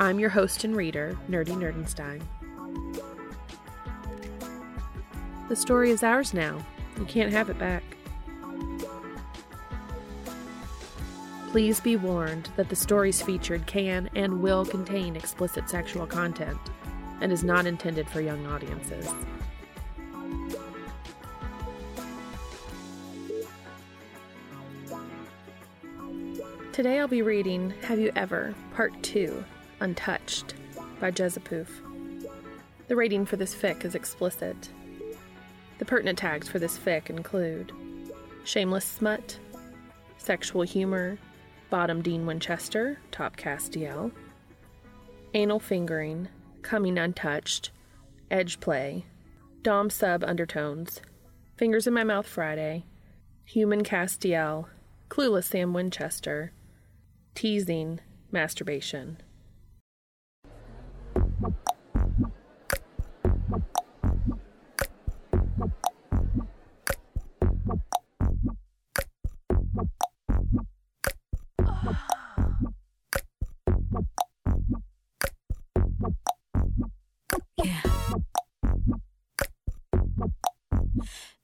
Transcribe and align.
I'm 0.00 0.18
your 0.18 0.30
host 0.30 0.64
and 0.64 0.74
reader, 0.74 1.14
Nerdy 1.28 1.52
Nerdenstein. 1.52 2.22
The 5.50 5.54
story 5.54 5.90
is 5.90 6.02
ours 6.02 6.32
now. 6.32 6.64
You 6.98 7.04
can't 7.04 7.30
have 7.30 7.50
it 7.50 7.58
back. 7.58 7.82
Please 11.50 11.80
be 11.80 11.96
warned 11.96 12.48
that 12.56 12.70
the 12.70 12.76
stories 12.76 13.20
featured 13.20 13.66
can 13.66 14.08
and 14.14 14.40
will 14.40 14.64
contain 14.64 15.16
explicit 15.16 15.68
sexual 15.68 16.06
content 16.06 16.58
and 17.20 17.30
is 17.30 17.44
not 17.44 17.66
intended 17.66 18.08
for 18.08 18.22
young 18.22 18.46
audiences. 18.46 19.06
Today 26.72 26.98
I'll 26.98 27.06
be 27.06 27.20
reading 27.20 27.74
Have 27.82 27.98
You 27.98 28.10
Ever, 28.16 28.54
Part 28.72 29.02
2, 29.02 29.44
Untouched, 29.80 30.54
by 31.00 31.10
Jezapoof. 31.10 31.68
The 32.88 32.96
rating 32.96 33.24
for 33.24 33.36
this 33.36 33.54
fic 33.54 33.84
is 33.84 33.94
explicit. 33.94 34.68
The 35.78 35.84
pertinent 35.84 36.18
tags 36.18 36.48
for 36.48 36.58
this 36.58 36.76
fic 36.78 37.08
include 37.08 37.72
shameless 38.44 38.84
smut, 38.84 39.38
sexual 40.18 40.62
humor, 40.62 41.18
bottom 41.70 42.02
Dean 42.02 42.26
Winchester, 42.26 42.98
top 43.10 43.36
Castiel, 43.36 44.12
anal 45.32 45.60
fingering, 45.60 46.28
coming 46.62 46.98
untouched, 46.98 47.70
edge 48.30 48.60
play, 48.60 49.06
dom 49.62 49.88
sub 49.88 50.22
undertones, 50.24 51.00
fingers 51.56 51.86
in 51.86 51.94
my 51.94 52.04
mouth 52.04 52.26
Friday, 52.26 52.84
human 53.44 53.82
Castiel, 53.82 54.66
clueless 55.08 55.44
Sam 55.44 55.72
Winchester, 55.72 56.52
teasing, 57.34 58.00
masturbation. 58.30 59.16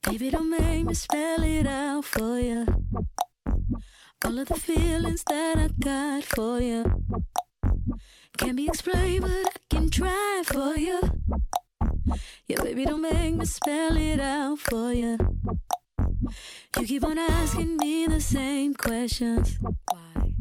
Baby, 0.03 0.29
don't 0.29 0.49
make 0.49 0.85
me 0.85 0.93
spell 0.93 1.41
it 1.43 1.65
out 1.65 2.05
for 2.05 2.39
you. 2.39 2.67
All 4.23 4.37
of 4.37 4.47
the 4.47 4.55
feelings 4.55 5.23
that 5.27 5.57
I 5.57 5.69
got 5.79 6.23
for 6.23 6.61
you 6.61 6.85
can't 8.37 8.55
be 8.55 8.67
explained, 8.67 9.21
but 9.21 9.31
I 9.31 9.66
can 9.77 9.89
try 9.91 10.41
for 10.43 10.75
you. 10.75 10.99
Yeah, 12.47 12.63
baby, 12.63 12.85
don't 12.85 13.01
make 13.01 13.35
me 13.35 13.45
spell 13.45 13.95
it 13.95 14.19
out 14.19 14.57
for 14.57 14.91
you. 14.91 15.17
You 16.77 16.85
keep 16.85 17.03
on 17.03 17.19
asking 17.19 17.77
me 17.77 18.07
the 18.07 18.19
same 18.19 18.73
questions. 18.73 19.59
Why? 19.61 20.33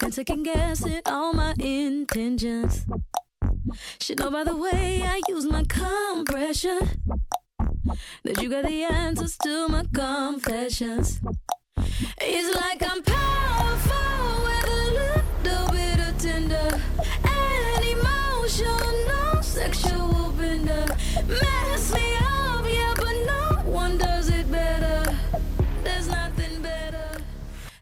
And 0.00 0.14
second 0.14 0.44
guessing 0.44 1.00
all 1.06 1.32
my 1.32 1.54
intentions. 1.58 2.86
Should 4.00 4.20
know 4.20 4.30
by 4.30 4.44
the 4.44 4.56
way 4.56 5.02
I 5.02 5.20
use 5.28 5.46
my 5.46 5.64
compression 5.64 6.78
that 8.22 8.40
you 8.40 8.48
got 8.48 8.66
the 8.66 8.84
answers 8.84 9.36
to 9.38 9.66
my 9.68 9.84
confessions. 9.92 11.20
It's 12.20 12.50
like 12.54 12.80
I'm 12.88 13.02
powerful 13.02 14.44
with 14.46 14.66
a 14.78 14.84
little 15.00 15.72
bit 15.72 15.98
of 16.08 16.18
tender 16.18 16.75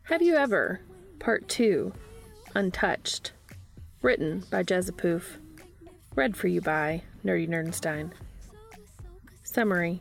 Have 0.05 0.23
You 0.23 0.37
Ever, 0.37 0.81
Part 1.19 1.49
2, 1.49 1.93
Untouched, 2.55 3.33
written 4.01 4.45
by 4.51 4.63
Jezapoof, 4.63 5.39
read 6.15 6.37
for 6.37 6.49
you 6.49 6.61
by 6.61 7.03
Nerdy 7.25 7.49
Nerdenstein. 7.49 8.13
Summary 9.43 10.01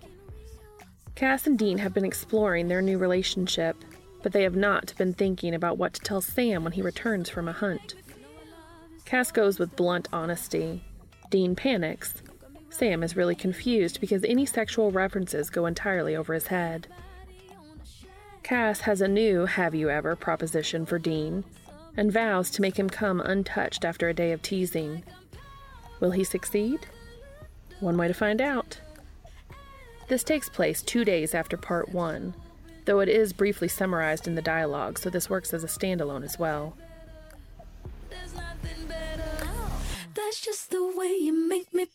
Cass 1.16 1.46
and 1.46 1.59
Dean 1.59 1.78
have 1.80 1.94
been 1.94 2.06
exploring 2.06 2.68
their 2.68 2.82
new 2.82 2.98
relationship, 2.98 3.76
but 4.22 4.32
they 4.32 4.44
have 4.44 4.56
not 4.56 4.94
been 4.98 5.14
thinking 5.14 5.53
about 5.53 5.78
what 5.78 5.94
to 5.94 6.02
tell 6.02 6.22
Sam 6.22 6.64
when 6.64 6.74
he 6.74 6.82
returns 6.82 7.30
from 7.30 7.48
a 7.48 7.53
hunt. 7.53 7.96
Cass 9.06 9.32
goes 9.32 9.59
with 9.59 9.76
blunt 9.76 10.08
honesty. 10.14 10.84
Dean 11.30 11.56
panics. 11.56 12.22
Sam 12.73 13.03
is 13.03 13.16
really 13.16 13.35
confused 13.35 14.01
because 14.01 14.23
any 14.23 14.47
sexual 14.47 14.89
references 14.89 15.51
go 15.51 15.67
entirely 15.67 16.16
over 16.16 16.34
his 16.34 16.47
head. 16.47 16.88
Cass 18.41 18.81
has 18.81 19.00
a 19.00 19.07
new 19.07 19.45
have 19.45 19.75
you 19.75 19.91
ever 19.91 20.16
proposition 20.16 20.88
for 20.88 20.97
Dean 20.97 21.44
and 21.95 22.11
vows 22.11 22.50
to 22.50 22.63
make 22.63 22.78
him 22.78 22.89
come 22.89 23.22
untouched 23.22 23.85
after 23.85 24.09
a 24.09 24.13
day 24.13 24.31
of 24.31 24.41
teasing. 24.41 25.03
Will 26.00 26.11
he 26.11 26.23
succeed? 26.23 26.88
One 27.79 27.95
way 27.95 28.07
to 28.07 28.13
find 28.13 28.41
out. 28.41 28.79
This 30.07 30.23
takes 30.23 30.50
place 30.50 30.81
two 30.81 31.05
days 31.05 31.35
after 31.35 31.57
part 31.57 31.90
one, 31.90 32.34
though 32.85 33.01
it 33.01 33.07
is 33.07 33.34
briefly 33.34 33.67
summarized 33.67 34.28
in 34.28 34.34
the 34.34 34.41
dialogue, 34.41 34.97
so 34.97 35.11
this 35.11 35.29
works 35.29 35.53
as 35.53 35.63
a 35.63 35.67
standalone 35.67 36.23
as 36.23 36.40
well. 36.40 36.75
There's 38.09 38.34
nothing 38.34 38.88
better. 38.88 39.47
That's 40.16 40.41
just 40.41 40.72
the 40.72 40.91
way 40.97 41.16
you 41.19 41.47
make 41.47 41.72
me 41.72 41.85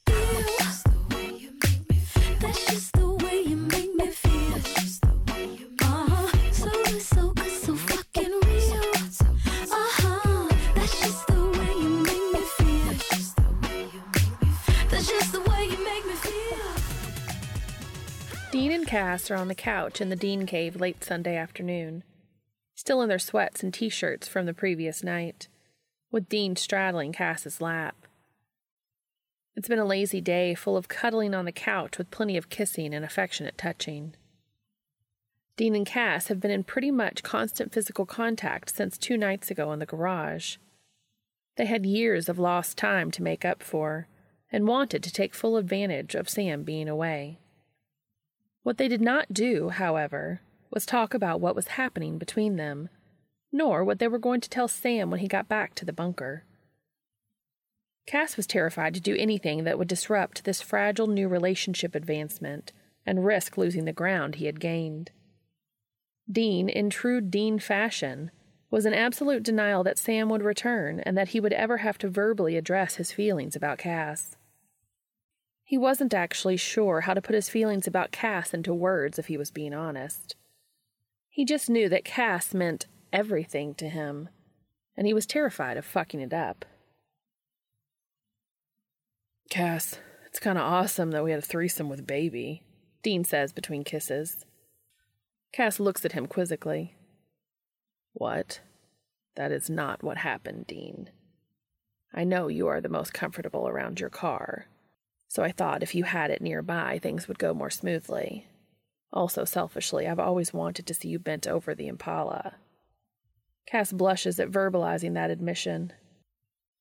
Dean 18.50 18.72
and 18.72 18.86
Cass 18.88 19.30
are 19.30 19.36
on 19.36 19.48
the 19.48 19.54
couch 19.54 20.00
in 20.00 20.08
the 20.08 20.16
Dean 20.16 20.44
Cave 20.44 20.74
late 20.74 21.04
Sunday 21.04 21.36
afternoon, 21.36 22.02
still 22.74 23.00
in 23.02 23.08
their 23.08 23.18
sweats 23.18 23.62
and 23.62 23.72
t 23.72 23.88
shirts 23.88 24.26
from 24.26 24.46
the 24.46 24.54
previous 24.54 25.04
night, 25.04 25.46
with 26.10 26.28
Dean 26.28 26.56
straddling 26.56 27.12
Cass's 27.12 27.60
lap. 27.60 28.07
It's 29.58 29.66
been 29.66 29.80
a 29.80 29.84
lazy 29.84 30.20
day 30.20 30.54
full 30.54 30.76
of 30.76 30.86
cuddling 30.86 31.34
on 31.34 31.44
the 31.44 31.50
couch 31.50 31.98
with 31.98 32.12
plenty 32.12 32.36
of 32.36 32.48
kissing 32.48 32.94
and 32.94 33.04
affectionate 33.04 33.58
touching. 33.58 34.14
Dean 35.56 35.74
and 35.74 35.84
Cass 35.84 36.28
have 36.28 36.38
been 36.38 36.52
in 36.52 36.62
pretty 36.62 36.92
much 36.92 37.24
constant 37.24 37.72
physical 37.72 38.06
contact 38.06 38.72
since 38.72 38.96
two 38.96 39.16
nights 39.16 39.50
ago 39.50 39.72
in 39.72 39.80
the 39.80 39.84
garage. 39.84 40.58
They 41.56 41.66
had 41.66 41.84
years 41.84 42.28
of 42.28 42.38
lost 42.38 42.78
time 42.78 43.10
to 43.10 43.22
make 43.25 43.44
up 43.44 43.64
for, 43.64 44.06
and 44.52 44.69
wanted 44.69 45.02
to 45.02 45.12
take 45.12 45.34
full 45.34 45.56
advantage 45.56 46.14
of 46.14 46.28
Sam 46.28 46.62
being 46.62 46.88
away. 46.88 47.40
What 48.62 48.78
they 48.78 48.87
did 48.87 49.00
not 49.00 49.34
do, 49.34 49.70
however, 49.70 50.40
was 50.70 50.87
talk 50.87 51.14
about 51.14 51.40
what 51.40 51.56
was 51.56 51.66
happening 51.75 52.16
between 52.16 52.55
them, 52.55 52.90
nor 53.50 53.82
what 53.82 53.99
they 53.99 54.06
were 54.06 54.20
going 54.20 54.40
to 54.40 54.49
tell 54.49 54.69
Sam 54.69 55.10
when 55.10 55.19
he 55.19 55.26
got 55.26 55.49
back 55.49 55.75
to 55.75 55.84
the 55.84 55.93
bunker. 55.93 56.44
Cass 58.08 58.38
was 58.38 58.46
terrified 58.46 58.94
to 58.94 59.02
do 59.02 59.14
anything 59.16 59.64
that 59.64 59.78
would 59.78 59.87
disrupt 59.87 60.44
this 60.44 60.62
fragile 60.62 61.08
new 61.08 61.28
relationship 61.28 61.94
advancement 61.94 62.72
and 63.05 63.26
risk 63.26 63.58
losing 63.58 63.84
the 63.84 63.93
ground 63.93 64.37
he 64.37 64.46
had 64.46 64.60
gained. 64.60 65.10
Dean, 66.31 66.70
in 66.70 66.88
true 66.88 67.20
Dean 67.20 67.58
fashion, 67.58 68.31
was 68.70 68.87
in 68.87 68.94
absolute 68.94 69.43
denial 69.43 69.84
that 69.84 69.99
Sam 69.99 70.31
would 70.31 70.43
return 70.43 71.00
and 71.00 71.19
that 71.19 71.28
he 71.28 71.40
would 71.40 71.52
ever 71.52 71.76
have 71.76 71.99
to 71.99 72.08
verbally 72.08 72.56
address 72.56 72.94
his 72.94 73.12
feelings 73.12 73.55
about 73.55 73.76
Cass. 73.76 74.38
He 75.62 75.76
wasn't 75.76 76.14
actually 76.14 76.56
sure 76.56 77.02
how 77.02 77.12
to 77.12 77.20
put 77.20 77.34
his 77.34 77.50
feelings 77.50 77.87
about 77.87 78.10
Cass 78.10 78.55
into 78.55 78.72
words 78.72 79.19
if 79.19 79.26
he 79.26 79.37
was 79.37 79.50
being 79.50 79.75
honest. 79.75 80.34
He 81.28 81.44
just 81.44 81.69
knew 81.69 81.90
that 81.90 82.06
Cass 82.06 82.55
meant 82.55 82.87
everything 83.12 83.75
to 83.75 83.90
him, 83.90 84.31
and 84.96 85.06
he 85.06 85.12
was 85.12 85.26
terrified 85.26 85.76
of 85.76 85.84
fucking 85.84 86.20
it 86.20 86.32
up. 86.32 86.64
Cass, 89.50 89.98
it's 90.26 90.40
kind 90.40 90.58
of 90.58 90.64
awesome 90.64 91.10
that 91.12 91.24
we 91.24 91.30
had 91.30 91.38
a 91.38 91.46
threesome 91.46 91.88
with 91.88 92.06
Baby, 92.06 92.62
Dean 93.02 93.24
says 93.24 93.52
between 93.52 93.82
kisses. 93.82 94.44
Cass 95.52 95.80
looks 95.80 96.04
at 96.04 96.12
him 96.12 96.26
quizzically. 96.26 96.94
What? 98.12 98.60
That 99.36 99.50
is 99.50 99.70
not 99.70 100.02
what 100.02 100.18
happened, 100.18 100.66
Dean. 100.66 101.10
I 102.12 102.24
know 102.24 102.48
you 102.48 102.68
are 102.68 102.80
the 102.80 102.90
most 102.90 103.14
comfortable 103.14 103.68
around 103.68 104.00
your 104.00 104.10
car, 104.10 104.66
so 105.28 105.42
I 105.42 105.52
thought 105.52 105.82
if 105.82 105.94
you 105.94 106.04
had 106.04 106.30
it 106.30 106.42
nearby, 106.42 106.98
things 106.98 107.26
would 107.26 107.38
go 107.38 107.54
more 107.54 107.70
smoothly. 107.70 108.48
Also, 109.12 109.44
selfishly, 109.44 110.06
I've 110.06 110.18
always 110.18 110.52
wanted 110.52 110.86
to 110.86 110.94
see 110.94 111.08
you 111.08 111.18
bent 111.18 111.46
over 111.46 111.74
the 111.74 111.88
Impala. 111.88 112.56
Cass 113.66 113.92
blushes 113.92 114.38
at 114.38 114.50
verbalizing 114.50 115.14
that 115.14 115.30
admission. 115.30 115.94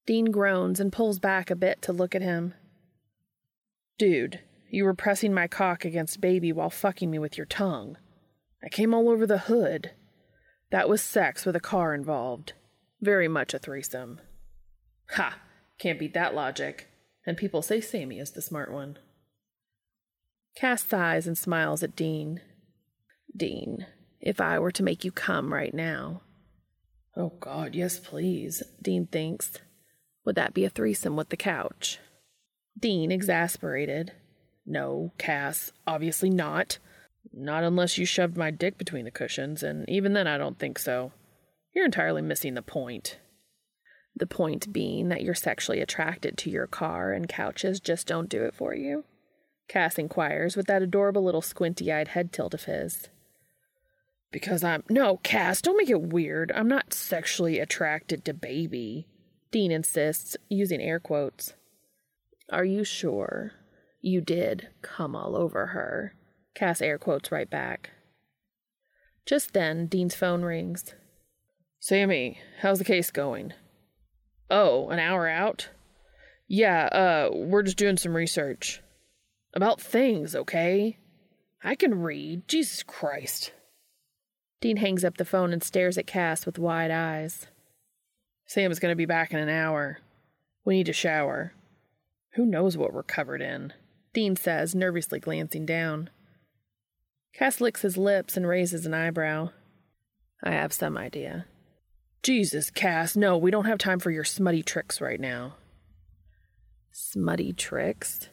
Dean 0.08 0.32
groans 0.32 0.80
and 0.80 0.92
pulls 0.92 1.20
back 1.20 1.52
a 1.52 1.56
bit 1.56 1.82
to 1.84 1.92
look 1.92 2.16
at 2.16 2.22
him. 2.22 2.54
Dude, 4.00 4.40
you 4.70 4.86
were 4.86 4.94
pressing 4.94 5.34
my 5.34 5.48
cock 5.48 5.84
against 5.84 6.22
baby 6.22 6.54
while 6.54 6.70
fucking 6.70 7.12
me 7.12 7.20
with 7.20 7.38
your 7.38 7.46
tongue. 7.46 7.98
I 8.64 8.70
came 8.70 8.94
all 8.94 9.10
over 9.10 9.28
the 9.28 9.38
hood. 9.38 9.92
That 10.72 10.88
was 10.88 11.02
sex 11.02 11.46
with 11.46 11.58
a 11.58 11.62
car 11.62 11.94
involved. 11.94 12.54
Very 13.02 13.28
much 13.28 13.54
a 13.54 13.60
threesome. 13.60 14.22
Ha! 15.12 15.38
Can't 15.78 16.00
beat 16.00 16.14
that 16.14 16.34
logic. 16.34 16.88
And 17.26 17.36
people 17.36 17.62
say 17.62 17.82
Sammy 17.82 18.18
is 18.18 18.32
the 18.32 18.42
smart 18.42 18.72
one. 18.72 18.98
Cass 20.56 20.84
sighs 20.84 21.28
and 21.28 21.38
smiles 21.38 21.84
at 21.84 21.96
Dean. 21.96 22.40
Dean, 23.36 23.86
if 24.22 24.40
I 24.40 24.58
were 24.58 24.72
to 24.72 24.84
make 24.84 25.04
you 25.04 25.12
come 25.12 25.54
right 25.54 25.74
now. 25.74 26.22
Oh, 27.16 27.34
God, 27.40 27.76
yes, 27.76 28.00
please, 28.00 28.64
Dean 28.82 29.06
thinks. 29.08 29.60
Would 30.28 30.36
that 30.36 30.54
be 30.54 30.66
a 30.66 30.70
threesome 30.70 31.16
with 31.16 31.30
the 31.30 31.38
couch? 31.38 32.00
Dean, 32.78 33.14
exasperated. 33.14 34.12
No, 34.66 35.14
Cass, 35.18 35.72
obviously 35.88 36.30
not. 36.30 36.80
Not 37.32 37.64
unless 37.64 37.98
you 37.98 38.06
shoved 38.06 38.36
my 38.36 38.52
dick 38.52 38.78
between 38.78 39.06
the 39.06 39.10
cushions, 39.10 39.64
and 39.64 39.90
even 39.90 40.12
then 40.12 40.28
I 40.28 40.38
don't 40.38 40.60
think 40.60 40.80
so. 40.80 41.14
You're 41.74 41.86
entirely 41.86 42.22
missing 42.22 42.56
the 42.56 42.62
point. 42.62 43.20
The 44.18 44.28
point 44.28 44.74
being 44.74 45.08
that 45.08 45.22
you're 45.22 45.34
sexually 45.34 45.80
attracted 45.80 46.38
to 46.40 46.50
your 46.50 46.68
car 46.68 47.14
and 47.14 47.30
couches 47.30 47.80
just 47.80 48.06
don't 48.06 48.28
do 48.28 48.44
it 48.44 48.54
for 48.54 48.76
you? 48.76 49.06
Cass 49.70 49.98
inquires 49.98 50.58
with 50.58 50.68
that 50.68 50.82
adorable 50.82 51.24
little 51.24 51.42
squinty 51.42 51.90
eyed 51.90 52.10
head 52.10 52.34
tilt 52.34 52.54
of 52.54 52.66
his. 52.66 53.08
Because 54.34 54.62
I'm. 54.62 54.84
No, 54.90 55.22
Cass, 55.24 55.62
don't 55.62 55.78
make 55.78 55.90
it 55.90 56.02
weird. 56.02 56.52
I'm 56.54 56.68
not 56.68 56.94
sexually 56.94 57.60
attracted 57.60 58.26
to 58.26 58.34
baby. 58.34 59.08
Dean 59.52 59.72
insists, 59.72 60.36
using 60.50 60.82
air 60.82 61.00
quotes. 61.00 61.54
Are 62.52 62.66
you 62.66 62.84
sure? 62.84 63.54
You 64.02 64.22
did 64.22 64.70
come 64.82 65.16
all 65.16 65.36
over 65.36 65.68
her. 65.68 66.14
Cass 66.56 66.82
air 66.82 66.98
quotes 66.98 67.32
right 67.32 67.50
back. 67.50 67.92
Just 69.26 69.54
then, 69.54 69.88
Dean's 69.88 70.16
phone 70.16 70.44
rings. 70.44 70.96
Sammy, 71.80 72.40
how's 72.62 72.80
the 72.80 72.86
case 72.86 73.12
going? 73.12 73.54
Oh, 74.50 74.90
an 74.90 75.00
hour 75.00 75.28
out? 75.28 75.70
Yeah, 76.48 76.86
uh, 76.86 77.30
we're 77.34 77.64
just 77.64 77.78
doing 77.78 77.98
some 77.98 78.16
research. 78.16 78.82
About 79.54 79.82
things, 79.82 80.36
okay? 80.36 80.98
I 81.64 81.76
can 81.76 82.02
read. 82.02 82.48
Jesus 82.48 82.84
Christ. 82.84 83.52
Dean 84.62 84.78
hangs 84.78 85.04
up 85.04 85.18
the 85.18 85.26
phone 85.26 85.54
and 85.54 85.64
stares 85.64 85.98
at 85.98 86.08
Cass 86.08 86.46
with 86.46 86.58
wide 86.58 86.92
eyes. 86.92 87.48
Sam's 88.48 88.80
gonna 88.80 88.96
be 88.96 89.06
back 89.06 89.34
in 89.34 89.40
an 89.40 89.50
hour. 89.50 90.00
We 90.66 90.78
need 90.78 90.86
to 90.88 90.94
shower. 90.94 91.54
Who 92.34 92.46
knows 92.46 92.78
what 92.78 92.94
we're 92.94 93.04
covered 93.04 93.42
in? 93.42 93.74
Dean 94.14 94.36
says, 94.36 94.74
nervously 94.74 95.20
glancing 95.20 95.66
down. 95.66 96.10
Cass 97.34 97.62
licks 97.62 97.82
his 97.84 97.98
lips 97.98 98.36
and 98.36 98.48
raises 98.48 98.86
an 98.86 98.94
eyebrow. 98.94 99.50
I 100.44 100.52
have 100.52 100.74
some 100.74 100.98
idea. 100.98 101.46
Jesus, 102.24 102.70
Cass, 102.70 103.16
no, 103.16 103.38
we 103.38 103.52
don't 103.52 103.66
have 103.66 103.78
time 103.78 104.00
for 104.00 104.12
your 104.12 104.24
smutty 104.24 104.64
tricks 104.64 105.00
right 105.00 105.20
now. 105.20 105.56
Smutty 106.92 107.54
tricks? 107.54 108.30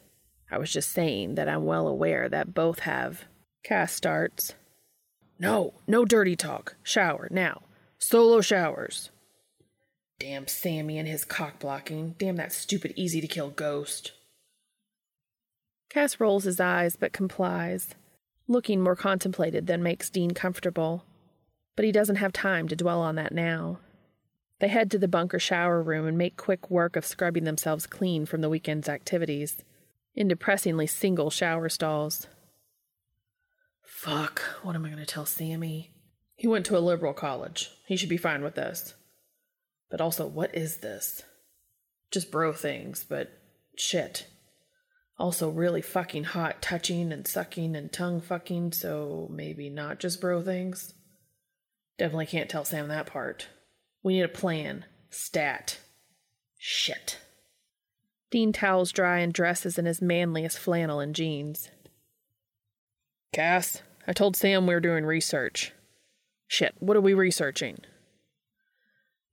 I 0.51 0.57
was 0.57 0.71
just 0.71 0.91
saying 0.91 1.35
that 1.35 1.49
I'm 1.49 1.65
well 1.65 1.87
aware 1.87 2.29
that 2.29 2.53
both 2.53 2.79
have. 2.79 3.25
Cass 3.63 3.93
starts. 3.93 4.55
No, 5.39 5.73
no 5.87 6.05
dirty 6.05 6.35
talk. 6.35 6.75
Shower, 6.83 7.27
now. 7.31 7.61
Solo 7.97 8.41
showers. 8.41 9.11
Damn 10.19 10.47
Sammy 10.47 10.97
and 10.97 11.07
his 11.07 11.25
cock 11.25 11.59
blocking. 11.59 12.15
Damn 12.17 12.37
that 12.37 12.53
stupid 12.53 12.93
easy 12.95 13.21
to 13.21 13.27
kill 13.27 13.49
ghost. 13.49 14.13
Cass 15.89 16.19
rolls 16.19 16.45
his 16.45 16.59
eyes 16.59 16.95
but 16.95 17.13
complies, 17.13 17.95
looking 18.47 18.81
more 18.81 18.95
contemplated 18.95 19.67
than 19.67 19.83
makes 19.83 20.09
Dean 20.09 20.31
comfortable. 20.31 21.05
But 21.75 21.85
he 21.85 21.91
doesn't 21.91 22.17
have 22.17 22.33
time 22.33 22.67
to 22.69 22.75
dwell 22.75 23.01
on 23.01 23.15
that 23.15 23.33
now. 23.33 23.79
They 24.59 24.69
head 24.69 24.89
to 24.91 24.97
the 24.97 25.07
bunker 25.07 25.39
shower 25.39 25.81
room 25.83 26.07
and 26.07 26.17
make 26.17 26.37
quick 26.37 26.69
work 26.69 26.95
of 26.95 27.05
scrubbing 27.05 27.43
themselves 27.43 27.85
clean 27.85 28.25
from 28.25 28.41
the 28.41 28.49
weekend's 28.49 28.87
activities 28.87 29.57
in 30.15 30.29
depressingly 30.29 30.87
single 30.87 31.29
shower 31.29 31.67
stalls. 31.67 32.27
Fuck, 33.83 34.39
what 34.63 34.75
am 34.75 34.85
I 34.85 34.89
going 34.89 34.99
to 34.99 35.05
tell 35.05 35.25
Sammy? 35.25 35.91
He 36.35 36.47
went 36.47 36.65
to 36.67 36.77
a 36.77 36.79
liberal 36.79 37.13
college. 37.13 37.71
He 37.85 37.97
should 37.97 38.09
be 38.09 38.17
fine 38.17 38.43
with 38.43 38.55
this. 38.55 38.93
But 39.95 40.01
also, 40.01 40.27
what 40.27 40.53
is 40.53 40.79
this? 40.79 41.21
Just 42.11 42.29
bro 42.29 42.51
things, 42.51 43.05
but 43.07 43.31
shit. 43.77 44.27
Also, 45.17 45.49
really 45.49 45.81
fucking 45.81 46.25
hot 46.25 46.61
touching 46.61 47.13
and 47.13 47.25
sucking 47.25 47.77
and 47.77 47.89
tongue 47.93 48.19
fucking, 48.19 48.73
so 48.73 49.29
maybe 49.31 49.69
not 49.69 50.01
just 50.01 50.19
bro 50.19 50.41
things. 50.41 50.93
Definitely 51.97 52.25
can't 52.25 52.49
tell 52.49 52.65
Sam 52.65 52.89
that 52.89 53.05
part. 53.05 53.47
We 54.03 54.15
need 54.15 54.23
a 54.23 54.27
plan. 54.27 54.83
Stat. 55.11 55.79
Shit. 56.57 57.19
Dean 58.29 58.51
towels 58.51 58.91
dry 58.91 59.19
and 59.19 59.31
dresses 59.31 59.77
in 59.77 59.85
his 59.85 60.01
manliest 60.01 60.59
flannel 60.59 60.99
and 60.99 61.15
jeans. 61.15 61.69
Cass, 63.31 63.81
I 64.05 64.11
told 64.11 64.35
Sam 64.35 64.67
we 64.67 64.73
were 64.73 64.81
doing 64.81 65.05
research. 65.05 65.71
Shit, 66.49 66.75
what 66.79 66.97
are 66.97 67.01
we 67.01 67.13
researching? 67.13 67.77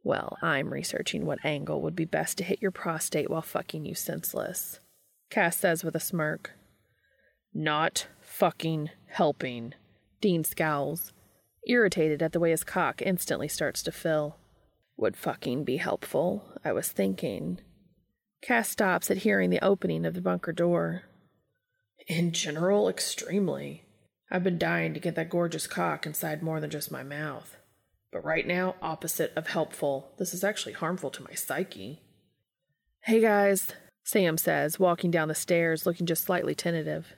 Well, 0.05 0.37
I'm 0.43 0.73
researching 0.73 1.25
what 1.25 1.45
angle 1.45 1.81
would 1.83 1.95
be 1.95 2.05
best 2.05 2.39
to 2.39 2.45
hit 2.45 2.61
your 2.61 2.73
prostate 2.73 3.31
while 3.31 3.43
fucking 3.43 3.85
you 3.85 3.95
senseless. 3.95 4.81
Cass 5.31 5.57
says 5.57 5.85
with 5.85 5.95
a 5.95 6.01
smirk. 6.01 6.53
Not 7.55 8.09
fucking 8.21 8.91
helping. 9.07 9.75
Dean 10.21 10.45
scowls, 10.45 11.13
irritated 11.67 12.23
at 12.23 12.33
the 12.33 12.41
way 12.41 12.51
his 12.51 12.65
cock 12.65 13.03
instantly 13.03 13.49
starts 13.49 13.83
to 13.85 13.93
fill. 13.93 14.37
Would 14.97 15.17
fucking 15.17 15.65
be 15.65 15.79
helpful, 15.79 16.45
I 16.65 16.73
was 16.73 16.89
thinking. 16.91 17.61
Cass 18.43 18.69
stops 18.69 19.11
at 19.11 19.19
hearing 19.19 19.51
the 19.51 19.65
opening 19.65 20.05
of 20.05 20.15
the 20.15 20.21
bunker 20.21 20.53
door. 20.53 21.03
In 22.09 22.33
general, 22.33 22.89
extremely. 22.89 23.85
I've 24.31 24.43
been 24.43 24.59
dying 24.59 24.95
to 24.95 25.01
get 25.01 25.15
that 25.15 25.31
gorgeous 25.31 25.67
cock 25.67 26.07
inside 26.07 26.43
more 26.43 26.61
than 26.61 26.71
just 26.71 26.91
my 26.91 27.03
mouth. 27.03 27.57
But 28.13 28.25
right 28.25 28.47
now, 28.47 28.77
opposite 28.83 29.33
of 29.35 29.47
helpful, 29.49 30.13
this 30.19 30.35
is 30.35 30.45
actually 30.45 30.75
harmful 30.75 31.11
to 31.11 31.23
my 31.23 31.33
psyche. 31.33 32.03
Hey 33.01 33.21
guys, 33.21 33.73
Sam 34.05 34.37
says, 34.37 34.79
walking 34.79 35.11
down 35.11 35.29
the 35.29 35.35
stairs 35.35 35.87
looking 35.87 36.07
just 36.07 36.25
slightly 36.25 36.55
tentative. 36.55 37.15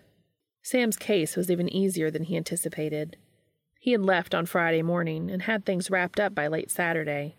Sam's 0.63 0.97
case 0.97 1.37
was 1.37 1.51
even 1.51 1.69
easier 1.69 2.11
than 2.11 2.25
he 2.25 2.37
anticipated. 2.37 3.17
He 3.81 3.93
had 3.93 4.03
left 4.03 4.35
on 4.35 4.47
Friday 4.47 4.83
morning 4.83 5.31
and 5.31 5.43
had 5.43 5.65
things 5.67 5.91
wrapped 5.91 6.21
up 6.21 6.35
by 6.35 6.47
late 6.47 6.71
Saturday. 6.71 7.35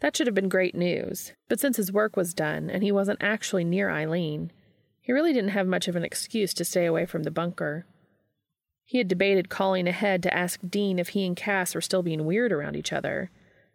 That 0.00 0.16
should 0.16 0.28
have 0.28 0.34
been 0.34 0.48
great 0.48 0.76
news, 0.76 1.32
but 1.48 1.58
since 1.58 1.78
his 1.78 1.90
work 1.90 2.16
was 2.16 2.34
done 2.34 2.70
and 2.70 2.84
he 2.84 2.92
wasn't 2.92 3.22
actually 3.22 3.64
near 3.64 3.90
Eileen, 3.90 4.52
he 5.00 5.12
really 5.12 5.32
didn't 5.32 5.50
have 5.50 5.66
much 5.66 5.88
of 5.88 5.96
an 5.96 6.04
excuse 6.04 6.52
to 6.54 6.64
stay 6.64 6.84
away 6.84 7.06
from 7.06 7.22
the 7.22 7.30
bunker. 7.30 7.86
He 8.88 8.96
had 8.96 9.06
debated 9.06 9.50
calling 9.50 9.86
ahead 9.86 10.22
to 10.22 10.34
ask 10.34 10.60
Dean 10.66 10.98
if 10.98 11.10
he 11.10 11.26
and 11.26 11.36
Cass 11.36 11.74
were 11.74 11.82
still 11.82 12.02
being 12.02 12.24
weird 12.24 12.52
around 12.52 12.74
each 12.74 12.90
other, 12.90 13.30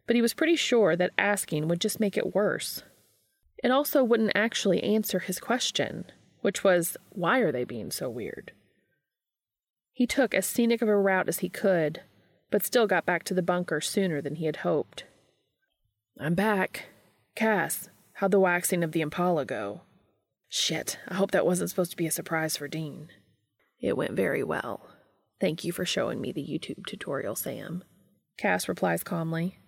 but 0.08 0.16
he 0.16 0.24
was 0.24 0.34
pretty 0.34 0.56
sure 0.56 0.96
that 0.96 1.12
asking 1.20 1.68
would 1.68 1.80
just 1.80 2.00
make 2.00 2.18
it 2.18 2.34
worse. 2.34 2.82
It 3.64 3.70
also 3.70 4.04
wouldn't 4.04 4.32
actually 4.34 4.82
answer 4.82 5.20
his 5.20 5.40
question, 5.40 6.06
which 6.42 6.64
was, 6.64 6.98
why 7.12 7.42
are 7.42 7.52
they 7.52 7.64
being 7.64 7.92
so 7.92 8.10
weird? 8.10 8.54
He 9.92 10.08
took 10.08 10.34
as 10.34 10.48
scenic 10.48 10.82
of 10.82 10.90
a 10.90 10.98
route 10.98 11.30
as 11.30 11.40
he 11.40 11.48
could, 11.48 12.02
but 12.50 12.66
still 12.66 12.88
got 12.88 13.06
back 13.06 13.24
to 13.26 13.36
the 13.36 13.44
bunker 13.44 13.82
sooner 13.82 14.20
than 14.20 14.38
he 14.38 14.48
had 14.48 14.58
hoped. 14.58 15.04
I'm 16.20 16.34
back. 16.34 16.88
Cass, 17.36 17.88
how'd 18.14 18.32
the 18.32 18.40
waxing 18.40 18.84
of 18.84 18.94
the 18.94 19.02
Impala 19.02 19.46
go? 19.46 19.82
Shit, 20.50 20.98
I 21.08 21.14
hope 21.14 21.30
that 21.30 21.46
wasn't 21.46 21.70
supposed 21.70 21.92
to 21.92 21.98
be 21.98 22.08
a 22.08 22.12
surprise 22.12 22.58
for 22.58 22.68
Dean. 22.68 23.10
It 23.80 23.96
went 23.96 24.14
very 24.14 24.44
well. 24.44 24.88
Thank 25.44 25.66
you 25.66 25.74
for 25.74 25.84
showing 25.84 26.22
me 26.22 26.32
the 26.32 26.42
YouTube 26.42 26.86
tutorial, 26.86 27.36
Sam. 27.36 27.84
Cass 28.38 28.70
replies 28.70 29.04
calmly. 29.04 29.60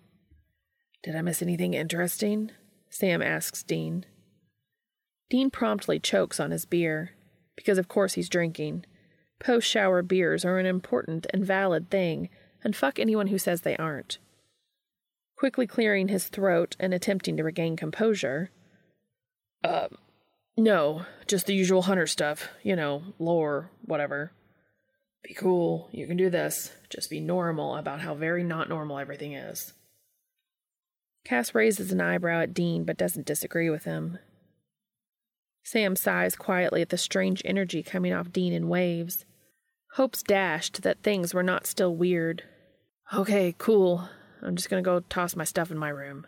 Did 1.04 1.18
I 1.18 1.22
miss 1.22 1.42
anything 1.42 1.74
interesting? 1.74 2.52
Sam 2.90 3.22
asks 3.22 3.62
Dean. 3.62 4.06
Dean 5.30 5.50
promptly 5.50 6.00
chokes 6.00 6.40
on 6.40 6.52
his 6.52 6.64
beer, 6.64 7.12
because 7.58 7.78
of 7.78 7.90
course 7.90 8.14
he's 8.14 8.30
drinking. 8.30 8.86
Post 9.38 9.68
shower 9.68 10.02
beers 10.02 10.46
are 10.46 10.60
an 10.60 10.66
important 10.66 11.28
and 11.34 11.44
valid 11.44 11.92
thing, 11.92 12.30
and 12.64 12.74
fuck 12.74 12.98
anyone 12.98 13.28
who 13.28 13.38
says 13.38 13.64
they 13.64 13.76
aren't. 13.76 14.18
Quickly 15.38 15.68
clearing 15.68 16.08
his 16.08 16.30
throat 16.30 16.78
and 16.80 16.94
attempting 16.94 17.36
to 17.36 17.44
regain 17.44 17.76
composure. 17.76 18.50
Uh, 19.62 19.90
no, 20.56 21.06
just 21.28 21.48
the 21.48 21.54
usual 21.54 21.82
hunter 21.82 22.08
stuff. 22.08 22.48
You 22.64 22.78
know, 22.78 23.04
lore, 23.20 23.72
whatever. 23.82 24.32
Be 25.26 25.34
cool, 25.34 25.90
you 25.92 26.06
can 26.06 26.18
do 26.18 26.30
this. 26.30 26.72
Just 26.88 27.10
be 27.10 27.20
normal 27.20 27.78
about 27.78 28.00
how 28.00 28.14
very 28.14 28.44
not 28.44 28.70
normal 28.70 29.00
everything 29.00 29.34
is. 29.34 29.74
Cass 31.26 31.56
raises 31.56 31.92
an 31.92 32.00
eyebrow 32.00 32.42
at 32.42 32.54
Dean 32.54 32.84
but 32.84 32.98
doesn't 32.98 33.26
disagree 33.26 33.72
with 33.72 33.86
him. 33.86 34.20
Sam 35.64 35.96
sighs 35.96 36.36
quietly 36.36 36.84
at 36.84 36.90
the 36.90 36.98
strange 36.98 37.42
energy 37.44 37.82
coming 37.82 38.14
off 38.14 38.32
Dean 38.32 38.54
in 38.54 38.70
waves. 38.70 39.26
Hopes 39.94 40.22
dashed 40.22 40.84
that 40.84 41.02
things 41.02 41.34
were 41.34 41.42
not 41.42 41.66
still 41.66 41.96
weird. 41.96 42.44
Okay, 43.12 43.56
cool. 43.58 44.08
I'm 44.44 44.56
just 44.56 44.70
gonna 44.70 44.84
go 44.84 45.00
toss 45.00 45.36
my 45.36 45.44
stuff 45.44 45.72
in 45.72 45.78
my 45.80 45.90
room. 45.90 46.28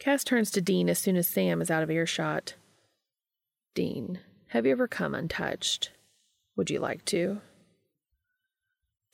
Cass 0.00 0.24
turns 0.24 0.50
to 0.50 0.60
Dean 0.60 0.90
as 0.90 0.98
soon 0.98 1.16
as 1.16 1.28
Sam 1.28 1.62
is 1.62 1.70
out 1.70 1.84
of 1.84 1.90
earshot. 1.90 2.54
Dean, 3.76 4.18
have 4.48 4.66
you 4.66 4.72
ever 4.72 4.88
come 4.88 5.14
untouched? 5.14 5.92
Would 6.62 6.70
you 6.70 6.78
like 6.78 7.04
to? 7.06 7.40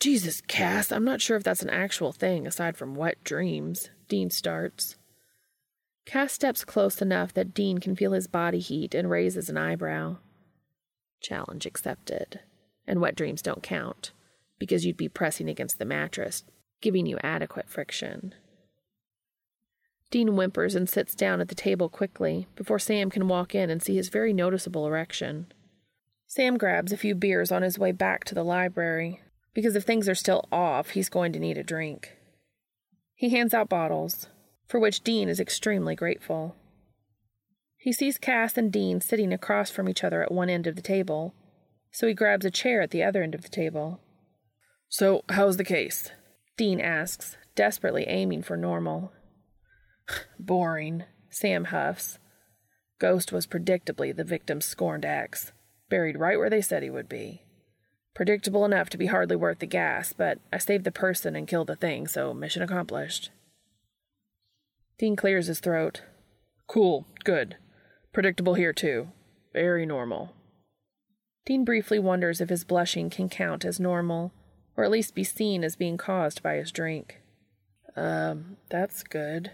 Jesus, 0.01 0.43
Cass, 0.43 0.93
I'm 0.93 1.07
not 1.07 1.23
sure 1.23 1.35
if 1.35 1.45
that's 1.45 1.63
an 1.63 1.71
actual 1.71 2.13
thing 2.13 2.47
aside 2.47 2.77
from 2.77 2.95
wet 2.95 3.25
dreams. 3.25 3.89
Dean 4.07 4.29
starts. 4.29 4.97
Cass 6.05 6.35
steps 6.35 6.63
close 6.63 7.01
enough 7.01 7.33
that 7.33 7.55
Dean 7.55 7.79
can 7.79 7.97
feel 7.97 8.13
his 8.13 8.27
body 8.27 8.59
heat 8.59 8.95
and 8.95 9.09
raises 9.09 9.49
an 9.49 9.57
eyebrow. 9.57 10.19
Challenge 11.23 11.65
accepted. 11.65 12.41
And 12.87 13.01
wet 13.01 13.17
dreams 13.17 13.41
don't 13.41 13.63
count, 13.63 14.13
because 14.59 14.85
you'd 14.85 14.99
be 14.99 15.09
pressing 15.09 15.49
against 15.49 15.79
the 15.79 15.87
mattress, 15.87 16.45
giving 16.83 17.07
you 17.07 17.17
adequate 17.23 17.71
friction. 17.71 18.35
Dean 20.11 20.29
whimpers 20.29 20.75
and 20.75 20.87
sits 20.87 21.15
down 21.15 21.41
at 21.41 21.49
the 21.49 21.55
table 21.55 21.89
quickly 21.89 22.47
before 22.57 22.79
Sam 22.79 23.09
can 23.09 23.27
walk 23.27 23.55
in 23.55 23.71
and 23.71 23.83
see 23.83 23.97
his 23.97 24.11
very 24.11 24.35
noticeable 24.35 24.87
erection. 24.87 25.51
Sam 26.31 26.59
grabs 26.59 26.93
a 26.93 26.99
few 26.99 27.15
beers 27.15 27.51
on 27.51 27.63
his 27.63 27.79
way 27.79 27.91
back 27.91 28.23
to 28.25 28.35
the 28.35 28.45
library, 28.45 29.23
because 29.55 29.75
if 29.75 29.85
things 29.85 30.11
are 30.11 30.15
still 30.15 30.45
off, 30.53 30.91
he's 30.91 31.09
going 31.09 31.33
to 31.33 31.39
need 31.39 31.57
a 31.57 31.63
drink. 31.63 32.19
He 33.15 33.31
hands 33.31 33.55
out 33.55 33.71
bottles, 33.71 34.27
for 34.67 34.79
which 34.79 35.03
Dean 35.03 35.31
is 35.31 35.41
extremely 35.41 35.97
grateful. 35.97 36.55
He 37.79 37.95
sees 37.95 38.19
Cass 38.19 38.59
and 38.59 38.71
Dean 38.71 39.01
sitting 39.01 39.33
across 39.33 39.71
from 39.71 39.89
each 39.89 40.05
other 40.05 40.23
at 40.23 40.31
one 40.31 40.51
end 40.51 40.67
of 40.67 40.77
the 40.77 40.83
table, 40.83 41.35
so 41.91 42.07
he 42.07 42.13
grabs 42.13 42.45
a 42.45 42.51
chair 42.51 42.83
at 42.83 42.91
the 42.91 43.03
other 43.03 43.23
end 43.23 43.35
of 43.35 43.41
the 43.41 43.49
table. 43.49 43.99
So, 44.91 45.25
how's 45.31 45.57
the 45.57 45.65
case? 45.65 46.11
Dean 46.59 46.79
asks, 46.79 47.39
desperately 47.55 48.05
aiming 48.07 48.43
for 48.43 48.59
normal. 48.59 49.13
Boring, 50.39 51.05
Sam 51.31 51.65
huffs. 51.65 52.19
Ghost 52.99 53.33
was 53.33 53.47
predictably 53.47 54.15
the 54.15 54.25
victim's 54.25 54.67
scorned 54.67 55.07
ex, 55.07 55.53
buried 55.89 56.19
right 56.19 56.39
where 56.39 56.51
they 56.51 56.61
said 56.61 56.83
he 56.83 56.91
would 56.91 57.09
be. 57.09 57.43
Predictable 58.15 58.65
enough 58.65 58.91
to 58.91 58.99
be 58.99 59.07
hardly 59.07 59.37
worth 59.37 59.61
the 59.61 59.67
gas, 59.67 60.13
but 60.13 60.39
I 60.53 60.59
saved 60.59 60.85
the 60.85 60.91
person 60.91 61.37
and 61.37 61.47
killed 61.47 61.69
the 61.69 61.77
thing, 61.77 62.09
so 62.09 62.35
mission 62.35 62.63
accomplished. 62.63 63.31
Dean 64.99 65.15
clears 65.15 65.47
his 65.47 65.61
throat. 65.61 66.03
Cool, 66.67 67.07
good. 67.23 67.57
Predictable 68.13 68.55
here, 68.55 68.73
too. 68.73 69.13
Very 69.53 69.87
normal. 69.87 70.35
Dean 71.47 71.65
briefly 71.65 71.99
wonders 71.99 72.41
if 72.41 72.49
his 72.49 72.65
blushing 72.65 73.09
can 73.09 73.29
count 73.29 73.65
as 73.65 73.79
normal, 73.79 74.33
or 74.77 74.85
at 74.85 74.91
least 74.91 75.15
be 75.15 75.25
seen 75.25 75.63
as 75.63 75.77
being 75.77 75.97
caused 75.97 76.43
by 76.43 76.57
his 76.57 76.73
drink. 76.73 77.21
Um, 77.97 78.57
that's 78.69 79.03
good. 79.03 79.53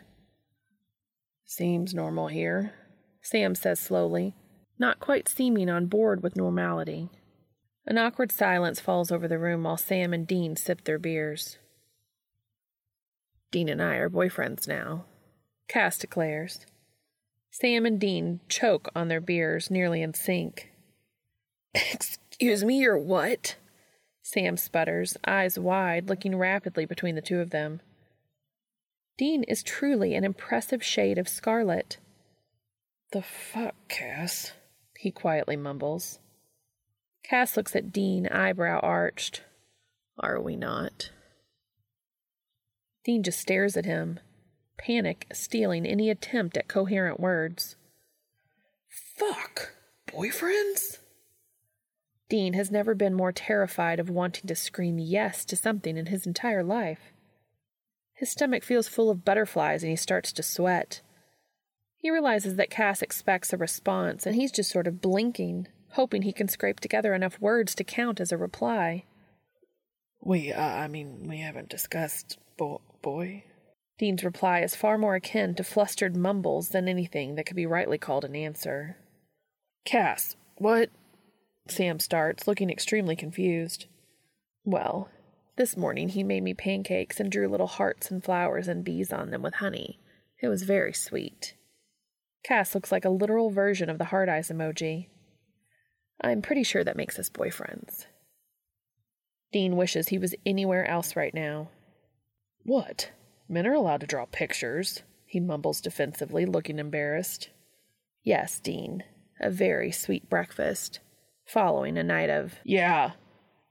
Seems 1.45 1.95
normal 1.95 2.29
here, 2.29 2.73
Sam 3.21 3.55
says 3.55 3.79
slowly, 3.79 4.35
not 4.79 5.01
quite 5.01 5.29
seeming 5.29 5.71
on 5.71 5.87
board 5.87 6.23
with 6.23 6.37
normality. 6.37 7.09
An 7.87 7.99
awkward 7.99 8.33
silence 8.33 8.81
falls 8.81 9.13
over 9.13 9.29
the 9.29 9.39
room 9.39 9.65
while 9.65 9.77
Sam 9.77 10.13
and 10.13 10.27
Dean 10.27 10.57
sip 10.57 10.85
their 10.85 10.99
beers. 10.99 11.59
Dean 13.51 13.69
and 13.69 13.81
I 13.83 13.97
are 13.97 14.11
boyfriends 14.11 14.67
now, 14.67 15.05
Cass 15.69 15.99
declares. 15.99 16.67
Sam 17.51 17.87
and 17.87 18.01
Dean 18.01 18.41
choke 18.49 18.89
on 18.97 19.09
their 19.09 19.21
beers, 19.21 19.71
nearly 19.71 20.03
in 20.03 20.13
sync. 20.13 20.73
Excuse 21.75 22.65
me, 22.65 22.81
you're 22.81 22.99
what? 22.99 23.57
Sam 24.23 24.57
sputters, 24.57 25.17
eyes 25.27 25.59
wide, 25.59 26.09
looking 26.09 26.37
rapidly 26.37 26.85
between 26.85 27.15
the 27.15 27.23
two 27.23 27.41
of 27.41 27.51
them. 27.51 27.81
Dean 29.17 29.45
is 29.45 29.63
truly 29.63 30.15
an 30.15 30.25
impressive 30.25 30.83
shade 30.83 31.19
of 31.19 31.29
scarlet. 31.29 31.99
The 33.13 33.23
fuck, 33.23 33.77
Cass? 33.89 34.53
He 35.05 35.11
quietly 35.11 35.57
mumbles. 35.57 36.19
Cass 37.23 37.59
looks 37.59 37.77
at 37.77 37.93
Dean, 37.93 38.27
eyebrow 38.27 38.81
arched. 38.81 39.43
Are 40.19 40.41
we 40.41 40.57
not? 40.57 41.11
Dean 43.05 43.23
just 43.23 43.39
stares 43.39 43.77
at 43.77 43.85
him, 43.85 44.19
panic 44.79 45.27
stealing 45.31 45.85
any 45.85 46.09
attempt 46.09 46.57
at 46.57 46.69
coherent 46.69 47.21
words. 47.21 47.77
Fuck! 48.89 49.75
Boyfriends? 50.07 51.01
Dean 52.31 52.55
has 52.55 52.71
never 52.71 52.95
been 52.95 53.13
more 53.13 53.31
terrified 53.31 54.01
of 54.01 54.09
wanting 54.09 54.49
to 54.49 54.55
scream 54.55 54.99
yes 54.99 55.45
to 55.45 55.55
something 55.55 55.99
in 55.99 56.07
his 56.07 56.27
entire 56.27 56.65
life. 56.65 57.13
His 58.15 58.31
stomach 58.31 58.65
feels 58.65 58.89
full 58.89 59.11
of 59.11 59.23
butterflies 59.23 59.83
and 59.83 59.91
he 59.91 59.97
starts 59.97 60.33
to 60.33 60.43
sweat. 60.43 61.03
He 62.05 62.11
realizes 62.11 62.57
that 62.57 62.69
Cass 62.69 63.01
expects 63.01 63.55
a 63.55 63.57
response 63.57 64.27
and 64.27 64.37
he's 64.37 64.53
just 64.53 64.71
sort 64.71 64.87
of 64.87 65.01
blinking, 65.01 65.69
hoping 65.93 66.21
he 66.21 66.35
can 66.35 66.49
scrape 66.49 66.79
together 66.79 67.15
enough 67.15 67.41
words 67.41 67.75
to 67.77 67.83
count 67.83 68.21
as 68.21 68.31
a 68.31 68.37
reply. 68.37 69.05
We, 70.21 70.53
uh, 70.53 70.61
I 70.61 70.87
mean, 70.87 71.27
we 71.27 71.39
haven't 71.39 71.71
discussed 71.71 72.37
bo- 72.59 72.83
boy. 73.01 73.45
Dean's 73.97 74.23
reply 74.23 74.61
is 74.61 74.77
far 74.77 74.99
more 74.99 75.15
akin 75.15 75.55
to 75.55 75.65
flustered 75.65 76.15
mumbles 76.15 76.69
than 76.69 76.89
anything 76.89 77.37
that 77.37 77.47
could 77.47 77.57
be 77.57 77.65
rightly 77.65 77.97
called 77.97 78.27
an 78.27 78.37
answer. 78.37 78.99
Cass, 79.87 80.37
what? 80.57 80.91
Sam 81.69 81.99
starts, 81.99 82.47
looking 82.47 82.69
extremely 82.69 83.17
confused. 83.17 83.87
Well, 84.63 85.09
this 85.57 85.75
morning 85.75 86.11
he 86.11 86.23
made 86.23 86.43
me 86.43 86.53
pancakes 86.53 87.19
and 87.19 87.33
drew 87.33 87.49
little 87.49 87.67
hearts 87.67 88.11
and 88.11 88.23
flowers 88.23 88.69
and 88.69 88.85
bees 88.85 89.11
on 89.11 89.31
them 89.31 89.41
with 89.41 89.55
honey. 89.55 90.01
It 90.43 90.49
was 90.49 90.65
very 90.65 90.93
sweet. 90.93 91.55
Cass 92.45 92.75
looks 92.75 92.93
like 92.93 93.05
a 93.05 93.11
literal 93.11 93.51
version 93.51 93.89
of 93.89 93.99
the 93.99 94.07
hard 94.07 94.29
eyes 94.29 94.51
emoji. 94.51 95.09
I'm 96.21 96.43
pretty 96.43 96.63
sure 96.63 96.85
that 96.85 96.97
makes 96.97 97.19
us 97.19 97.31
boyfriends. 97.31 98.07
Dean 99.53 99.77
wishes 99.77 100.09
he 100.09 100.19
was 100.19 100.35
anywhere 100.45 100.87
else 100.87 101.17
right 101.17 101.35
now. 101.35 101.71
What? 102.65 103.11
Men 103.49 103.67
are 103.67 103.75
allowed 103.75 104.01
to 104.01 104.07
draw 104.07 104.27
pictures, 104.27 105.03
he 105.35 105.41
mumbles 105.41 105.81
defensively, 105.81 106.47
looking 106.47 106.79
embarrassed. 106.79 107.51
Yes, 108.23 108.61
Dean. 108.61 109.03
A 109.41 109.51
very 109.51 109.91
sweet 109.91 110.31
breakfast. 110.31 111.01
Following 111.45 111.99
a 111.99 112.05
night 112.05 112.31
of. 112.31 112.55
Yeah. 112.65 113.13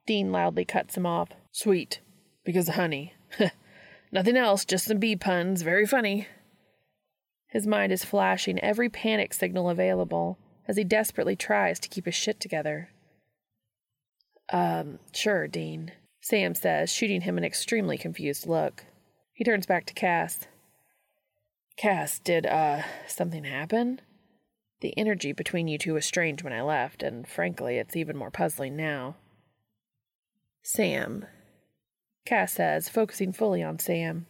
Dean 0.05 0.31
loudly 0.31 0.65
cuts 0.65 0.97
him 0.97 1.05
off. 1.05 1.29
Sweet. 1.51 2.01
Because 2.43 2.67
of 2.67 2.75
honey. 2.75 3.13
Nothing 4.11 4.35
else, 4.35 4.65
just 4.65 4.85
some 4.85 4.99
bee 4.99 5.15
puns. 5.15 5.61
Very 5.61 5.85
funny. 5.85 6.27
His 7.53 7.67
mind 7.67 7.91
is 7.91 8.03
flashing 8.03 8.59
every 8.61 8.89
panic 8.89 9.31
signal 9.31 9.69
available 9.69 10.39
as 10.67 10.75
he 10.75 10.83
desperately 10.83 11.35
tries 11.35 11.79
to 11.79 11.87
keep 11.87 12.05
his 12.05 12.15
shit 12.15 12.39
together. 12.39 12.89
Um, 14.51 14.97
sure, 15.13 15.47
Dean, 15.47 15.91
Sam 16.19 16.55
says, 16.55 16.91
shooting 16.91 17.21
him 17.21 17.37
an 17.37 17.43
extremely 17.43 17.95
confused 17.95 18.47
look. 18.47 18.85
He 19.33 19.43
turns 19.43 19.67
back 19.67 19.85
to 19.85 19.93
Cass. 19.93 20.47
Cass, 21.77 22.17
did, 22.17 22.47
uh, 22.47 22.81
something 23.07 23.43
happen? 23.43 24.01
The 24.81 24.97
energy 24.97 25.31
between 25.31 25.67
you 25.67 25.77
two 25.77 25.93
was 25.93 26.07
strange 26.07 26.43
when 26.43 26.53
I 26.53 26.63
left, 26.63 27.03
and 27.03 27.27
frankly, 27.27 27.77
it's 27.77 27.95
even 27.95 28.17
more 28.17 28.31
puzzling 28.31 28.75
now. 28.75 29.15
Sam, 30.63 31.27
Cass 32.25 32.53
says, 32.53 32.89
focusing 32.89 33.31
fully 33.31 33.61
on 33.61 33.77
Sam. 33.77 34.25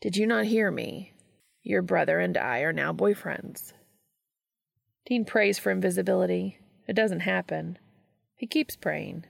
Did 0.00 0.16
you 0.16 0.28
not 0.28 0.44
hear 0.44 0.70
me? 0.70 1.12
Your 1.62 1.82
brother 1.82 2.18
and 2.20 2.36
I 2.36 2.60
are 2.60 2.72
now 2.72 2.92
boyfriends. 2.92 3.72
Dean 5.06 5.24
prays 5.24 5.58
for 5.58 5.70
invisibility. 5.70 6.58
It 6.86 6.94
doesn't 6.94 7.20
happen. 7.20 7.78
He 8.36 8.46
keeps 8.46 8.76
praying. 8.76 9.24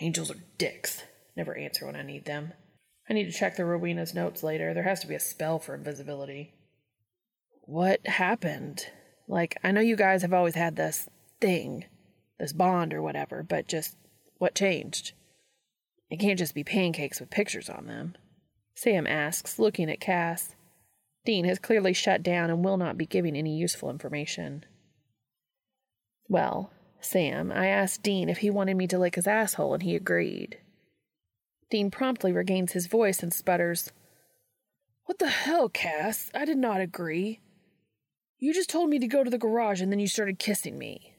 Angels 0.00 0.30
are 0.30 0.42
dicks. 0.58 1.02
Never 1.36 1.56
answer 1.56 1.86
when 1.86 1.96
I 1.96 2.02
need 2.02 2.24
them. 2.24 2.52
I 3.08 3.12
need 3.12 3.24
to 3.24 3.38
check 3.38 3.56
the 3.56 3.64
Rowena's 3.64 4.14
notes 4.14 4.42
later. 4.42 4.72
There 4.72 4.84
has 4.84 5.00
to 5.00 5.06
be 5.06 5.14
a 5.14 5.20
spell 5.20 5.58
for 5.58 5.74
invisibility. 5.74 6.54
What 7.62 8.06
happened? 8.06 8.86
Like, 9.28 9.56
I 9.62 9.72
know 9.72 9.80
you 9.80 9.96
guys 9.96 10.22
have 10.22 10.32
always 10.32 10.54
had 10.54 10.76
this 10.76 11.08
thing, 11.40 11.84
this 12.38 12.52
bond 12.52 12.94
or 12.94 13.02
whatever, 13.02 13.42
but 13.42 13.68
just 13.68 13.96
what 14.38 14.54
changed? 14.54 15.12
It 16.10 16.18
can't 16.18 16.38
just 16.38 16.54
be 16.54 16.64
pancakes 16.64 17.20
with 17.20 17.30
pictures 17.30 17.68
on 17.68 17.86
them. 17.86 18.16
Sam 18.74 19.06
asks, 19.06 19.58
looking 19.58 19.90
at 19.90 20.00
Cass. 20.00 20.54
Dean 21.24 21.44
has 21.44 21.58
clearly 21.58 21.92
shut 21.92 22.22
down 22.22 22.50
and 22.50 22.64
will 22.64 22.76
not 22.76 22.96
be 22.96 23.06
giving 23.06 23.36
any 23.36 23.56
useful 23.56 23.90
information. 23.90 24.64
Well, 26.28 26.72
Sam, 27.00 27.50
I 27.52 27.66
asked 27.66 28.02
Dean 28.02 28.28
if 28.28 28.38
he 28.38 28.50
wanted 28.50 28.76
me 28.76 28.86
to 28.88 28.98
lick 28.98 29.16
his 29.16 29.26
asshole, 29.26 29.74
and 29.74 29.82
he 29.82 29.96
agreed. 29.96 30.58
Dean 31.70 31.90
promptly 31.90 32.32
regains 32.32 32.72
his 32.72 32.86
voice 32.86 33.22
and 33.22 33.32
sputters, 33.32 33.92
What 35.04 35.18
the 35.18 35.28
hell, 35.28 35.68
Cass? 35.68 36.30
I 36.34 36.44
did 36.44 36.58
not 36.58 36.80
agree. 36.80 37.40
You 38.38 38.54
just 38.54 38.70
told 38.70 38.88
me 38.88 38.98
to 38.98 39.06
go 39.06 39.22
to 39.22 39.30
the 39.30 39.38
garage 39.38 39.82
and 39.82 39.92
then 39.92 40.00
you 40.00 40.08
started 40.08 40.38
kissing 40.38 40.78
me. 40.78 41.14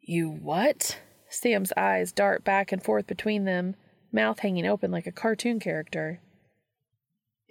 You 0.00 0.28
what? 0.28 0.98
Sam's 1.28 1.72
eyes 1.76 2.12
dart 2.12 2.44
back 2.44 2.72
and 2.72 2.82
forth 2.82 3.06
between 3.06 3.44
them, 3.44 3.76
mouth 4.12 4.40
hanging 4.40 4.66
open 4.66 4.90
like 4.90 5.06
a 5.06 5.12
cartoon 5.12 5.60
character. 5.60 6.20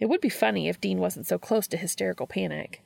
It 0.04 0.10
would 0.10 0.20
be 0.20 0.28
funny 0.28 0.68
if 0.68 0.82
Dean 0.82 1.00
wasn't 1.00 1.28
so 1.28 1.38
close 1.38 1.66
to 1.68 1.78
hysterical 1.78 2.28
panic. 2.28 2.84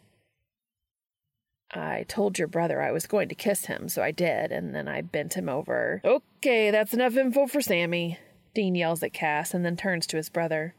I 1.74 2.06
told 2.08 2.38
your 2.38 2.48
brother 2.48 2.80
I 2.80 2.92
was 2.92 3.08
going 3.08 3.28
to 3.30 3.34
kiss 3.34 3.66
him, 3.66 3.90
so 3.90 4.04
I 4.04 4.12
did, 4.12 4.52
and 4.52 4.76
then 4.76 4.88
I 4.88 5.02
bent 5.02 5.34
him 5.34 5.50
over. 5.50 6.00
Okay, 6.06 6.70
that's 6.70 6.94
enough 6.94 7.18
info 7.18 7.48
for 7.48 7.60
Sammy. 7.60 8.20
Dean 8.54 8.76
yells 8.76 9.02
at 9.02 9.14
Cass 9.14 9.56
and 9.56 9.66
then 9.66 9.76
turns 9.76 10.06
to 10.06 10.18
his 10.18 10.30
brother. 10.30 10.76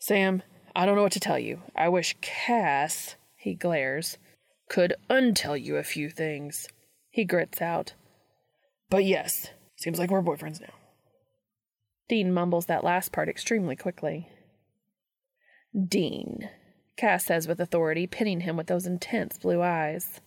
Sam, 0.00 0.42
I 0.74 0.84
don't 0.84 0.96
know 0.96 1.04
what 1.04 1.12
to 1.12 1.20
tell 1.20 1.38
you. 1.38 1.62
I 1.74 1.88
wish 1.88 2.18
Cass, 2.20 3.16
he 3.36 3.54
glares, 3.54 4.18
could 4.68 4.92
untell 5.08 5.58
you 5.58 5.76
a 5.76 5.82
few 5.82 6.10
things. 6.10 6.68
He 7.08 7.24
grits 7.24 7.62
out. 7.62 7.94
But 8.90 9.06
yes, 9.06 9.48
seems 9.76 9.98
like 9.98 10.10
we're 10.10 10.20
boyfriends 10.20 10.60
now. 10.60 10.74
Dean 12.06 12.34
mumbles 12.34 12.66
that 12.66 12.84
last 12.84 13.12
part 13.12 13.30
extremely 13.30 13.76
quickly. 13.76 14.28
Dean, 15.76 16.48
Cass 16.96 17.24
says 17.24 17.46
with 17.46 17.60
authority, 17.60 18.06
pinning 18.06 18.40
him 18.40 18.56
with 18.56 18.66
those 18.66 18.86
intense 18.86 19.38
blue 19.38 19.60
eyes. 19.62 20.20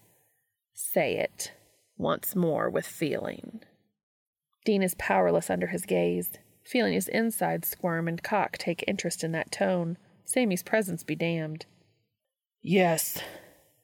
Say 0.74 1.18
it 1.18 1.54
once 1.98 2.36
more 2.36 2.70
with 2.70 2.86
feeling. 2.86 3.62
Dean 4.64 4.84
is 4.84 4.96
powerless 4.96 5.50
under 5.50 5.68
his 5.68 5.86
gaze, 5.86 6.32
feeling 6.64 6.94
his 6.94 7.08
insides 7.08 7.68
squirm 7.68 8.08
and 8.08 8.22
cock 8.22 8.58
take 8.58 8.84
interest 8.88 9.24
in 9.24 9.32
that 9.32 9.52
tone. 9.52 9.98
Sammy's 10.24 10.64
presence 10.64 11.04
be 11.04 11.16
damned. 11.16 11.66
Yes, 12.62 13.22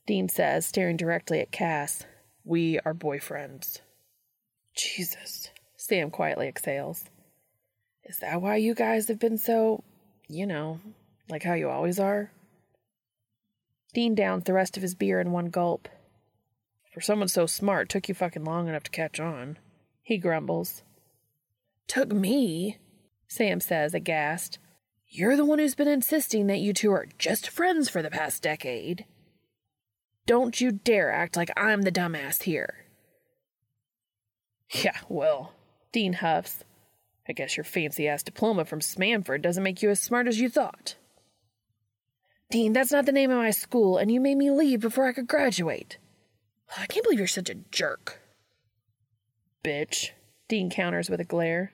Dean 0.05 0.29
says, 0.29 0.65
staring 0.65 0.97
directly 0.97 1.39
at 1.39 1.51
Cass. 1.51 2.05
We 2.43 2.79
are 2.85 2.93
boyfriends. 2.93 3.79
Jesus, 4.75 5.49
Sam 5.77 6.11
quietly 6.11 6.47
exhales. 6.47 7.05
Is 8.03 8.19
that 8.19 8.41
why 8.41 8.57
you 8.57 8.75
guys 8.75 9.07
have 9.07 9.19
been 9.19 9.37
so, 9.37 9.83
you 10.27 10.45
know, 10.45 10.79
like 11.29 11.43
how 11.43 11.53
you 11.53 11.69
always 11.69 11.99
are? 11.99 12.31
Dean 13.93 14.15
downs 14.15 14.43
the 14.43 14.53
rest 14.53 14.75
of 14.75 14.83
his 14.83 14.95
beer 14.95 15.19
in 15.19 15.31
one 15.31 15.49
gulp. 15.49 15.87
For 16.93 17.01
someone 17.01 17.27
so 17.27 17.45
smart, 17.45 17.89
took 17.89 18.07
you 18.07 18.15
fucking 18.15 18.43
long 18.43 18.67
enough 18.67 18.83
to 18.83 18.91
catch 18.91 19.19
on. 19.19 19.57
He 20.01 20.17
grumbles. 20.17 20.83
Took 21.87 22.11
me? 22.11 22.77
Sam 23.27 23.59
says, 23.59 23.93
aghast. 23.93 24.59
You're 25.07 25.37
the 25.37 25.45
one 25.45 25.59
who's 25.59 25.75
been 25.75 25.87
insisting 25.87 26.47
that 26.47 26.59
you 26.59 26.73
two 26.73 26.91
are 26.91 27.07
just 27.17 27.49
friends 27.49 27.89
for 27.89 28.01
the 28.01 28.09
past 28.09 28.43
decade. 28.43 29.05
Don't 30.25 30.59
you 30.59 30.71
dare 30.71 31.11
act 31.11 31.35
like 31.35 31.51
I'm 31.55 31.83
the 31.83 31.91
dumbass 31.91 32.43
here. 32.43 32.81
Yeah, 34.83 34.97
well, 35.07 35.53
Dean 35.91 36.13
huffs. 36.13 36.63
I 37.29 37.33
guess 37.33 37.55
your 37.55 37.63
fancy 37.63 38.07
ass 38.07 38.23
diploma 38.23 38.65
from 38.65 38.79
Smanford 38.79 39.43
doesn't 39.43 39.63
make 39.63 39.83
you 39.83 39.91
as 39.91 40.01
smart 40.01 40.27
as 40.27 40.39
you 40.39 40.49
thought. 40.49 40.95
Dean, 42.51 42.73
that's 42.73 42.91
not 42.91 43.05
the 43.05 43.11
name 43.11 43.31
of 43.31 43.37
my 43.37 43.51
school, 43.51 43.97
and 43.97 44.11
you 44.11 44.21
made 44.21 44.37
me 44.37 44.51
leave 44.51 44.79
before 44.79 45.07
I 45.07 45.13
could 45.13 45.27
graduate. 45.27 45.97
Oh, 46.71 46.81
I 46.81 46.85
can't 46.85 47.03
believe 47.03 47.19
you're 47.19 47.27
such 47.27 47.49
a 47.49 47.55
jerk. 47.71 48.19
Bitch, 49.63 50.11
Dean 50.47 50.69
counters 50.69 51.09
with 51.09 51.19
a 51.19 51.25
glare. 51.25 51.71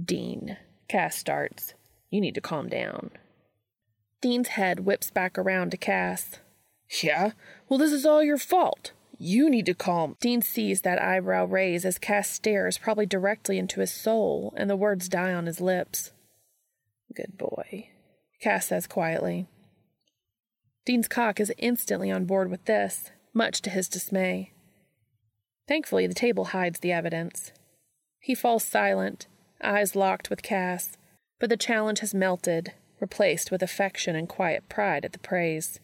Dean, 0.00 0.56
Cass 0.88 1.16
starts. 1.16 1.74
You 2.10 2.20
need 2.20 2.34
to 2.36 2.40
calm 2.40 2.68
down. 2.68 3.10
Dean's 4.20 4.48
head 4.48 4.80
whips 4.80 5.10
back 5.10 5.36
around 5.36 5.70
to 5.70 5.76
Cass. 5.76 6.38
Yeah? 7.02 7.32
Well, 7.68 7.78
this 7.78 7.92
is 7.92 8.06
all 8.06 8.22
your 8.22 8.38
fault. 8.38 8.92
You 9.18 9.50
need 9.50 9.66
to 9.66 9.74
calm. 9.74 10.16
Dean 10.20 10.42
sees 10.42 10.82
that 10.82 11.00
eyebrow 11.00 11.46
raise 11.46 11.84
as 11.84 11.98
Cass 11.98 12.30
stares 12.30 12.78
probably 12.78 13.06
directly 13.06 13.58
into 13.58 13.80
his 13.80 13.90
soul, 13.90 14.54
and 14.56 14.68
the 14.68 14.76
words 14.76 15.08
die 15.08 15.32
on 15.32 15.46
his 15.46 15.60
lips. 15.60 16.12
Good 17.14 17.36
boy, 17.38 17.88
Cass 18.40 18.68
says 18.68 18.86
quietly. 18.86 19.48
Dean's 20.86 21.08
cock 21.08 21.40
is 21.40 21.52
instantly 21.58 22.12
on 22.12 22.26
board 22.26 22.48
with 22.48 22.64
this, 22.64 23.10
much 23.34 23.60
to 23.62 23.70
his 23.70 23.88
dismay. 23.88 24.52
Thankfully, 25.66 26.06
the 26.06 26.14
table 26.14 26.46
hides 26.46 26.78
the 26.78 26.92
evidence. 26.92 27.50
He 28.20 28.36
falls 28.36 28.62
silent, 28.62 29.26
eyes 29.60 29.96
locked 29.96 30.30
with 30.30 30.44
Cass, 30.44 30.96
but 31.40 31.50
the 31.50 31.56
challenge 31.56 31.98
has 31.98 32.14
melted, 32.14 32.72
replaced 33.00 33.50
with 33.50 33.64
affection 33.64 34.14
and 34.14 34.28
quiet 34.28 34.68
pride 34.68 35.04
at 35.04 35.12
the 35.12 35.18
praise. 35.18 35.80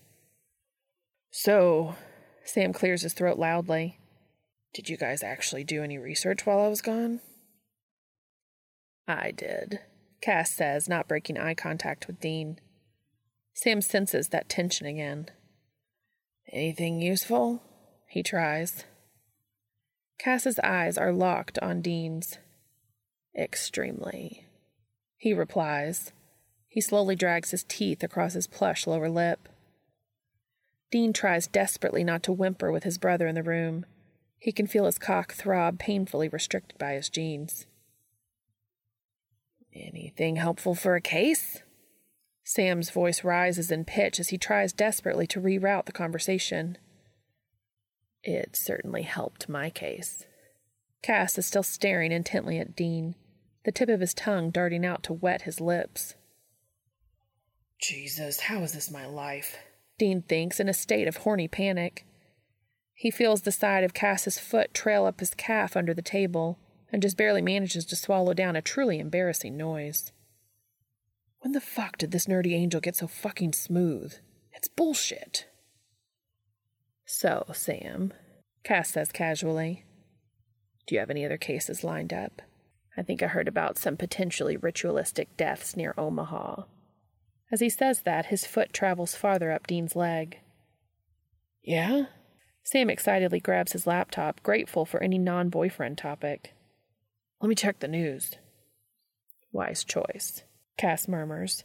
So, 1.32 1.96
Sam 2.44 2.72
clears 2.72 3.02
his 3.02 3.12
throat 3.12 3.38
loudly. 3.38 3.98
Did 4.72 4.88
you 4.88 4.96
guys 4.96 5.24
actually 5.24 5.64
do 5.64 5.82
any 5.82 5.98
research 5.98 6.46
while 6.46 6.60
I 6.60 6.68
was 6.68 6.80
gone? 6.80 7.20
I 9.08 9.32
did, 9.32 9.80
Cass 10.20 10.52
says, 10.52 10.88
not 10.88 11.08
breaking 11.08 11.38
eye 11.38 11.54
contact 11.54 12.06
with 12.06 12.20
Dean. 12.20 12.60
Sam 13.54 13.80
senses 13.80 14.28
that 14.28 14.48
tension 14.48 14.86
again. 14.86 15.28
Anything 16.52 17.00
useful? 17.00 17.62
He 18.08 18.22
tries. 18.22 18.84
Cass's 20.18 20.58
eyes 20.60 20.96
are 20.96 21.12
locked 21.12 21.58
on 21.60 21.82
Dean's. 21.82 22.38
Extremely. 23.36 24.46
He 25.16 25.32
replies. 25.32 26.12
He 26.68 26.80
slowly 26.80 27.16
drags 27.16 27.50
his 27.50 27.64
teeth 27.64 28.02
across 28.02 28.34
his 28.34 28.46
plush 28.46 28.86
lower 28.86 29.08
lip. 29.08 29.48
Dean 30.90 31.12
tries 31.12 31.46
desperately 31.46 32.04
not 32.04 32.22
to 32.22 32.32
whimper 32.32 32.70
with 32.70 32.84
his 32.84 32.98
brother 32.98 33.26
in 33.26 33.34
the 33.34 33.42
room. 33.42 33.86
He 34.38 34.52
can 34.52 34.66
feel 34.66 34.86
his 34.86 34.98
cock 34.98 35.32
throb 35.32 35.78
painfully 35.78 36.28
restricted 36.28 36.78
by 36.78 36.92
his 36.92 37.08
jeans. 37.08 37.66
Anything 39.74 40.36
helpful 40.36 40.74
for 40.74 40.94
a 40.94 41.00
case? 41.00 41.62
Sam's 42.52 42.90
voice 42.90 43.24
rises 43.24 43.70
in 43.70 43.86
pitch 43.86 44.20
as 44.20 44.28
he 44.28 44.36
tries 44.36 44.74
desperately 44.74 45.26
to 45.28 45.40
reroute 45.40 45.86
the 45.86 45.92
conversation. 45.92 46.76
It 48.22 48.56
certainly 48.56 49.02
helped 49.02 49.48
my 49.48 49.70
case. 49.70 50.26
Cass 51.02 51.38
is 51.38 51.46
still 51.46 51.62
staring 51.62 52.12
intently 52.12 52.58
at 52.58 52.76
Dean, 52.76 53.14
the 53.64 53.72
tip 53.72 53.88
of 53.88 54.00
his 54.00 54.12
tongue 54.12 54.50
darting 54.50 54.84
out 54.84 55.02
to 55.04 55.14
wet 55.14 55.42
his 55.42 55.62
lips. 55.62 56.14
Jesus, 57.80 58.40
how 58.40 58.62
is 58.62 58.72
this 58.72 58.90
my 58.90 59.06
life? 59.06 59.56
Dean 59.98 60.20
thinks 60.20 60.60
in 60.60 60.68
a 60.68 60.74
state 60.74 61.08
of 61.08 61.18
horny 61.18 61.48
panic. 61.48 62.04
He 62.92 63.10
feels 63.10 63.42
the 63.42 63.50
side 63.50 63.82
of 63.82 63.94
Cass's 63.94 64.38
foot 64.38 64.74
trail 64.74 65.06
up 65.06 65.20
his 65.20 65.34
calf 65.34 65.74
under 65.74 65.94
the 65.94 66.02
table 66.02 66.58
and 66.92 67.00
just 67.00 67.16
barely 67.16 67.40
manages 67.40 67.86
to 67.86 67.96
swallow 67.96 68.34
down 68.34 68.56
a 68.56 68.62
truly 68.62 68.98
embarrassing 68.98 69.56
noise. 69.56 70.12
When 71.42 71.52
the 71.52 71.60
fuck 71.60 71.98
did 71.98 72.12
this 72.12 72.26
nerdy 72.26 72.54
angel 72.54 72.80
get 72.80 72.96
so 72.96 73.08
fucking 73.08 73.52
smooth? 73.52 74.14
It's 74.52 74.68
bullshit. 74.68 75.46
So, 77.04 77.46
Sam, 77.52 78.12
Cass 78.62 78.90
says 78.90 79.10
casually, 79.10 79.84
do 80.86 80.94
you 80.94 81.00
have 81.00 81.10
any 81.10 81.24
other 81.24 81.36
cases 81.36 81.82
lined 81.82 82.12
up? 82.12 82.42
I 82.96 83.02
think 83.02 83.22
I 83.22 83.26
heard 83.26 83.48
about 83.48 83.76
some 83.76 83.96
potentially 83.96 84.56
ritualistic 84.56 85.36
deaths 85.36 85.76
near 85.76 85.94
Omaha. 85.98 86.62
As 87.50 87.60
he 87.60 87.68
says 87.68 88.02
that, 88.02 88.26
his 88.26 88.46
foot 88.46 88.72
travels 88.72 89.16
farther 89.16 89.50
up 89.50 89.66
Dean's 89.66 89.96
leg. 89.96 90.38
Yeah? 91.62 92.04
Sam 92.62 92.88
excitedly 92.88 93.40
grabs 93.40 93.72
his 93.72 93.86
laptop, 93.86 94.42
grateful 94.42 94.84
for 94.84 95.02
any 95.02 95.18
non 95.18 95.48
boyfriend 95.48 95.98
topic. 95.98 96.54
Let 97.40 97.48
me 97.48 97.54
check 97.56 97.80
the 97.80 97.88
news. 97.88 98.36
Wise 99.50 99.82
choice. 99.82 100.44
Cass 100.76 101.08
murmurs. 101.08 101.64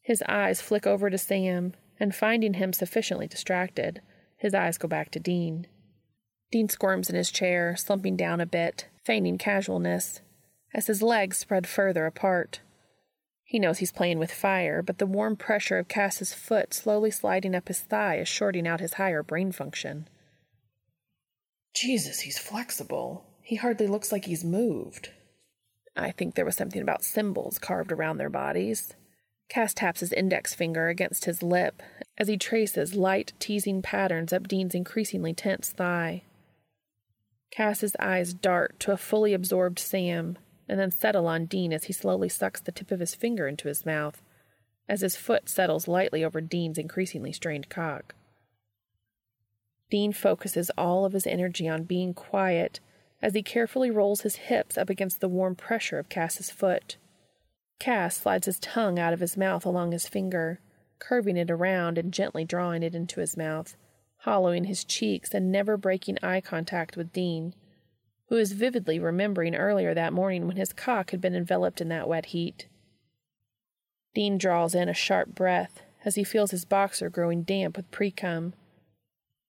His 0.00 0.22
eyes 0.28 0.60
flick 0.60 0.86
over 0.86 1.10
to 1.10 1.18
Sam, 1.18 1.74
and 1.98 2.14
finding 2.14 2.54
him 2.54 2.72
sufficiently 2.72 3.26
distracted, 3.26 4.00
his 4.36 4.54
eyes 4.54 4.78
go 4.78 4.88
back 4.88 5.10
to 5.12 5.20
Dean. 5.20 5.66
Dean 6.50 6.68
squirms 6.68 7.08
in 7.08 7.14
his 7.14 7.30
chair, 7.30 7.76
slumping 7.76 8.16
down 8.16 8.40
a 8.40 8.46
bit, 8.46 8.88
feigning 9.04 9.38
casualness, 9.38 10.20
as 10.74 10.88
his 10.88 11.02
legs 11.02 11.38
spread 11.38 11.66
further 11.66 12.06
apart. 12.06 12.60
He 13.44 13.58
knows 13.58 13.78
he's 13.78 13.92
playing 13.92 14.18
with 14.18 14.32
fire, 14.32 14.82
but 14.82 14.98
the 14.98 15.06
warm 15.06 15.36
pressure 15.36 15.78
of 15.78 15.88
Cass's 15.88 16.32
foot 16.32 16.74
slowly 16.74 17.10
sliding 17.10 17.54
up 17.54 17.68
his 17.68 17.80
thigh 17.80 18.18
is 18.18 18.28
shorting 18.28 18.66
out 18.66 18.80
his 18.80 18.94
higher 18.94 19.22
brain 19.22 19.52
function. 19.52 20.08
Jesus, 21.74 22.20
he's 22.20 22.38
flexible. 22.38 23.24
He 23.42 23.56
hardly 23.56 23.86
looks 23.86 24.10
like 24.10 24.24
he's 24.24 24.44
moved. 24.44 25.10
I 25.96 26.10
think 26.10 26.34
there 26.34 26.44
was 26.44 26.56
something 26.56 26.80
about 26.80 27.04
symbols 27.04 27.58
carved 27.58 27.92
around 27.92 28.18
their 28.18 28.30
bodies. 28.30 28.94
Cass 29.48 29.74
taps 29.74 30.00
his 30.00 30.12
index 30.12 30.54
finger 30.54 30.88
against 30.88 31.26
his 31.26 31.42
lip 31.42 31.82
as 32.16 32.28
he 32.28 32.36
traces 32.36 32.94
light, 32.94 33.32
teasing 33.38 33.82
patterns 33.82 34.32
up 34.32 34.48
Dean's 34.48 34.74
increasingly 34.74 35.34
tense 35.34 35.70
thigh. 35.70 36.22
Cass's 37.50 37.94
eyes 38.00 38.32
dart 38.32 38.80
to 38.80 38.92
a 38.92 38.96
fully 38.96 39.34
absorbed 39.34 39.78
Sam 39.78 40.38
and 40.68 40.80
then 40.80 40.90
settle 40.90 41.26
on 41.26 41.44
Dean 41.44 41.72
as 41.72 41.84
he 41.84 41.92
slowly 41.92 42.30
sucks 42.30 42.62
the 42.62 42.72
tip 42.72 42.90
of 42.90 43.00
his 43.00 43.14
finger 43.14 43.46
into 43.46 43.68
his 43.68 43.84
mouth 43.84 44.22
as 44.88 45.02
his 45.02 45.16
foot 45.16 45.48
settles 45.48 45.86
lightly 45.86 46.24
over 46.24 46.40
Dean's 46.40 46.78
increasingly 46.78 47.32
strained 47.32 47.68
cock. 47.68 48.14
Dean 49.90 50.12
focuses 50.12 50.70
all 50.76 51.04
of 51.04 51.12
his 51.12 51.26
energy 51.26 51.68
on 51.68 51.84
being 51.84 52.14
quiet 52.14 52.80
as 53.22 53.34
he 53.34 53.42
carefully 53.42 53.90
rolls 53.90 54.22
his 54.22 54.36
hips 54.36 54.76
up 54.76 54.90
against 54.90 55.20
the 55.20 55.28
warm 55.28 55.54
pressure 55.54 55.98
of 55.98 56.08
Cass's 56.08 56.50
foot. 56.50 56.96
Cass 57.78 58.16
slides 58.16 58.46
his 58.46 58.58
tongue 58.58 58.98
out 58.98 59.12
of 59.12 59.20
his 59.20 59.36
mouth 59.36 59.64
along 59.64 59.92
his 59.92 60.08
finger, 60.08 60.60
curving 60.98 61.36
it 61.36 61.50
around 61.50 61.98
and 61.98 62.12
gently 62.12 62.44
drawing 62.44 62.82
it 62.82 62.94
into 62.94 63.20
his 63.20 63.36
mouth, 63.36 63.76
hollowing 64.18 64.64
his 64.64 64.84
cheeks 64.84 65.32
and 65.32 65.50
never 65.50 65.76
breaking 65.76 66.18
eye 66.22 66.40
contact 66.40 66.96
with 66.96 67.12
Dean, 67.12 67.54
who 68.26 68.36
is 68.36 68.52
vividly 68.52 68.98
remembering 68.98 69.54
earlier 69.54 69.94
that 69.94 70.12
morning 70.12 70.46
when 70.46 70.56
his 70.56 70.72
cock 70.72 71.10
had 71.10 71.20
been 71.20 71.34
enveloped 71.34 71.80
in 71.80 71.88
that 71.88 72.08
wet 72.08 72.26
heat. 72.26 72.66
Dean 74.14 74.38
draws 74.38 74.74
in 74.74 74.88
a 74.88 74.94
sharp 74.94 75.34
breath 75.34 75.82
as 76.04 76.16
he 76.16 76.24
feels 76.24 76.50
his 76.50 76.64
boxer 76.64 77.08
growing 77.08 77.42
damp 77.42 77.76
with 77.76 77.90
precum. 77.90 78.52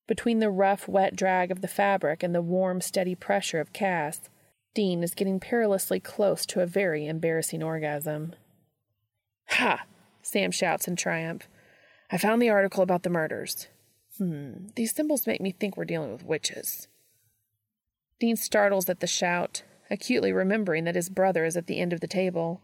Between 0.07 0.39
the 0.39 0.49
rough, 0.49 0.87
wet 0.87 1.15
drag 1.15 1.49
of 1.49 1.61
the 1.61 1.67
fabric 1.67 2.23
and 2.23 2.35
the 2.35 2.41
warm, 2.41 2.81
steady 2.81 3.15
pressure 3.15 3.59
of 3.59 3.73
Cass, 3.73 4.29
Dean 4.73 5.03
is 5.03 5.13
getting 5.13 5.39
perilously 5.39 5.99
close 5.99 6.45
to 6.47 6.61
a 6.61 6.65
very 6.65 7.07
embarrassing 7.07 7.63
orgasm. 7.63 8.33
Ha! 9.49 9.85
Sam 10.21 10.51
shouts 10.51 10.87
in 10.87 10.95
triumph. 10.95 11.47
I 12.11 12.17
found 12.17 12.41
the 12.41 12.49
article 12.49 12.83
about 12.83 13.03
the 13.03 13.09
murders. 13.09 13.67
Hmm, 14.17 14.67
these 14.75 14.93
symbols 14.93 15.27
make 15.27 15.41
me 15.41 15.51
think 15.51 15.77
we're 15.77 15.85
dealing 15.85 16.11
with 16.11 16.25
witches. 16.25 16.87
Dean 18.19 18.35
startles 18.35 18.89
at 18.89 18.99
the 18.99 19.07
shout, 19.07 19.63
acutely 19.89 20.31
remembering 20.31 20.83
that 20.85 20.95
his 20.95 21.09
brother 21.09 21.45
is 21.45 21.57
at 21.57 21.67
the 21.67 21.79
end 21.79 21.93
of 21.93 21.99
the 21.99 22.07
table. 22.07 22.61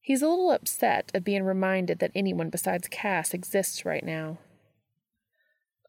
He's 0.00 0.22
a 0.22 0.28
little 0.28 0.50
upset 0.50 1.10
at 1.14 1.24
being 1.24 1.44
reminded 1.44 1.98
that 2.00 2.12
anyone 2.14 2.50
besides 2.50 2.88
Cass 2.88 3.34
exists 3.34 3.84
right 3.84 4.04
now. 4.04 4.38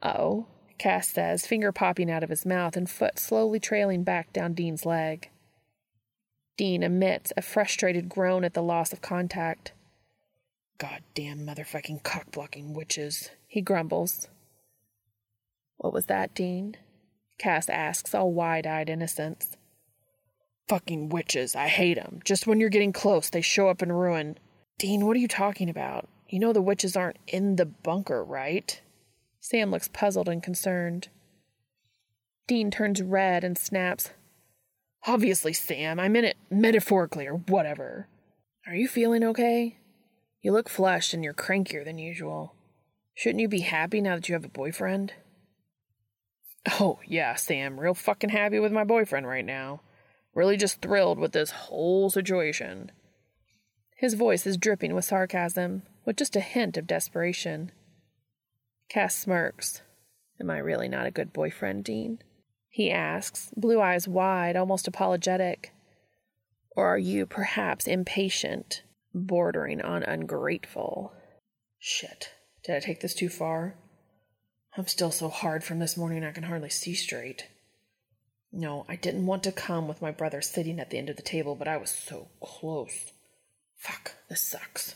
Oh, 0.02 0.48
Cass 0.78 1.10
says, 1.10 1.46
finger 1.46 1.72
popping 1.72 2.12
out 2.12 2.24
of 2.24 2.30
his 2.30 2.46
mouth 2.46 2.76
and 2.76 2.90
foot 2.90 3.20
slowly 3.20 3.60
trailing 3.60 4.04
back 4.04 4.34
down 4.34 4.54
Dean's 4.54 4.86
leg. 4.86 5.30
Dean 6.58 6.84
emits 6.84 7.32
a 7.36 7.42
frustrated 7.42 8.10
groan 8.10 8.44
at 8.44 8.54
the 8.54 8.62
loss 8.62 8.94
of 8.94 9.02
contact. 9.02 9.72
Goddamn 10.78 11.46
motherfucking 11.46 12.04
cock-blocking 12.04 12.74
witches, 12.74 13.30
he 13.48 13.62
grumbles. 13.62 14.28
What 15.78 15.94
was 15.94 16.06
that, 16.06 16.34
Dean? 16.34 16.76
Cass 17.38 17.70
asks, 17.70 18.14
all 18.14 18.32
wide 18.32 18.68
eyed 18.68 18.90
innocence. 18.90 19.58
Fucking 20.68 21.10
witches, 21.10 21.56
I 21.56 21.68
hate 21.68 21.98
'em. 21.98 22.22
Just 22.24 22.48
when 22.48 22.60
you're 22.60 22.70
getting 22.70 22.94
close, 22.94 23.30
they 23.30 23.42
show 23.42 23.70
up 23.70 23.82
and 23.82 23.98
ruin. 23.98 24.38
Dean, 24.78 25.06
what 25.06 25.16
are 25.16 25.20
you 25.20 25.28
talking 25.28 25.70
about? 25.70 26.08
You 26.30 26.40
know 26.40 26.54
the 26.54 26.62
witches 26.62 26.96
aren't 26.96 27.18
in 27.28 27.58
the 27.58 27.66
bunker, 27.66 28.24
right? 28.24 28.80
Sam 29.44 29.72
looks 29.72 29.90
puzzled 29.90 30.30
and 30.30 30.42
concerned. 30.42 31.10
Dean 32.48 32.72
turns 32.72 33.02
red 33.02 33.44
and 33.44 33.58
snaps. 33.58 34.12
Obviously, 35.06 35.52
Sam, 35.52 36.00
I 36.00 36.08
meant 36.08 36.28
it 36.28 36.38
metaphorically 36.50 37.28
or 37.28 37.34
whatever. 37.34 38.08
Are 38.66 38.74
you 38.74 38.88
feeling 38.88 39.22
okay? 39.22 39.80
You 40.42 40.54
look 40.54 40.70
flushed 40.70 41.14
and 41.14 41.26
you're 41.26 41.34
crankier 41.34 41.84
than 41.84 41.98
usual. 41.98 42.56
Shouldn't 43.16 43.42
you 43.42 43.50
be 43.50 43.60
happy 43.60 44.00
now 44.00 44.16
that 44.16 44.30
you 44.30 44.34
have 44.34 44.46
a 44.46 44.50
boyfriend? 44.50 45.12
Oh, 46.80 47.00
yeah, 47.06 47.36
Sam, 47.36 47.82
real 47.82 47.94
fucking 47.94 48.30
happy 48.30 48.60
with 48.60 48.72
my 48.72 48.86
boyfriend 48.86 49.28
right 49.28 49.46
now. 49.46 49.82
Really 50.34 50.56
just 50.56 50.82
thrilled 50.82 51.20
with 51.20 51.34
this 51.34 51.52
whole 51.52 52.10
situation. 52.10 52.94
His 53.98 54.14
voice 54.14 54.48
is 54.48 54.56
dripping 54.56 54.96
with 54.96 55.04
sarcasm, 55.04 55.84
with 56.06 56.16
just 56.16 56.38
a 56.38 56.40
hint 56.40 56.78
of 56.78 56.88
desperation. 56.88 57.74
Cass 58.90 59.16
smirks. 59.16 59.82
Am 60.40 60.50
I 60.50 60.58
really 60.58 60.88
not 60.88 61.06
a 61.06 61.12
good 61.12 61.34
boyfriend, 61.34 61.84
Dean? 61.84 62.20
He 62.70 62.90
asks, 62.92 63.52
blue 63.56 63.80
eyes 63.80 64.08
wide, 64.08 64.56
almost 64.56 64.88
apologetic. 64.88 65.74
Or 66.76 66.88
are 66.88 66.98
you 66.98 67.26
perhaps 67.26 67.86
impatient, 67.86 68.84
bordering 69.14 69.82
on 69.82 70.04
ungrateful? 70.04 71.14
Shit. 71.80 72.32
Did 72.64 72.76
I 72.76 72.80
take 72.80 73.02
this 73.02 73.14
too 73.14 73.30
far? 73.30 73.76
I'm 74.76 74.88
still 74.88 75.12
so 75.12 75.30
hard 75.30 75.64
from 75.64 75.80
this 75.80 75.98
morning 75.98 76.24
I 76.24 76.32
can 76.32 76.44
hardly 76.44 76.70
see 76.70 76.96
straight. 76.96 77.48
No, 78.52 78.86
I 78.88 78.96
didn't 78.96 79.26
want 79.26 79.44
to 79.44 79.52
come 79.52 79.88
with 79.88 80.02
my 80.02 80.12
brother 80.12 80.42
sitting 80.42 80.80
at 80.80 80.90
the 80.90 80.98
end 80.98 81.10
of 81.10 81.16
the 81.16 81.22
table, 81.22 81.56
but 81.56 81.68
I 81.68 81.78
was 81.78 81.92
so 81.92 82.30
close. 82.42 83.12
Fuck, 83.78 84.14
this 84.30 84.42
sucks. 84.42 84.96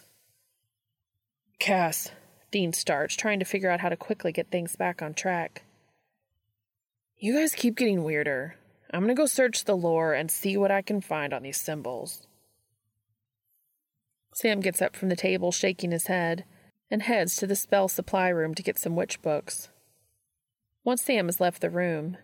Cass, 1.60 2.10
Dean 2.58 2.74
starts, 2.74 3.15
trying 3.15 3.38
to 3.38 3.46
figure 3.46 3.70
out 3.70 3.82
how 3.82 3.89
to 3.89 3.96
quickly 3.96 4.32
get 4.32 4.50
things 4.50 4.76
back 4.76 5.00
on 5.04 5.13
track. 5.13 5.62
You 7.20 7.36
guys 7.36 7.54
keep 7.54 7.76
getting 7.76 8.04
weirder. 8.04 8.56
I'm 8.91 9.02
gonna 9.02 9.13
go 9.13 9.28
search 9.28 9.65
the 9.65 9.78
lore 9.78 10.15
and 10.15 10.32
see 10.32 10.58
what 10.58 10.72
I 10.72 10.82
can 10.82 11.00
find 11.00 11.36
on 11.36 11.43
these 11.43 11.62
symbols. 11.62 12.26
Sam 14.34 14.60
gets 14.60 14.82
up 14.82 14.96
from 14.96 15.10
the 15.10 15.15
table, 15.15 15.52
shaking 15.52 15.91
his 15.91 16.08
head, 16.08 16.46
and 16.89 17.04
heads 17.04 17.36
to 17.36 17.46
the 17.46 17.56
spell 17.56 17.88
supply 17.88 18.30
room 18.30 18.56
to 18.56 18.63
get 18.63 18.80
some 18.80 18.96
witch 18.96 19.22
books. 19.22 19.70
Once 20.84 21.04
Sam 21.04 21.28
has 21.28 21.39
left 21.39 21.62
the 21.62 21.70
room, 21.70 22.17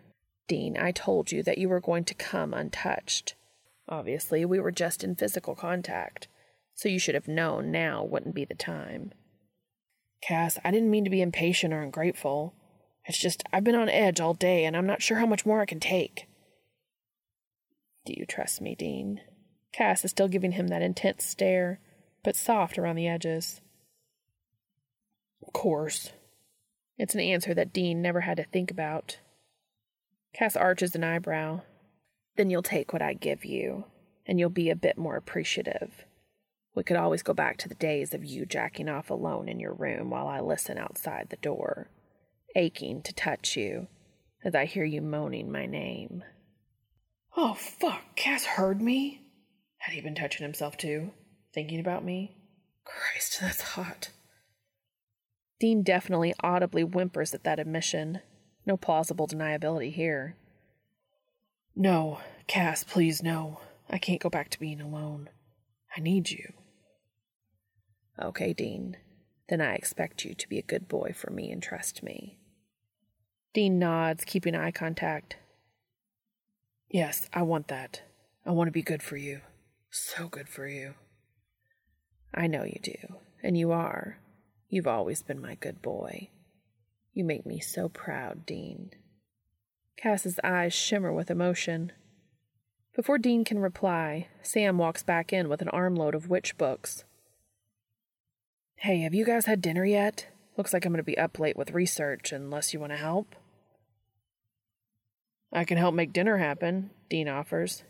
Dean, 0.48 0.76
I 0.80 0.90
told 0.92 1.32
you 1.32 1.44
that 1.44 1.60
you 1.60 1.70
were 1.70 1.80
going 1.80 2.06
to 2.06 2.16
come 2.16 2.56
untouched. 2.56 3.36
Obviously, 3.88 4.46
we 4.46 4.60
were 4.60 4.72
just 4.72 5.04
in 5.04 5.14
physical 5.14 5.54
contact, 5.54 6.28
so 6.74 6.90
you 6.90 6.98
should 6.98 7.14
have 7.14 7.28
known 7.28 7.70
now 7.70 8.04
wouldn't 8.04 8.34
be 8.34 8.46
the 8.46 8.56
time. 8.56 9.14
Cass, 10.26 10.58
I 10.64 10.72
didn't 10.72 10.90
mean 10.90 11.04
to 11.04 11.10
be 11.10 11.22
impatient 11.22 11.74
or 11.74 11.82
ungrateful. 11.82 12.54
It's 13.06 13.18
just 13.18 13.44
I've 13.52 13.66
been 13.66 13.76
on 13.76 13.90
edge 13.90 14.22
all 14.22 14.34
day 14.34 14.64
and 14.64 14.78
I'm 14.78 14.88
not 14.88 15.02
sure 15.02 15.18
how 15.18 15.26
much 15.26 15.46
more 15.46 15.60
I 15.60 15.66
can 15.66 15.82
take. 15.82 16.28
Do 18.06 18.14
you 18.16 18.26
trust 18.26 18.62
me, 18.62 18.74
Dean? 18.74 19.20
Cass 19.74 20.06
is 20.06 20.12
still 20.12 20.30
giving 20.30 20.54
him 20.54 20.68
that 20.68 20.82
intense 20.82 21.26
stare, 21.26 21.82
but 22.24 22.38
soft 22.38 22.78
around 22.78 22.96
the 22.96 23.08
edges. 23.08 23.60
Of 25.46 25.52
course. 25.52 26.12
It's 26.98 27.16
an 27.16 27.22
answer 27.22 27.54
that 27.54 27.74
Dean 27.74 28.02
never 28.02 28.22
had 28.22 28.38
to 28.38 28.46
think 28.46 28.72
about. 28.72 29.18
Cass 30.34 30.56
arches 30.56 30.96
an 30.96 31.04
eyebrow. 31.04 31.62
Then 32.38 32.50
you'll 32.50 32.64
take 32.64 32.94
what 32.94 33.02
I 33.02 33.14
give 33.14 33.44
you, 33.44 33.86
and 34.26 34.40
you'll 34.40 34.50
be 34.50 34.70
a 34.70 34.76
bit 34.76 34.98
more 34.98 35.18
appreciative. 35.18 36.06
We 36.76 36.84
could 36.84 36.98
always 36.98 37.22
go 37.22 37.34
back 37.34 37.58
to 37.58 37.70
the 37.70 37.76
days 37.76 38.14
of 38.14 38.26
you 38.26 38.46
jacking 38.46 38.90
off 38.90 39.10
alone 39.10 39.48
in 39.48 39.60
your 39.60 39.74
room 39.74 40.10
while 40.10 40.28
I 40.28 40.40
listen 40.40 40.78
outside 40.78 41.28
the 41.30 41.38
door, 41.38 41.90
aching 42.56 43.02
to 43.04 43.14
touch 43.14 43.56
you 43.56 43.88
as 44.44 44.56
I 44.56 44.66
hear 44.66 44.84
you 44.84 45.02
moaning 45.02 45.52
my 45.52 45.66
name. 45.66 46.24
Oh, 47.38 47.54
fuck, 47.54 48.16
Cass 48.16 48.46
heard 48.46 48.82
me? 48.82 49.22
Had 49.78 49.94
he 49.94 50.02
been 50.02 50.16
touching 50.16 50.44
himself 50.44 50.78
too? 50.78 51.12
Thinking 51.54 51.80
about 51.80 52.04
me? 52.04 52.36
Christ, 52.86 53.40
that's 53.42 53.62
hot. 53.62 54.10
Dean 55.60 55.84
definitely 55.84 56.34
audibly 56.42 56.84
whimpers 56.84 57.34
at 57.34 57.44
that 57.44 57.60
admission. 57.60 58.20
No 58.66 58.78
plausible 58.78 59.28
deniability 59.28 59.94
here. 59.94 60.36
No, 61.76 62.20
Cass, 62.48 62.84
please, 62.84 63.24
no. 63.24 63.60
I 63.90 63.98
can't 63.98 64.22
go 64.22 64.30
back 64.30 64.50
to 64.50 64.60
being 64.60 64.82
alone. 64.82 65.30
I 65.96 66.02
need 66.02 66.30
you. 66.30 66.54
Okay, 68.22 68.54
Dean. 68.54 68.98
Then 69.50 69.62
I 69.62 69.74
expect 69.74 70.24
you 70.24 70.34
to 70.34 70.50
be 70.50 70.58
a 70.58 70.64
good 70.64 70.88
boy 70.88 71.14
for 71.16 71.32
me 71.32 71.52
and 71.52 71.62
trust 71.62 72.04
me. 72.04 72.38
Dean 73.54 73.78
nods, 73.78 74.24
keeping 74.24 74.56
eye 74.56 74.72
contact. 74.72 75.38
Yes, 76.90 77.30
I 77.34 77.42
want 77.42 77.68
that. 77.68 78.02
I 78.46 78.52
want 78.52 78.68
to 78.68 78.72
be 78.72 78.82
good 78.82 79.04
for 79.04 79.18
you. 79.18 79.42
So 79.90 80.28
good 80.28 80.50
for 80.50 80.68
you. 80.68 80.96
I 82.34 82.48
know 82.48 82.64
you 82.64 82.80
do, 82.82 83.16
and 83.44 83.58
you 83.58 83.72
are. 83.72 84.18
You've 84.70 84.88
always 84.88 85.22
been 85.22 85.42
my 85.42 85.56
good 85.56 85.82
boy. 85.82 86.30
You 87.14 87.24
make 87.24 87.46
me 87.46 87.60
so 87.60 87.90
proud, 87.90 88.46
Dean. 88.46 88.92
Cass's 89.98 90.40
eyes 90.44 90.74
shimmer 90.74 91.14
with 91.14 91.30
emotion. 91.30 91.92
Before 92.96 93.18
Dean 93.18 93.44
can 93.44 93.60
reply, 93.60 94.28
Sam 94.42 94.78
walks 94.78 95.04
back 95.04 95.32
in 95.32 95.48
with 95.48 95.62
an 95.62 95.70
armload 95.70 96.16
of 96.16 96.28
witch 96.28 96.58
books 96.58 97.04
Hey, 98.76 99.02
have 99.02 99.14
you 99.14 99.26
guys 99.26 99.46
had 99.46 99.62
dinner 99.62 99.86
yet? 99.86 100.28
Looks 100.58 100.74
like 100.74 100.86
I'm 100.86 100.92
going 100.92 100.98
to 100.98 101.04
be 101.04 101.18
up 101.18 101.40
late 101.40 101.58
with 101.58 101.72
research, 101.72 102.32
unless 102.32 102.74
you 102.74 102.80
want 102.80 102.92
to 102.92 102.98
help. 102.98 103.36
I 105.52 105.64
can 105.64 105.78
help 105.78 105.96
make 105.96 106.14
dinner 106.14 106.38
happen, 106.38 106.92
Dean 107.10 107.30
offers. 107.30 107.84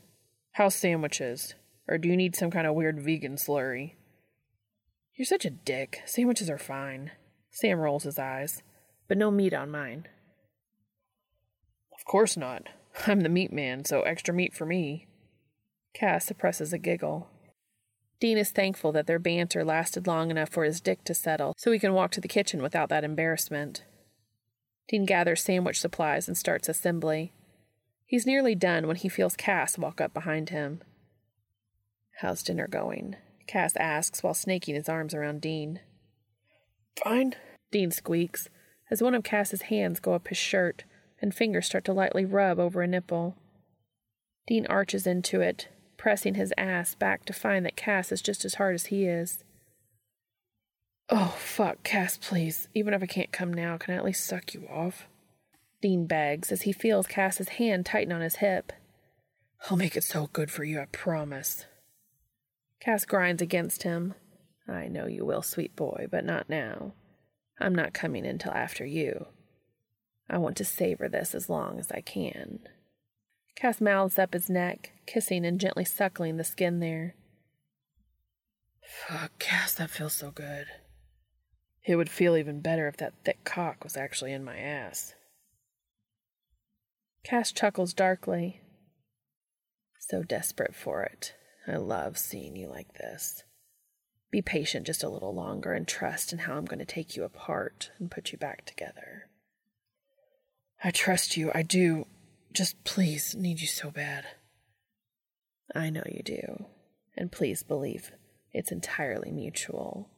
How's 0.53 0.75
sandwiches? 0.75 1.55
Or 1.87 1.97
do 1.97 2.07
you 2.07 2.15
need 2.15 2.35
some 2.35 2.51
kind 2.51 2.67
of 2.67 2.75
weird 2.75 3.01
vegan 3.01 3.35
slurry? 3.35 3.93
You're 5.15 5.25
such 5.25 5.45
a 5.45 5.49
dick. 5.49 6.01
Sandwiches 6.05 6.49
are 6.49 6.57
fine. 6.57 7.11
Sam 7.51 7.79
rolls 7.79 8.03
his 8.03 8.19
eyes. 8.19 8.63
But 9.07 9.17
no 9.17 9.31
meat 9.31 9.53
on 9.53 9.71
mine. 9.71 10.07
Of 11.93 12.05
course 12.05 12.37
not. 12.37 12.69
I'm 13.07 13.21
the 13.21 13.29
meat 13.29 13.51
man, 13.51 13.85
so 13.85 14.01
extra 14.01 14.33
meat 14.33 14.53
for 14.53 14.65
me. 14.65 15.07
Cass 15.93 16.25
suppresses 16.25 16.73
a 16.73 16.77
giggle. 16.77 17.29
Dean 18.19 18.37
is 18.37 18.51
thankful 18.51 18.91
that 18.91 19.07
their 19.07 19.19
banter 19.19 19.63
lasted 19.63 20.07
long 20.07 20.31
enough 20.31 20.49
for 20.49 20.63
his 20.63 20.79
dick 20.79 21.03
to 21.03 21.13
settle 21.13 21.53
so 21.57 21.71
he 21.71 21.79
can 21.79 21.93
walk 21.93 22.11
to 22.11 22.21
the 22.21 22.27
kitchen 22.27 22.61
without 22.61 22.89
that 22.89 23.03
embarrassment. 23.03 23.83
Dean 24.87 25.05
gathers 25.05 25.41
sandwich 25.41 25.79
supplies 25.79 26.27
and 26.27 26.37
starts 26.37 26.69
assembly. 26.69 27.33
He's 28.05 28.25
nearly 28.25 28.55
done 28.55 28.87
when 28.87 28.95
he 28.95 29.09
feels 29.09 29.35
Cass 29.35 29.77
walk 29.77 29.99
up 29.99 30.13
behind 30.13 30.49
him. 30.49 30.81
How's 32.19 32.43
dinner 32.43 32.67
going? 32.67 33.15
Cass 33.47 33.75
asks 33.75 34.23
while 34.23 34.33
snaking 34.33 34.75
his 34.75 34.87
arms 34.87 35.13
around 35.13 35.41
Dean. 35.41 35.79
Fine, 37.03 37.35
Dean 37.71 37.91
squeaks 37.91 38.49
as 38.91 39.01
one 39.01 39.15
of 39.15 39.23
Cass's 39.23 39.63
hands 39.63 39.99
go 39.99 40.13
up 40.13 40.27
his 40.27 40.37
shirt 40.37 40.83
and 41.21 41.33
fingers 41.33 41.65
start 41.65 41.85
to 41.85 41.93
lightly 41.93 42.25
rub 42.25 42.59
over 42.59 42.81
a 42.81 42.87
nipple. 42.87 43.35
Dean 44.45 44.67
arches 44.67 45.07
into 45.07 45.41
it, 45.41 45.69
pressing 46.03 46.35
his 46.35 46.53
ass 46.57 46.95
back 46.95 47.23
to 47.23 47.31
find 47.31 47.65
that 47.65 47.77
Cass 47.77 48.11
is 48.11 48.21
just 48.21 48.43
as 48.43 48.55
hard 48.55 48.75
as 48.75 48.87
he 48.87 49.05
is. 49.05 49.41
Oh, 51.07 51.33
fuck, 51.37 51.81
Cass, 51.83 52.17
please. 52.17 52.67
Even 52.73 52.93
if 52.93 53.01
I 53.01 53.05
can't 53.05 53.31
come 53.31 53.53
now, 53.53 53.77
can 53.77 53.93
I 53.93 53.97
at 53.99 54.03
least 54.03 54.25
suck 54.25 54.53
you 54.53 54.67
off? 54.69 55.07
Dean 55.81 56.05
begs 56.05 56.51
as 56.51 56.63
he 56.63 56.73
feels 56.73 57.07
Cass's 57.07 57.47
hand 57.47 57.85
tighten 57.85 58.11
on 58.11 58.19
his 58.19 58.35
hip. 58.35 58.73
I'll 59.69 59.77
make 59.77 59.95
it 59.95 60.03
so 60.03 60.27
good 60.33 60.51
for 60.51 60.65
you, 60.65 60.81
I 60.81 60.87
promise. 60.91 61.67
Cass 62.81 63.05
grinds 63.05 63.41
against 63.41 63.83
him. 63.83 64.13
I 64.67 64.89
know 64.89 65.07
you 65.07 65.23
will, 65.23 65.41
sweet 65.41 65.73
boy, 65.73 66.07
but 66.11 66.25
not 66.25 66.49
now. 66.49 66.91
I'm 67.61 67.73
not 67.73 67.93
coming 67.93 68.25
until 68.25 68.51
after 68.51 68.85
you. 68.85 69.27
I 70.29 70.37
want 70.37 70.57
to 70.57 70.65
savor 70.65 71.07
this 71.07 71.33
as 71.33 71.49
long 71.49 71.79
as 71.79 71.89
I 71.93 72.01
can. 72.01 72.59
Cass 73.55 73.79
mouths 73.79 74.19
up 74.19 74.33
his 74.33 74.49
neck, 74.49 74.91
kissing 75.05 75.45
and 75.45 75.59
gently 75.59 75.85
suckling 75.85 76.37
the 76.37 76.43
skin 76.43 76.79
there. 76.79 77.15
Fuck, 78.83 79.37
Cass, 79.39 79.73
that 79.75 79.89
feels 79.89 80.13
so 80.13 80.31
good. 80.31 80.67
It 81.85 81.95
would 81.95 82.09
feel 82.09 82.37
even 82.37 82.61
better 82.61 82.87
if 82.87 82.97
that 82.97 83.13
thick 83.23 83.43
cock 83.43 83.83
was 83.83 83.97
actually 83.97 84.31
in 84.31 84.43
my 84.43 84.57
ass. 84.57 85.15
Cass 87.23 87.51
chuckles 87.51 87.93
darkly. 87.93 88.61
So 89.99 90.23
desperate 90.23 90.75
for 90.75 91.03
it. 91.03 91.33
I 91.67 91.77
love 91.77 92.17
seeing 92.17 92.55
you 92.55 92.67
like 92.67 92.93
this. 92.95 93.43
Be 94.31 94.41
patient 94.41 94.85
just 94.85 95.03
a 95.03 95.09
little 95.09 95.33
longer 95.33 95.73
and 95.73 95.87
trust 95.87 96.33
in 96.33 96.39
how 96.39 96.55
I'm 96.55 96.65
going 96.65 96.79
to 96.79 96.85
take 96.85 97.15
you 97.15 97.23
apart 97.23 97.91
and 97.99 98.11
put 98.11 98.31
you 98.31 98.37
back 98.37 98.65
together. 98.65 99.29
I 100.83 100.91
trust 100.91 101.37
you, 101.37 101.51
I 101.53 101.61
do. 101.61 102.07
Just 102.53 102.83
please 102.83 103.35
need 103.35 103.61
you 103.61 103.67
so 103.67 103.89
bad. 103.89 104.25
I 105.73 105.89
know 105.89 106.03
you 106.05 106.21
do, 106.23 106.65
and 107.17 107.31
please 107.31 107.63
believe 107.63 108.11
it's 108.51 108.71
entirely 108.71 109.31
mutual. 109.31 110.09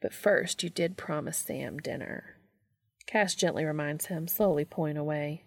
But 0.00 0.14
first, 0.14 0.62
you 0.62 0.70
did 0.70 0.96
promise 0.96 1.36
Sam 1.36 1.78
dinner. 1.78 2.36
Cass 3.06 3.34
gently 3.34 3.66
reminds 3.66 4.06
him, 4.06 4.28
slowly 4.28 4.64
pulling 4.64 4.96
away. 4.96 5.44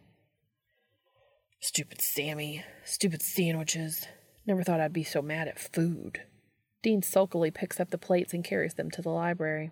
Stupid 1.60 2.02
Sammy. 2.02 2.64
Stupid 2.86 3.24
sandwiches. 3.24 4.06
Never 4.46 4.64
thought 4.64 4.80
I'd 4.80 4.94
be 4.94 5.04
so 5.04 5.24
mad 5.24 5.48
at 5.48 5.60
food. 5.60 6.22
Dean 6.84 7.02
sulkily 7.02 7.50
picks 7.50 7.80
up 7.80 7.90
the 7.90 7.98
plates 7.98 8.34
and 8.34 8.44
carries 8.44 8.76
them 8.76 8.92
to 8.92 9.02
the 9.02 9.10
library. 9.10 9.72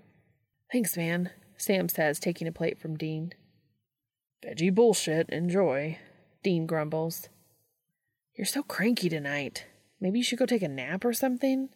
Thanks, 0.71 0.97
man, 0.97 1.29
Sam 1.57 1.87
says, 1.87 2.19
taking 2.19 2.47
a 2.47 2.51
plate 2.51 2.79
from 2.79 2.97
Dean. 2.97 3.33
Veggie 4.43 4.73
bullshit. 4.73 5.29
Enjoy, 5.29 5.97
Dean 6.43 6.65
grumbles. 6.65 7.29
You're 8.35 8.45
so 8.45 8.63
cranky 8.63 9.09
tonight. 9.09 9.65
Maybe 9.99 10.19
you 10.19 10.23
should 10.23 10.39
go 10.39 10.45
take 10.45 10.61
a 10.61 10.67
nap 10.67 11.03
or 11.03 11.13
something? 11.13 11.69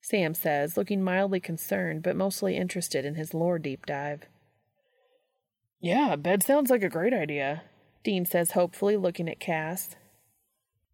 Sam 0.00 0.34
says, 0.34 0.76
looking 0.76 1.02
mildly 1.02 1.40
concerned 1.40 2.02
but 2.02 2.16
mostly 2.16 2.56
interested 2.56 3.04
in 3.04 3.16
his 3.16 3.34
lore 3.34 3.58
deep 3.58 3.84
dive. 3.84 4.22
Yeah, 5.80 6.16
bed 6.16 6.42
sounds 6.42 6.70
like 6.70 6.82
a 6.82 6.88
great 6.88 7.12
idea, 7.12 7.62
Dean 8.04 8.24
says 8.24 8.52
hopefully, 8.52 8.96
looking 8.96 9.28
at 9.28 9.40
Cass. 9.40 9.96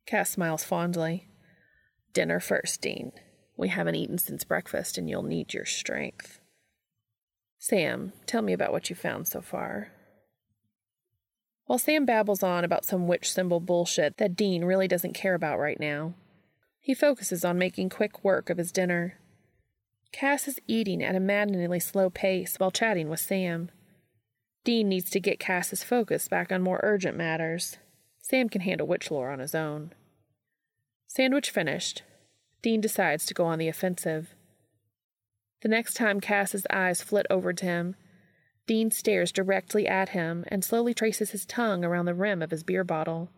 Cass 0.07 0.31
smiles 0.31 0.65
fondly. 0.65 1.29
Dinner 2.13 2.41
first, 2.41 2.81
Dean. 2.81 3.13
We 3.57 3.69
haven't 3.69 3.95
eaten 3.95 4.19
since 4.19 4.45
breakfast, 4.45 4.99
and 4.99 5.09
you'll 5.09 5.23
need 5.23 5.55
your 5.55 5.65
strength. 5.65 6.41
Sam, 7.59 8.13
tell 8.27 8.43
me 8.43 8.53
about 8.53 8.73
what 8.73 8.91
you 8.91 8.97
found 8.97 9.29
so 9.29 9.41
far. 9.41 9.93
While 11.67 11.79
Sam 11.79 12.05
babbles 12.05 12.43
on 12.43 12.65
about 12.65 12.85
some 12.85 13.09
witch 13.09 13.33
symbol 13.33 13.61
bullshit 13.61 14.19
that 14.19 14.37
Dean 14.37 14.65
really 14.65 14.87
doesn't 14.87 15.15
care 15.15 15.35
about 15.35 15.59
right 15.59 15.81
now, 15.81 16.15
he 16.81 16.93
focuses 16.93 17.45
on 17.45 17.59
making 17.59 17.89
quick 17.89 18.23
work 18.23 18.51
of 18.51 18.59
his 18.59 18.71
dinner. 18.71 19.19
Cass 20.13 20.47
is 20.47 20.61
eating 20.69 21.03
at 21.03 21.17
a 21.17 21.21
maddeningly 21.21 21.81
slow 21.81 22.11
pace 22.11 22.57
while 22.59 22.71
chatting 22.71 23.09
with 23.09 23.21
Sam. 23.21 23.71
Dean 24.63 24.89
needs 24.89 25.11
to 25.11 25.21
get 25.21 25.41
Cass's 25.41 25.83
focus 25.83 26.29
back 26.29 26.53
on 26.53 26.63
more 26.63 26.81
urgent 26.83 27.17
matters. 27.17 27.79
Sam 28.21 28.49
can 28.49 28.61
handle 28.61 28.87
witch 28.87 29.11
lore 29.11 29.31
on 29.31 29.39
his 29.39 29.55
own. 29.55 29.93
Sandwich 31.07 31.51
finished, 31.51 32.03
Dean 32.63 32.81
decides 32.81 33.27
to 33.27 33.35
go 33.35 33.45
on 33.45 33.59
the 33.59 33.69
offensive. 33.69 34.35
The 35.63 35.69
next 35.69 35.95
time 35.95 36.21
Cass's 36.21 36.67
eyes 36.71 37.03
flit 37.03 37.27
over 37.31 37.53
to 37.53 37.65
him, 37.65 37.97
Dean 38.67 38.91
stares 38.91 39.33
directly 39.33 39.87
at 39.87 40.11
him 40.11 40.45
and 40.49 40.65
slowly 40.65 40.95
traces 40.95 41.31
his 41.31 41.45
tongue 41.45 41.85
around 41.85 42.07
the 42.07 42.15
rim 42.15 42.43
of 42.43 42.51
his 42.51 42.63
beer 42.63 42.85
bottle. 42.85 43.31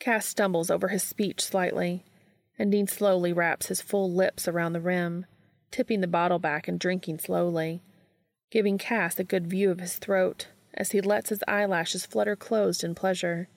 Cass 0.00 0.26
stumbles 0.26 0.70
over 0.70 0.88
his 0.88 1.02
speech 1.02 1.40
slightly, 1.40 2.04
and 2.58 2.72
Dean 2.72 2.86
slowly 2.86 3.32
wraps 3.32 3.66
his 3.66 3.82
full 3.82 4.10
lips 4.10 4.48
around 4.48 4.72
the 4.72 4.80
rim, 4.80 5.26
tipping 5.70 6.00
the 6.00 6.06
bottle 6.06 6.38
back 6.38 6.68
and 6.68 6.80
drinking 6.80 7.18
slowly 7.18 7.82
giving 8.50 8.78
Cass 8.78 9.18
a 9.18 9.24
good 9.24 9.46
view 9.46 9.70
of 9.70 9.80
his 9.80 9.96
throat 9.98 10.48
as 10.74 10.92
he 10.92 11.00
lets 11.00 11.30
his 11.30 11.42
eyelashes 11.48 12.06
flutter 12.06 12.36
closed 12.36 12.84
in 12.84 12.94
pleasure. 12.94 13.48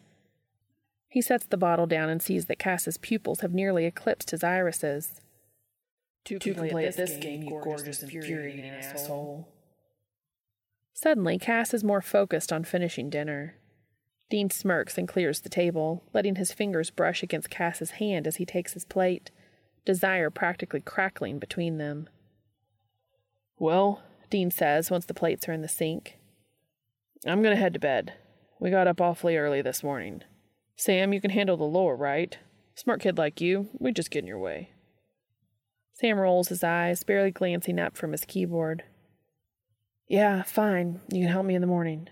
He 1.07 1.21
sets 1.21 1.45
the 1.45 1.57
bottle 1.57 1.87
down 1.87 2.09
and 2.09 2.21
sees 2.21 2.45
that 2.45 2.59
Cass's 2.59 2.97
pupils 2.97 3.41
have 3.41 3.53
nearly 3.53 3.85
eclipsed 3.85 4.31
his 4.31 4.43
irises. 4.43 5.21
To, 6.25 6.37
to 6.37 6.53
play, 6.53 6.69
play 6.69 6.85
at 6.85 6.95
this 6.95 7.17
game, 7.17 7.43
you 7.43 7.61
gorgeous, 7.63 8.03
infuriating 8.03 8.65
asshole. 8.65 9.47
Suddenly, 11.01 11.39
Cass 11.39 11.73
is 11.73 11.81
more 11.81 12.01
focused 12.01 12.51
on 12.51 12.65
finishing 12.65 13.09
dinner. 13.09 13.55
Dean 14.29 14.49
smirks 14.49 14.97
and 14.97 15.07
clears 15.07 15.39
the 15.39 15.47
table, 15.47 16.03
letting 16.13 16.35
his 16.35 16.51
fingers 16.51 16.89
brush 16.89 17.23
against 17.23 17.49
Cass's 17.49 17.91
hand 17.91 18.27
as 18.27 18.35
he 18.35 18.45
takes 18.45 18.73
his 18.73 18.83
plate, 18.83 19.31
desire 19.85 20.29
practically 20.29 20.81
crackling 20.81 21.39
between 21.39 21.77
them. 21.77 22.09
Well, 23.57 24.03
Dean 24.29 24.51
says 24.51 24.91
once 24.91 25.05
the 25.05 25.13
plates 25.13 25.47
are 25.47 25.53
in 25.53 25.61
the 25.61 25.69
sink. 25.69 26.17
I'm 27.25 27.41
going 27.41 27.55
to 27.55 27.61
head 27.61 27.71
to 27.75 27.79
bed. 27.79 28.15
We 28.59 28.69
got 28.69 28.87
up 28.87 28.99
awfully 28.99 29.37
early 29.37 29.61
this 29.61 29.81
morning. 29.81 30.23
Sam, 30.75 31.13
you 31.13 31.21
can 31.21 31.31
handle 31.31 31.55
the 31.55 31.63
lore, 31.63 31.95
right? 31.95 32.37
Smart 32.75 32.99
kid 32.99 33.17
like 33.17 33.39
you, 33.39 33.69
we 33.79 33.93
just 33.93 34.11
get 34.11 34.23
in 34.23 34.27
your 34.27 34.37
way. 34.37 34.71
Sam 35.93 36.19
rolls 36.19 36.49
his 36.49 36.61
eyes, 36.61 37.03
barely 37.03 37.31
glancing 37.31 37.79
up 37.79 37.95
from 37.95 38.11
his 38.11 38.25
keyboard. 38.25 38.83
Yeah, 40.09 40.41
fine. 40.41 41.01
You 41.11 41.21
can 41.21 41.31
help 41.31 41.45
me 41.45 41.53
in 41.53 41.61
the 41.61 41.67
morning. 41.67 42.09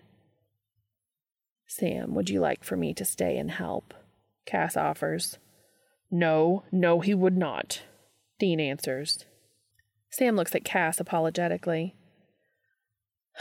Sam, 1.65 2.13
would 2.13 2.29
you 2.29 2.39
like 2.39 2.63
for 2.63 2.77
me 2.77 2.93
to 2.93 3.03
stay 3.03 3.37
and 3.37 3.51
help? 3.51 3.93
Cass 4.45 4.77
offers. 4.77 5.39
No, 6.09 6.63
no, 6.71 7.01
he 7.01 7.13
would 7.13 7.35
not, 7.35 7.81
Dean 8.39 8.59
answers. 8.59 9.25
Sam 10.09 10.35
looks 10.35 10.55
at 10.55 10.63
Cass 10.63 10.99
apologetically. 10.99 11.95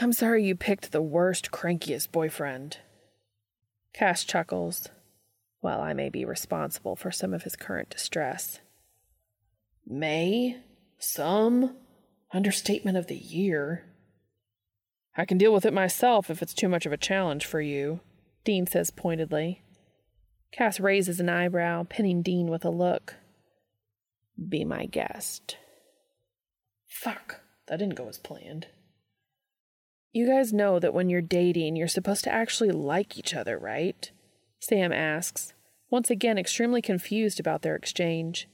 I'm 0.01 0.11
sorry 0.11 0.43
you 0.43 0.55
picked 0.55 0.91
the 0.91 1.01
worst, 1.01 1.51
crankiest 1.51 2.11
boyfriend. 2.11 2.77
Cass 3.93 4.23
chuckles. 4.23 4.89
Well, 5.61 5.81
I 5.81 5.93
may 5.93 6.09
be 6.09 6.25
responsible 6.25 6.95
for 6.95 7.11
some 7.11 7.33
of 7.33 7.43
his 7.43 7.55
current 7.55 7.91
distress. 7.91 8.59
May? 9.85 10.57
Some? 10.99 11.77
Understatement 12.33 12.97
of 12.97 13.07
the 13.07 13.15
year. 13.15 13.85
I 15.17 15.25
can 15.25 15.39
deal 15.39 15.51
with 15.51 15.65
it 15.65 15.73
myself 15.73 16.29
if 16.29 16.41
it's 16.41 16.53
too 16.53 16.69
much 16.69 16.85
of 16.85 16.93
a 16.93 16.97
challenge 16.97 17.45
for 17.45 17.59
you, 17.59 18.01
Dean 18.43 18.67
says 18.67 18.91
pointedly. 18.91 19.63
Cass 20.51 20.79
raises 20.79 21.19
an 21.19 21.27
eyebrow, 21.27 21.85
pinning 21.89 22.21
Dean 22.21 22.47
with 22.47 22.63
a 22.63 22.69
look. 22.69 23.15
Be 24.47 24.63
my 24.63 24.85
guest. 24.85 25.57
Fuck. 26.87 27.41
that 27.67 27.77
didn't 27.79 27.95
go 27.95 28.07
as 28.07 28.17
planned. 28.17 28.67
You 30.13 30.25
guys 30.25 30.53
know 30.53 30.79
that 30.79 30.93
when 30.93 31.09
you're 31.09 31.21
dating, 31.21 31.75
you're 31.75 31.87
supposed 31.87 32.23
to 32.23 32.33
actually 32.33 32.71
like 32.71 33.17
each 33.17 33.35
other, 33.35 33.57
right? 33.57 34.09
Sam 34.59 34.91
asks, 34.91 35.53
once 35.89 36.09
again 36.09 36.37
extremely 36.37 36.81
confused 36.81 37.39
about 37.39 37.61
their 37.61 37.75
exchange. 37.75 38.47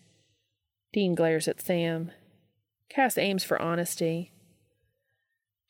Dean 0.92 1.16
glares 1.16 1.48
at 1.48 1.62
Sam. 1.62 2.12
Cass 2.90 3.18
aims 3.18 3.44
for 3.44 3.62
honesty. 3.62 4.33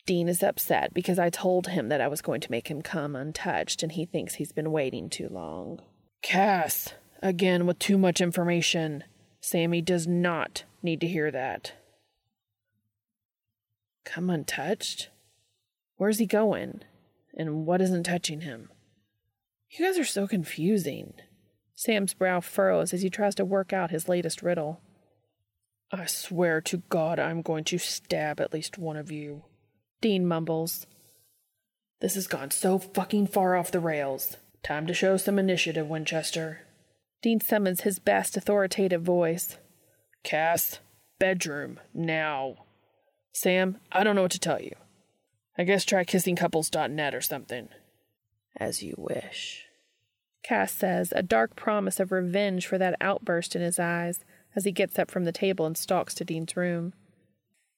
Dean 0.06 0.28
is 0.28 0.44
upset 0.44 0.94
because 0.94 1.18
I 1.18 1.30
told 1.30 1.68
him 1.68 1.88
that 1.90 2.02
I 2.02 2.08
was 2.08 2.22
going 2.22 2.42
to 2.42 2.52
make 2.52 2.68
him 2.70 2.82
come 2.82 3.16
untouched, 3.16 3.84
and 3.84 3.92
he 3.92 4.06
thinks 4.06 4.36
he's 4.36 4.52
been 4.52 4.72
waiting 4.72 5.10
too 5.10 5.30
long. 5.30 5.80
Cass, 6.22 6.94
again 7.22 7.66
with 7.66 7.80
too 7.80 7.98
much 7.98 8.20
information. 8.20 9.06
Sammy 9.40 9.82
does 9.82 10.08
not 10.08 10.64
need 10.82 11.00
to 11.02 11.08
hear 11.08 11.32
that. 11.32 11.74
Come 14.04 14.30
untouched? 14.30 15.10
Where's 15.96 16.20
he 16.20 16.26
going? 16.26 16.82
And 17.36 17.66
what 17.66 17.82
isn't 17.82 18.04
touching 18.04 18.42
him? 18.42 18.70
You 19.70 19.86
guys 19.86 19.98
are 19.98 20.06
so 20.06 20.28
confusing. 20.28 21.14
Sam's 21.76 22.14
brow 22.14 22.42
furrows 22.42 22.94
as 22.94 23.02
he 23.02 23.10
tries 23.10 23.36
to 23.36 23.46
work 23.46 23.74
out 23.74 23.90
his 23.90 24.10
latest 24.10 24.42
riddle. 24.42 24.82
I 25.92 26.06
swear 26.06 26.62
to 26.62 26.78
God 26.90 27.20
I'm 27.20 27.42
going 27.42 27.64
to 27.66 27.78
stab 27.78 28.40
at 28.40 28.54
least 28.54 28.78
one 28.78 28.98
of 28.98 29.12
you. 29.12 29.44
Dean 30.04 30.28
mumbles. 30.28 30.86
This 32.02 32.16
has 32.16 32.28
gone 32.28 32.52
so 32.52 32.78
fucking 32.78 33.28
far 33.28 33.56
off 33.56 33.72
the 33.72 33.80
rails. 33.80 34.36
Time 34.62 34.86
to 34.88 34.94
show 34.94 35.16
some 35.16 35.40
initiative, 35.40 35.88
Winchester. 35.88 36.60
Dean 37.22 37.40
summons 37.40 37.82
his 37.82 38.00
best 38.00 38.36
authoritative 38.36 39.02
voice. 39.02 39.56
Cass, 40.22 40.80
bedroom, 41.20 41.80
now. 41.94 42.66
Sam, 43.32 43.80
I 43.94 44.04
don't 44.04 44.18
know 44.18 44.24
what 44.24 44.32
to 44.32 44.40
tell 44.40 44.62
you. 44.62 44.76
I 45.58 45.64
guess 45.64 45.86
try 45.86 46.04
kissingcouples.net 46.04 47.16
or 47.16 47.22
something. 47.22 47.70
As 48.58 48.84
you 48.84 48.96
wish. 48.98 49.68
Cass 50.44 50.74
says, 50.74 51.14
a 51.16 51.24
dark 51.24 51.56
promise 51.56 52.02
of 52.02 52.12
revenge 52.12 52.68
for 52.68 52.78
that 52.78 52.98
outburst 53.00 53.56
in 53.56 53.62
his 53.62 53.80
eyes 53.80 54.26
as 54.54 54.66
he 54.66 54.74
gets 54.74 55.00
up 55.00 55.10
from 55.10 55.24
the 55.24 55.32
table 55.32 55.66
and 55.66 55.78
stalks 55.78 56.14
to 56.16 56.26
Dean's 56.26 56.58
room. 56.58 56.92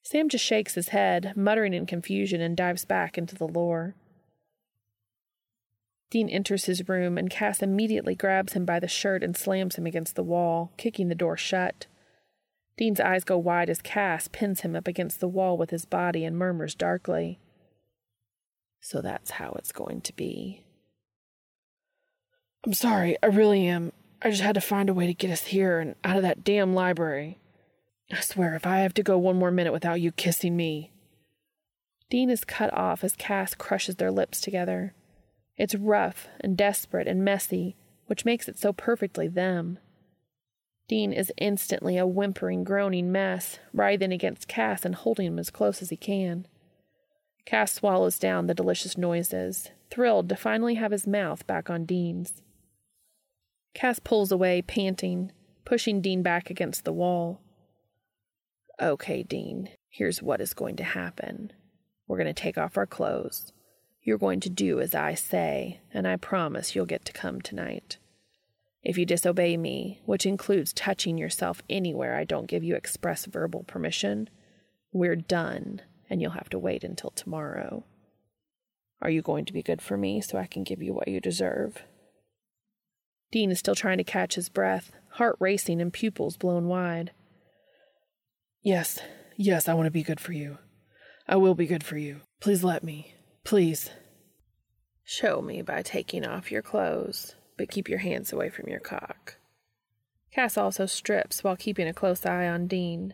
Sam 0.06 0.30
just 0.30 0.46
shakes 0.46 0.76
his 0.76 0.90
head, 0.90 1.34
muttering 1.36 1.74
in 1.74 1.88
confusion, 1.88 2.40
and 2.40 2.56
dives 2.56 2.86
back 2.86 3.18
into 3.18 3.34
the 3.36 3.48
lore. 3.48 3.96
Dean 6.12 6.30
enters 6.30 6.66
his 6.66 6.88
room, 6.88 7.18
and 7.18 7.28
Cass 7.28 7.64
immediately 7.64 8.14
grabs 8.14 8.54
him 8.54 8.66
by 8.66 8.80
the 8.80 8.88
shirt 8.88 9.24
and 9.24 9.36
slams 9.36 9.78
him 9.78 9.88
against 9.88 10.16
the 10.16 10.24
wall, 10.24 10.72
kicking 10.78 11.08
the 11.10 11.16
door 11.16 11.36
shut. 11.36 11.88
Dean's 12.78 13.00
eyes 13.00 13.24
go 13.24 13.36
wide 13.40 13.68
as 13.68 13.82
Cass 13.82 14.28
pins 14.28 14.62
him 14.62 14.76
up 14.76 14.88
against 14.88 15.20
the 15.20 15.28
wall 15.28 15.58
with 15.58 15.72
his 15.72 15.86
body 15.86 16.24
and 16.24 16.38
murmurs 16.38 16.76
darkly, 16.76 17.40
So 18.80 19.02
that's 19.02 19.32
how 19.32 19.54
it's 19.58 19.72
going 19.72 20.02
to 20.02 20.14
be. 20.14 20.62
I'm 22.64 22.74
sorry, 22.74 23.18
I 23.24 23.28
really 23.28 23.66
am. 23.66 23.92
I 24.22 24.30
just 24.30 24.44
had 24.44 24.56
to 24.56 24.62
find 24.62 24.88
a 24.88 24.94
way 24.94 25.08
to 25.08 25.16
get 25.16 25.32
us 25.32 25.46
here 25.46 25.80
and 25.80 25.96
out 26.04 26.18
of 26.18 26.22
that 26.22 26.44
damn 26.44 26.76
library. 26.76 27.40
I 28.12 28.22
swear, 28.22 28.56
if 28.56 28.66
I 28.68 28.80
have 28.80 28.94
to 28.96 29.04
go 29.04 29.18
one 29.18 29.38
more 29.38 29.52
minute 29.52 29.74
without 29.74 30.02
you 30.02 30.12
kissing 30.12 30.56
me. 30.56 30.92
Dean 32.10 32.30
is 32.30 32.44
cut 32.44 32.72
off 32.74 33.04
as 33.04 33.16
Cass 33.16 33.56
crushes 33.56 33.96
their 33.96 34.12
lips 34.12 34.40
together. 34.40 34.94
It's 35.58 35.74
rough 35.74 36.28
and 36.40 36.56
desperate 36.56 37.08
and 37.08 37.26
messy, 37.26 37.76
which 38.06 38.26
makes 38.26 38.48
it 38.48 38.60
so 38.60 38.74
perfectly 38.74 39.28
them. 39.28 39.80
Dean 40.88 41.12
is 41.12 41.34
instantly 41.38 41.98
a 41.98 42.06
whimpering, 42.06 42.64
groaning 42.64 43.12
mess, 43.12 43.58
writhing 43.74 44.12
against 44.12 44.48
Cass 44.48 44.86
and 44.86 44.94
holding 44.94 45.26
him 45.26 45.40
as 45.40 45.50
close 45.50 45.82
as 45.82 45.90
he 45.90 45.98
can. 45.98 46.48
Cass 47.46 47.74
swallows 47.74 48.20
down 48.20 48.46
the 48.46 48.54
delicious 48.54 48.98
noises, 48.98 49.72
thrilled 49.90 50.30
to 50.30 50.36
finally 50.36 50.76
have 50.76 50.92
his 50.92 51.08
mouth 51.08 51.46
back 51.48 51.70
on 51.70 51.86
Dean's. 51.86 52.44
Cass 53.74 54.00
pulls 54.00 54.32
away, 54.32 54.62
panting, 54.62 55.32
pushing 55.64 56.02
Dean 56.02 56.22
back 56.22 56.50
against 56.52 56.86
the 56.86 56.94
wall. 56.94 57.42
Okay, 58.82 59.24
Dean, 59.24 59.70
here's 59.90 60.22
what 60.22 60.42
is 60.42 60.54
going 60.54 60.76
to 60.78 60.84
happen. 60.84 61.54
We're 62.08 62.18
going 62.18 62.34
to 62.34 62.34
take 62.34 62.58
off 62.58 62.78
our 62.78 62.86
clothes. 62.86 63.54
You're 64.04 64.18
going 64.18 64.42
to 64.42 64.50
do 64.50 64.82
as 64.82 64.94
I 64.94 65.14
say, 65.14 65.80
and 65.94 66.08
I 66.08 66.18
promise 66.18 66.76
you'll 66.76 66.86
get 66.86 67.06
to 67.06 67.14
come 67.14 67.42
tonight. 67.42 67.98
If 68.84 68.98
you 68.98 69.06
disobey 69.06 69.58
me, 69.58 70.02
which 70.06 70.26
includes 70.26 70.74
touching 70.74 71.18
yourself 71.18 71.64
anywhere 71.70 72.16
I 72.16 72.24
don't 72.24 72.48
give 72.48 72.64
you 72.64 72.76
express 72.76 73.26
verbal 73.26 73.64
permission, 73.64 74.30
we're 74.92 75.16
done, 75.16 75.82
and 76.10 76.22
you'll 76.22 76.32
have 76.32 76.50
to 76.50 76.60
wait 76.60 76.84
until 76.84 77.10
tomorrow. 77.10 77.86
Are 79.02 79.10
you 79.10 79.22
going 79.22 79.46
to 79.46 79.54
be 79.54 79.64
good 79.64 79.82
for 79.82 79.98
me 79.98 80.22
so 80.22 80.38
I 80.38 80.46
can 80.46 80.64
give 80.64 80.84
you 80.84 80.94
what 80.94 81.08
you 81.08 81.20
deserve? 81.20 81.84
Dean 83.32 83.52
is 83.52 83.60
still 83.60 83.76
trying 83.76 83.98
to 83.98 84.04
catch 84.04 84.36
his 84.36 84.50
breath, 84.50 84.92
heart 85.14 85.36
racing 85.40 85.82
and 85.82 85.92
pupils 85.92 86.38
blown 86.38 86.68
wide. 86.68 87.12
Yes, 88.66 88.98
yes, 89.38 89.70
I 89.70 89.76
want 89.76 89.86
to 89.86 89.92
be 89.92 90.02
good 90.02 90.20
for 90.20 90.34
you. 90.34 90.58
I 91.28 91.36
will 91.36 91.54
be 91.54 91.68
good 91.68 91.84
for 91.84 92.00
you. 92.00 92.22
Please 92.40 92.64
let 92.64 92.84
me. 92.84 93.14
Please. 93.44 93.92
Show 95.04 95.40
me 95.40 95.62
by 95.62 95.84
taking 95.84 96.26
off 96.26 96.52
your 96.52 96.64
clothes, 96.64 97.36
but 97.58 97.70
keep 97.70 97.88
your 97.88 98.00
hands 98.00 98.34
away 98.34 98.50
from 98.50 98.68
your 98.68 98.80
cock. 98.80 99.36
Cass 100.34 100.58
also 100.58 100.88
strips 100.88 101.44
while 101.44 101.56
keeping 101.56 101.88
a 101.88 101.94
close 101.94 102.26
eye 102.26 102.48
on 102.48 102.66
Dean. 102.66 103.14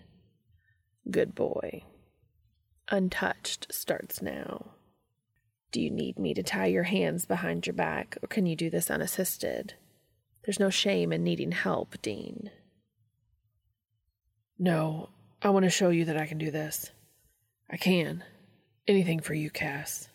Good 1.09 1.35
boy. 1.35 1.83
Untouched 2.89 3.73
starts 3.73 4.21
now. 4.21 4.71
Do 5.73 5.81
you 5.81 5.91
need 5.91 6.17
me 6.17 6.33
to 6.33 6.43
tie 6.43 6.67
your 6.67 6.83
hands 6.83 7.25
behind 7.25 7.67
your 7.67 7.73
back, 7.73 8.17
or 8.23 8.27
can 8.27 8.45
you 8.45 8.55
do 8.55 8.69
this 8.69 8.89
unassisted? 8.89 9.73
There's 10.45 10.61
no 10.61 10.69
shame 10.69 11.11
in 11.11 11.25
needing 11.25 11.51
help, 11.51 12.01
Dean. 12.01 12.51
No, 14.57 15.09
I 15.43 15.49
want 15.49 15.63
to 15.63 15.71
show 15.71 15.89
you 15.89 16.06
that 16.06 16.17
I 16.17 16.27
can 16.27 16.38
do 16.38 16.51
this. 16.51 16.91
I 17.67 17.77
can. 17.77 18.23
Anything 18.88 19.21
for 19.21 19.34
you, 19.34 19.49
Cass. 19.49 20.08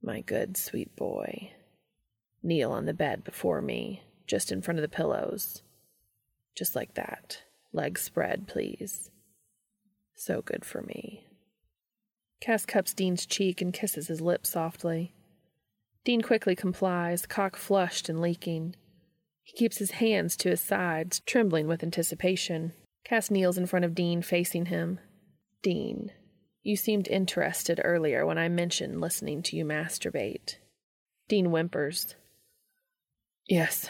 My 0.00 0.20
good, 0.20 0.56
sweet 0.56 0.94
boy. 0.94 1.50
Kneel 2.40 2.70
on 2.70 2.86
the 2.86 2.94
bed 2.94 3.24
before 3.24 3.60
me, 3.60 4.04
just 4.24 4.52
in 4.52 4.62
front 4.62 4.78
of 4.78 4.82
the 4.82 4.88
pillows. 4.88 5.62
Just 6.54 6.76
like 6.76 6.94
that. 6.94 7.42
Legs 7.72 8.02
spread, 8.02 8.46
please. 8.46 9.10
So 10.14 10.42
good 10.42 10.64
for 10.64 10.82
me. 10.82 11.26
Cass 12.40 12.64
cups 12.64 12.94
Dean's 12.94 13.26
cheek 13.26 13.60
and 13.60 13.74
kisses 13.74 14.06
his 14.06 14.20
lips 14.20 14.50
softly. 14.50 15.12
Dean 16.04 16.22
quickly 16.22 16.54
complies, 16.54 17.26
cock 17.26 17.56
flushed 17.56 18.08
and 18.08 18.20
leaking. 18.20 18.76
He 19.42 19.56
keeps 19.56 19.78
his 19.78 19.92
hands 19.92 20.36
to 20.36 20.50
his 20.50 20.60
sides, 20.60 21.20
trembling 21.26 21.66
with 21.66 21.82
anticipation. 21.82 22.74
Cass 23.08 23.30
kneels 23.30 23.56
in 23.56 23.66
front 23.66 23.84
of 23.84 23.94
Dean, 23.94 24.20
facing 24.20 24.66
him. 24.66 25.00
Dean, 25.62 26.12
you 26.62 26.76
seemed 26.76 27.08
interested 27.08 27.80
earlier 27.82 28.26
when 28.26 28.36
I 28.36 28.48
mentioned 28.48 29.00
listening 29.00 29.42
to 29.44 29.56
you 29.56 29.64
masturbate. 29.64 30.56
Dean 31.26 31.46
whimpers. 31.46 32.14
Yes. 33.46 33.88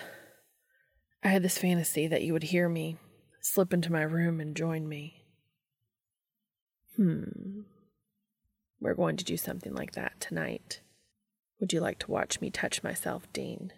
I 1.25 1.29
had 1.29 1.43
this 1.43 1.59
fantasy 1.59 2.07
that 2.07 2.23
you 2.23 2.33
would 2.33 2.45
hear 2.45 2.69
me, 2.69 2.97
slip 3.41 3.73
into 3.73 3.91
my 3.91 4.03
room, 4.03 4.41
and 4.41 4.57
join 4.57 4.89
me. 4.89 5.25
Hmm. 6.97 7.63
We're 8.81 8.95
going 8.95 9.17
to 9.17 9.25
do 9.25 9.37
something 9.37 9.75
like 9.75 9.93
that 9.93 10.21
tonight. 10.21 10.81
Would 11.59 11.73
you 11.73 11.81
like 11.81 11.99
to 12.01 12.11
watch 12.11 12.41
me 12.41 12.51
touch 12.51 12.85
myself, 12.85 13.27
Dean? 13.33 13.73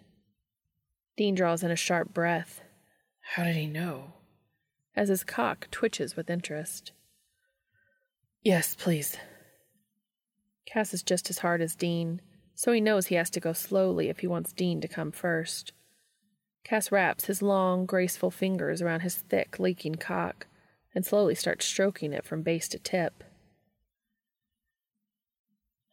Dean 1.17 1.33
draws 1.33 1.63
in 1.63 1.71
a 1.71 1.75
sharp 1.75 2.13
breath. 2.13 2.61
How 3.21 3.43
did 3.43 3.55
he 3.55 3.65
know? 3.65 4.13
As 4.95 5.09
his 5.09 5.23
cock 5.23 5.67
twitches 5.71 6.15
with 6.15 6.29
interest. 6.29 6.91
Yes, 8.43 8.75
please. 8.75 9.17
Cass 10.65 10.93
is 10.93 11.03
just 11.03 11.29
as 11.29 11.39
hard 11.39 11.61
as 11.61 11.75
Dean, 11.75 12.21
so 12.55 12.71
he 12.71 12.81
knows 12.81 13.07
he 13.07 13.15
has 13.15 13.29
to 13.31 13.39
go 13.39 13.53
slowly 13.53 14.09
if 14.09 14.19
he 14.19 14.27
wants 14.27 14.53
Dean 14.53 14.81
to 14.81 14.87
come 14.87 15.11
first. 15.11 15.73
Cass 16.63 16.91
wraps 16.91 17.25
his 17.25 17.41
long, 17.41 17.85
graceful 17.85 18.31
fingers 18.31 18.81
around 18.81 19.01
his 19.01 19.15
thick, 19.15 19.59
leaking 19.59 19.95
cock 19.95 20.47
and 20.93 21.05
slowly 21.05 21.35
starts 21.35 21.65
stroking 21.65 22.13
it 22.13 22.25
from 22.25 22.41
base 22.41 22.67
to 22.69 22.79
tip. 22.79 23.23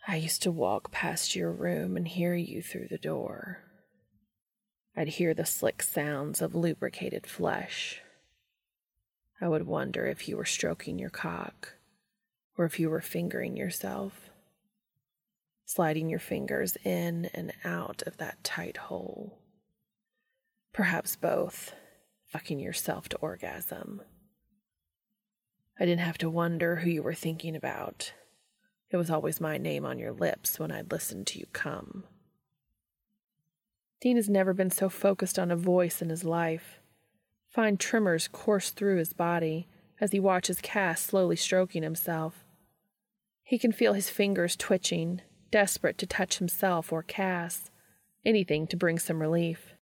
I 0.06 0.16
used 0.16 0.42
to 0.42 0.50
walk 0.50 0.90
past 0.90 1.36
your 1.36 1.52
room 1.52 1.96
and 1.96 2.08
hear 2.08 2.34
you 2.34 2.62
through 2.62 2.88
the 2.88 2.98
door. 2.98 3.58
I'd 4.96 5.08
hear 5.08 5.34
the 5.34 5.44
slick 5.44 5.82
sounds 5.82 6.42
of 6.42 6.54
lubricated 6.54 7.26
flesh 7.26 8.02
I 9.40 9.48
would 9.48 9.66
wonder 9.66 10.06
if 10.06 10.28
you 10.28 10.36
were 10.36 10.44
stroking 10.44 10.98
your 10.98 11.10
cock 11.10 11.74
or 12.56 12.64
if 12.64 12.80
you 12.80 12.90
were 12.90 13.00
fingering 13.00 13.56
yourself, 13.56 14.30
sliding 15.64 16.10
your 16.10 16.18
fingers 16.18 16.76
in 16.84 17.30
and 17.32 17.52
out 17.64 18.02
of 18.06 18.16
that 18.16 18.42
tight 18.42 18.76
hole. 18.76 19.38
Perhaps 20.72 21.16
both, 21.16 21.74
fucking 22.26 22.58
yourself 22.58 23.08
to 23.10 23.16
orgasm. 23.18 24.02
I 25.78 25.86
didn't 25.86 26.00
have 26.00 26.18
to 26.18 26.30
wonder 26.30 26.76
who 26.76 26.90
you 26.90 27.02
were 27.02 27.14
thinking 27.14 27.54
about. 27.54 28.12
It 28.90 28.96
was 28.96 29.10
always 29.10 29.40
my 29.40 29.58
name 29.58 29.84
on 29.84 29.98
your 29.98 30.12
lips 30.12 30.58
when 30.58 30.72
I'd 30.72 30.90
listened 30.90 31.26
to 31.28 31.38
you 31.38 31.46
come. 31.52 32.04
Dean 34.00 34.16
has 34.16 34.28
never 34.28 34.52
been 34.52 34.70
so 34.70 34.88
focused 34.88 35.38
on 35.38 35.50
a 35.50 35.56
voice 35.56 36.02
in 36.02 36.08
his 36.08 36.24
life. 36.24 36.80
Fine 37.50 37.78
tremors 37.78 38.28
course 38.28 38.70
through 38.70 38.98
his 38.98 39.12
body 39.12 39.68
as 40.00 40.12
he 40.12 40.20
watches 40.20 40.60
Cass 40.60 41.00
slowly 41.00 41.36
stroking 41.36 41.82
himself. 41.82 42.44
He 43.42 43.58
can 43.58 43.72
feel 43.72 43.94
his 43.94 44.10
fingers 44.10 44.56
twitching, 44.56 45.22
desperate 45.50 45.98
to 45.98 46.06
touch 46.06 46.38
himself 46.38 46.92
or 46.92 47.02
Cass, 47.02 47.70
anything 48.24 48.66
to 48.66 48.76
bring 48.76 48.98
some 48.98 49.20
relief. 49.20 49.74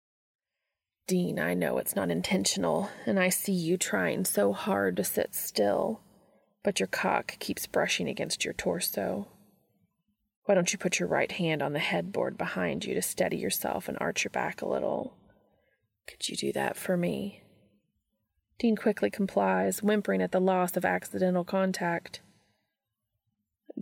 Dean, 1.07 1.39
I 1.39 1.53
know 1.53 1.77
it's 1.77 1.95
not 1.95 2.11
intentional, 2.11 2.89
and 3.05 3.19
I 3.19 3.29
see 3.29 3.53
you 3.53 3.77
trying 3.77 4.25
so 4.25 4.53
hard 4.53 4.95
to 4.97 5.03
sit 5.03 5.35
still, 5.35 6.01
but 6.63 6.79
your 6.79 6.87
cock 6.87 7.37
keeps 7.39 7.67
brushing 7.67 8.07
against 8.07 8.45
your 8.45 8.53
torso. 8.53 9.27
Why 10.45 10.55
don't 10.55 10.71
you 10.71 10.79
put 10.79 10.99
your 10.99 11.09
right 11.09 11.31
hand 11.31 11.61
on 11.61 11.73
the 11.73 11.79
headboard 11.79 12.37
behind 12.37 12.85
you 12.85 12.93
to 12.93 13.01
steady 13.01 13.37
yourself 13.37 13.87
and 13.87 13.97
arch 13.99 14.23
your 14.23 14.31
back 14.31 14.61
a 14.61 14.67
little? 14.67 15.15
Could 16.07 16.29
you 16.29 16.35
do 16.35 16.51
that 16.53 16.77
for 16.77 16.95
me? 16.97 17.41
Dean 18.57 18.75
quickly 18.75 19.09
complies, 19.09 19.83
whimpering 19.83 20.21
at 20.21 20.31
the 20.31 20.39
loss 20.39 20.77
of 20.77 20.85
accidental 20.85 21.43
contact. 21.43 22.21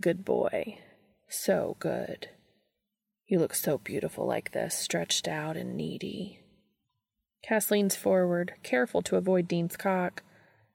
Good 0.00 0.24
boy. 0.24 0.78
So 1.28 1.76
good. 1.78 2.28
You 3.26 3.38
look 3.38 3.54
so 3.54 3.78
beautiful 3.78 4.26
like 4.26 4.52
this, 4.52 4.74
stretched 4.74 5.28
out 5.28 5.56
and 5.56 5.76
needy. 5.76 6.40
Cass 7.42 7.70
leans 7.70 7.94
forward, 7.94 8.54
careful 8.62 9.02
to 9.02 9.16
avoid 9.16 9.46
Dean's 9.46 9.76
cock, 9.76 10.22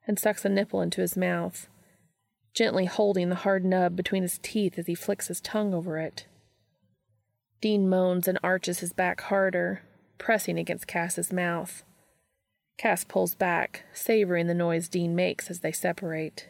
and 0.08 0.18
sucks 0.18 0.46
a 0.46 0.50
nipple 0.50 0.82
into 0.82 1.02
his 1.02 1.18
mouth, 1.18 1.68
gently 2.54 2.86
holding 2.86 3.30
the 3.30 3.36
hard 3.36 3.66
nub 3.66 3.96
between 3.96 4.24
his 4.24 4.40
teeth 4.42 4.80
as 4.80 4.88
he 4.88 4.96
flicks 4.96 5.28
his 5.28 5.42
tongue 5.42 5.74
over 5.74 5.98
it. 5.98 6.26
Dean 7.62 7.90
moans 7.90 8.28
and 8.28 8.40
arches 8.42 8.80
his 8.80 8.94
back 8.94 9.22
harder, 9.22 9.82
pressing 10.18 10.58
against 10.58 10.88
Cass's 10.88 11.34
mouth. 11.34 11.84
Cass 12.80 13.04
pulls 13.04 13.36
back, 13.36 13.84
savoring 13.92 14.48
the 14.48 14.54
noise 14.54 14.88
Dean 14.88 15.14
makes 15.14 15.50
as 15.50 15.60
they 15.60 15.72
separate. 15.74 16.48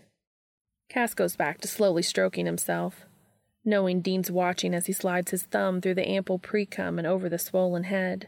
Cass 0.87 1.15
goes 1.15 1.35
back 1.35 1.59
to 1.61 1.67
slowly 1.67 2.03
stroking 2.03 2.45
himself, 2.45 3.07
knowing 3.65 3.99
Dean's 3.99 4.29
watching 4.29 4.75
as 4.75 4.85
he 4.85 4.93
slides 4.93 5.31
his 5.31 5.41
thumb 5.41 5.81
through 5.81 5.95
the 5.95 6.07
ample 6.07 6.37
precum 6.37 6.99
and 6.99 7.07
over 7.07 7.29
the 7.29 7.39
swollen 7.39 7.85
head. 7.85 8.27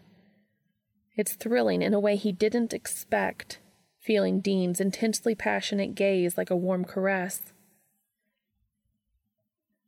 It's 1.16 1.36
thrilling 1.36 1.84
in 1.84 1.94
a 1.94 2.00
way 2.00 2.16
he 2.16 2.32
didn't 2.32 2.74
expect, 2.74 3.60
feeling 4.00 4.42
Dean's 4.42 4.82
intensely 4.82 5.36
passionate 5.36 5.94
gaze 5.94 6.40
like 6.40 6.50
a 6.50 6.56
warm 6.56 6.86
caress. 6.86 7.54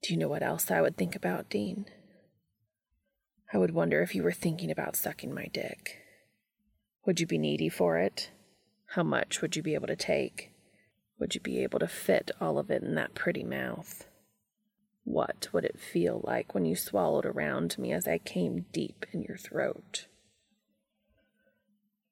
Do 0.03 0.14
you 0.14 0.20
know 0.20 0.30
what 0.30 0.43
else 0.43 0.70
I 0.70 0.82
would 0.82 0.97
think 0.97 1.16
about, 1.16 1.49
Dean? 1.49 1.88
I 3.51 3.57
would 3.57 3.72
wonder 3.74 4.03
if 4.03 4.14
you 4.14 4.22
were 4.22 4.32
thinking 4.32 4.70
about 4.70 4.95
sucking 4.95 5.34
my 5.34 5.47
dick. 5.51 6.03
Would 7.06 7.20
you 7.20 7.28
be 7.28 7.38
needy 7.38 7.70
for 7.70 7.97
it? 7.97 8.32
How 8.88 9.04
much 9.04 9.41
would 9.41 9.56
you 9.56 9.64
be 9.64 9.74
able 9.74 9.88
to 9.88 9.95
take? 9.95 10.51
Would 11.20 11.36
you 11.36 11.41
be 11.41 11.64
able 11.64 11.80
to 11.80 11.88
fit 11.88 12.32
all 12.39 12.58
of 12.58 12.70
it 12.70 12.84
in 12.84 12.95
that 12.95 13.16
pretty 13.16 13.43
mouth? 13.43 14.06
What 15.04 15.49
would 15.51 15.66
it 15.66 15.80
feel 15.80 16.22
like 16.24 16.54
when 16.54 16.66
you 16.66 16.76
swallowed 16.76 17.26
around 17.26 17.78
me 17.78 17.91
as 17.91 18.08
I 18.08 18.18
came 18.20 18.66
deep 18.72 19.06
in 19.12 19.22
your 19.22 19.38
throat? 19.38 20.08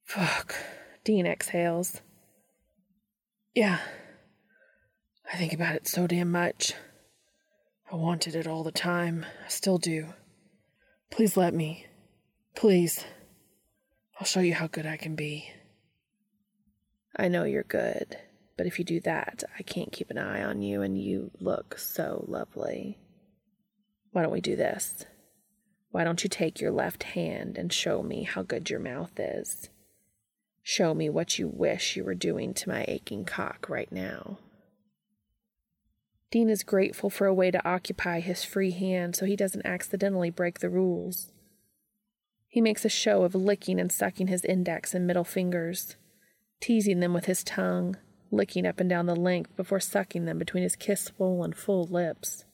Fuck. 0.04 0.56
Dean 1.04 1.26
exhales. 1.26 2.02
Yeah. 3.56 3.80
I 5.32 5.38
think 5.38 5.54
about 5.54 5.76
it 5.76 5.88
so 5.88 6.06
damn 6.06 6.32
much. 6.32 6.74
I 7.92 7.96
wanted 7.96 8.36
it 8.36 8.48
all 8.48 8.64
the 8.64 8.72
time. 8.72 9.26
I 9.46 9.48
still 9.48 9.78
do. 9.78 10.14
Please 11.10 11.38
let 11.38 11.54
me. 11.54 11.86
Please. 12.56 13.06
I'll 14.22 14.26
show 14.26 14.42
you 14.42 14.54
how 14.54 14.68
good 14.68 14.86
I 14.86 14.98
can 14.98 15.16
be. 15.16 15.50
I 17.18 17.28
know 17.28 17.44
you're 17.44 17.64
good, 17.64 18.20
but 18.56 18.68
if 18.68 18.78
you 18.78 18.86
do 18.86 19.00
that, 19.00 19.44
I 19.58 19.64
can't 19.64 19.92
keep 19.92 20.12
an 20.12 20.20
eye 20.20 20.44
on 20.44 20.62
you, 20.62 20.84
and 20.84 20.96
you 20.96 21.32
look 21.40 21.80
so 21.80 22.24
lovely. 22.28 23.00
Why 24.12 24.22
don't 24.22 24.32
we 24.32 24.40
do 24.40 24.56
this? 24.56 25.08
Why 25.90 26.04
don't 26.04 26.24
you 26.24 26.30
take 26.30 26.62
your 26.62 26.70
left 26.70 27.02
hand 27.02 27.58
and 27.58 27.74
show 27.74 28.04
me 28.04 28.22
how 28.22 28.44
good 28.44 28.70
your 28.70 28.80
mouth 28.80 29.14
is? 29.18 29.70
Show 30.62 30.94
me 30.94 31.10
what 31.10 31.40
you 31.40 31.48
wish 31.48 31.96
you 31.96 32.04
were 32.04 32.14
doing 32.14 32.54
to 32.54 32.70
my 32.70 32.86
aching 32.88 33.26
cock 33.26 33.66
right 33.70 33.92
now. 33.92 34.38
Dean 36.30 36.48
is 36.48 36.62
grateful 36.62 37.10
for 37.10 37.26
a 37.26 37.34
way 37.34 37.50
to 37.50 37.68
occupy 37.68 38.20
his 38.20 38.44
free 38.44 38.70
hand 38.70 39.16
so 39.16 39.26
he 39.26 39.36
doesn't 39.36 39.66
accidentally 39.66 40.30
break 40.30 40.60
the 40.60 40.70
rules. 40.70 41.31
He 42.52 42.62
makes 42.62 42.86
a 42.86 42.90
show 42.90 43.24
of 43.24 43.34
licking 43.34 43.80
and 43.80 43.92
sucking 43.92 44.28
his 44.28 44.46
index 44.46 44.94
and 44.94 45.08
middle 45.08 45.24
fingers, 45.24 45.96
teasing 46.60 47.00
them 47.00 47.16
with 47.16 47.26
his 47.26 47.44
tongue, 47.44 47.98
licking 48.30 48.68
up 48.68 48.80
and 48.80 48.88
down 48.88 49.08
the 49.08 49.16
length 49.16 49.56
before 49.56 49.80
sucking 49.80 50.26
them 50.26 50.38
between 50.38 50.62
his 50.62 50.76
kiss 50.76 51.06
swollen 51.06 51.54
full 51.54 51.86
lips. 51.86 52.46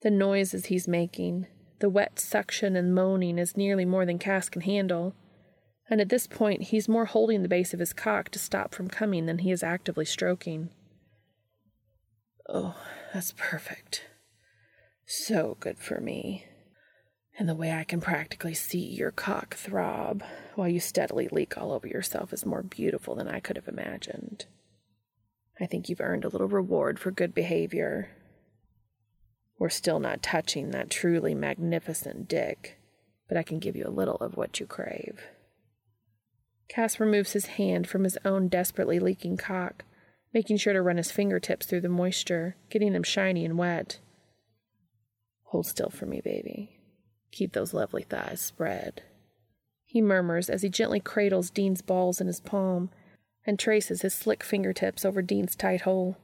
The 0.00 0.10
noises 0.10 0.66
he's 0.66 0.88
making, 0.88 1.46
the 1.80 1.90
wet 1.90 2.18
suction 2.18 2.74
and 2.76 2.94
moaning, 2.94 3.38
is 3.38 3.58
nearly 3.58 3.84
more 3.84 4.06
than 4.06 4.18
Cass 4.18 4.48
can 4.48 4.62
handle 4.62 5.14
and 5.90 6.00
at 6.00 6.08
this 6.08 6.28
point 6.28 6.62
he's 6.62 6.88
more 6.88 7.04
holding 7.04 7.42
the 7.42 7.48
base 7.48 7.74
of 7.74 7.80
his 7.80 7.92
cock 7.92 8.30
to 8.30 8.38
stop 8.38 8.72
from 8.72 8.88
coming 8.88 9.26
than 9.26 9.38
he 9.38 9.50
is 9.50 9.64
actively 9.64 10.04
stroking. 10.04 10.70
Oh, 12.48 12.76
that's 13.12 13.34
perfect. 13.36 14.06
So 15.04 15.56
good 15.58 15.78
for 15.78 16.00
me. 16.00 16.46
And 17.40 17.48
the 17.48 17.54
way 17.54 17.72
I 17.72 17.84
can 17.84 18.02
practically 18.02 18.52
see 18.52 18.84
your 18.84 19.10
cock 19.10 19.54
throb 19.54 20.22
while 20.56 20.68
you 20.68 20.78
steadily 20.78 21.26
leak 21.32 21.56
all 21.56 21.72
over 21.72 21.86
yourself 21.86 22.34
is 22.34 22.44
more 22.44 22.62
beautiful 22.62 23.14
than 23.14 23.28
I 23.28 23.40
could 23.40 23.56
have 23.56 23.66
imagined. 23.66 24.44
I 25.58 25.64
think 25.64 25.88
you've 25.88 26.02
earned 26.02 26.26
a 26.26 26.28
little 26.28 26.48
reward 26.48 26.98
for 26.98 27.10
good 27.10 27.34
behavior. 27.34 28.10
We're 29.58 29.70
still 29.70 30.00
not 30.00 30.22
touching 30.22 30.72
that 30.72 30.90
truly 30.90 31.34
magnificent 31.34 32.28
dick, 32.28 32.78
but 33.26 33.38
I 33.38 33.42
can 33.42 33.58
give 33.58 33.74
you 33.74 33.86
a 33.86 33.88
little 33.88 34.16
of 34.16 34.36
what 34.36 34.60
you 34.60 34.66
crave. 34.66 35.22
Cass 36.68 37.00
removes 37.00 37.32
his 37.32 37.46
hand 37.46 37.86
from 37.86 38.04
his 38.04 38.18
own 38.22 38.48
desperately 38.48 38.98
leaking 38.98 39.38
cock, 39.38 39.86
making 40.34 40.58
sure 40.58 40.74
to 40.74 40.82
run 40.82 40.98
his 40.98 41.10
fingertips 41.10 41.64
through 41.64 41.80
the 41.80 41.88
moisture, 41.88 42.56
getting 42.68 42.92
them 42.92 43.02
shiny 43.02 43.46
and 43.46 43.56
wet. 43.56 43.98
Hold 45.44 45.66
still 45.66 45.88
for 45.88 46.04
me, 46.04 46.20
baby. 46.20 46.79
Keep 47.30 47.52
those 47.52 47.74
lovely 47.74 48.02
thighs 48.02 48.40
spread. 48.40 49.02
He 49.84 50.00
murmurs 50.00 50.48
as 50.48 50.62
he 50.62 50.68
gently 50.68 51.00
cradles 51.00 51.50
Dean's 51.50 51.82
balls 51.82 52.20
in 52.20 52.26
his 52.26 52.40
palm 52.40 52.90
and 53.46 53.58
traces 53.58 54.02
his 54.02 54.14
slick 54.14 54.44
fingertips 54.44 55.04
over 55.04 55.22
Dean's 55.22 55.56
tight 55.56 55.82
hole. 55.82 56.16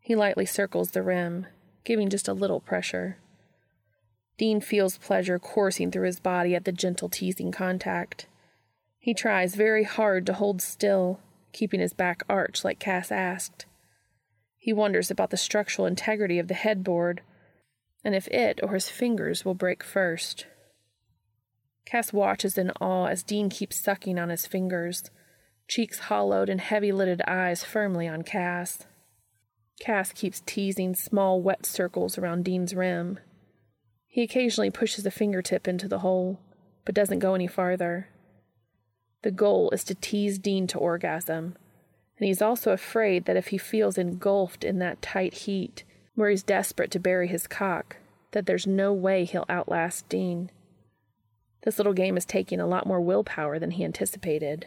He 0.00 0.14
lightly 0.14 0.46
circles 0.46 0.90
the 0.90 1.02
rim, 1.02 1.46
giving 1.84 2.10
just 2.10 2.28
a 2.28 2.32
little 2.32 2.60
pressure. 2.60 3.18
Dean 4.38 4.60
feels 4.60 4.98
pleasure 4.98 5.38
coursing 5.38 5.90
through 5.90 6.06
his 6.06 6.20
body 6.20 6.54
at 6.54 6.64
the 6.64 6.72
gentle 6.72 7.08
teasing 7.08 7.50
contact. 7.50 8.26
He 8.98 9.14
tries 9.14 9.54
very 9.54 9.84
hard 9.84 10.26
to 10.26 10.34
hold 10.34 10.60
still, 10.60 11.20
keeping 11.52 11.80
his 11.80 11.94
back 11.94 12.22
arched 12.28 12.64
like 12.64 12.78
Cass 12.78 13.10
asked. 13.10 13.64
He 14.58 14.72
wonders 14.72 15.10
about 15.10 15.30
the 15.30 15.36
structural 15.36 15.86
integrity 15.86 16.38
of 16.38 16.48
the 16.48 16.54
headboard, 16.54 17.22
and 18.06 18.14
if 18.14 18.28
it 18.28 18.60
or 18.62 18.74
his 18.74 18.88
fingers 18.88 19.44
will 19.44 19.56
break 19.56 19.82
first. 19.82 20.46
Cass 21.84 22.12
watches 22.12 22.56
in 22.56 22.70
awe 22.80 23.06
as 23.06 23.24
Dean 23.24 23.50
keeps 23.50 23.82
sucking 23.82 24.16
on 24.16 24.28
his 24.28 24.46
fingers, 24.46 25.10
cheeks 25.66 25.98
hollowed 25.98 26.48
and 26.48 26.60
heavy 26.60 26.92
lidded 26.92 27.20
eyes 27.26 27.64
firmly 27.64 28.06
on 28.06 28.22
Cass. 28.22 28.86
Cass 29.80 30.12
keeps 30.12 30.40
teasing 30.46 30.94
small 30.94 31.42
wet 31.42 31.66
circles 31.66 32.16
around 32.16 32.44
Dean's 32.44 32.76
rim. 32.76 33.18
He 34.06 34.22
occasionally 34.22 34.70
pushes 34.70 35.04
a 35.04 35.10
fingertip 35.10 35.66
into 35.66 35.88
the 35.88 35.98
hole, 35.98 36.38
but 36.84 36.94
doesn't 36.94 37.18
go 37.18 37.34
any 37.34 37.48
farther. 37.48 38.06
The 39.22 39.32
goal 39.32 39.68
is 39.70 39.82
to 39.82 39.96
tease 39.96 40.38
Dean 40.38 40.68
to 40.68 40.78
orgasm, 40.78 41.56
and 42.18 42.26
he's 42.28 42.40
also 42.40 42.70
afraid 42.70 43.24
that 43.24 43.36
if 43.36 43.48
he 43.48 43.58
feels 43.58 43.98
engulfed 43.98 44.62
in 44.62 44.78
that 44.78 45.02
tight 45.02 45.34
heat, 45.34 45.82
where 46.16 46.30
he's 46.30 46.42
desperate 46.42 46.90
to 46.90 46.98
bury 46.98 47.28
his 47.28 47.46
cock, 47.46 47.98
that 48.32 48.46
there's 48.46 48.66
no 48.66 48.92
way 48.92 49.24
he'll 49.24 49.46
outlast 49.48 50.08
Dean. 50.08 50.50
This 51.64 51.78
little 51.78 51.92
game 51.92 52.16
is 52.16 52.24
taking 52.24 52.58
a 52.58 52.66
lot 52.66 52.86
more 52.86 53.00
willpower 53.00 53.58
than 53.58 53.72
he 53.72 53.84
anticipated. 53.84 54.66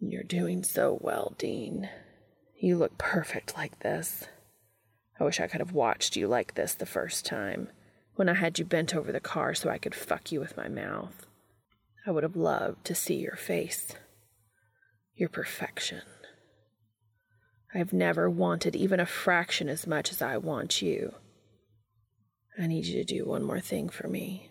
You're 0.00 0.22
doing 0.22 0.62
so 0.62 0.98
well, 1.00 1.34
Dean. 1.38 1.88
You 2.60 2.76
look 2.76 2.96
perfect 2.98 3.56
like 3.56 3.80
this. 3.80 4.24
I 5.18 5.24
wish 5.24 5.40
I 5.40 5.46
could 5.46 5.60
have 5.60 5.72
watched 5.72 6.16
you 6.16 6.28
like 6.28 6.54
this 6.54 6.74
the 6.74 6.86
first 6.86 7.24
time, 7.24 7.68
when 8.14 8.28
I 8.28 8.34
had 8.34 8.58
you 8.58 8.64
bent 8.64 8.94
over 8.94 9.12
the 9.12 9.20
car 9.20 9.54
so 9.54 9.70
I 9.70 9.78
could 9.78 9.94
fuck 9.94 10.30
you 10.30 10.40
with 10.40 10.56
my 10.56 10.68
mouth. 10.68 11.26
I 12.06 12.10
would 12.10 12.22
have 12.22 12.36
loved 12.36 12.84
to 12.84 12.94
see 12.94 13.16
your 13.16 13.36
face, 13.36 13.92
your 15.14 15.28
perfection. 15.28 16.02
I've 17.74 17.92
never 17.92 18.30
wanted 18.30 18.76
even 18.76 19.00
a 19.00 19.06
fraction 19.06 19.68
as 19.68 19.86
much 19.86 20.10
as 20.10 20.22
I 20.22 20.36
want 20.36 20.80
you. 20.80 21.14
I 22.58 22.66
need 22.66 22.86
you 22.86 22.94
to 22.94 23.04
do 23.04 23.24
one 23.24 23.42
more 23.42 23.60
thing 23.60 23.88
for 23.88 24.08
me. 24.08 24.50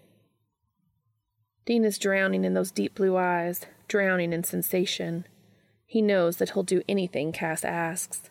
Dean 1.66 1.84
is 1.84 1.98
drowning 1.98 2.46
in 2.46 2.54
those 2.54 2.72
deep 2.72 2.96
blue 2.96 3.18
eyes, 3.18 3.66
drowning 3.88 4.32
in 4.32 4.44
sensation. 4.44 5.26
He 5.86 6.02
knows 6.02 6.38
that 6.38 6.52
he'll 6.52 6.64
do 6.64 6.84
anything 6.88 7.32
Cass 7.32 7.66
asks. 7.66 8.30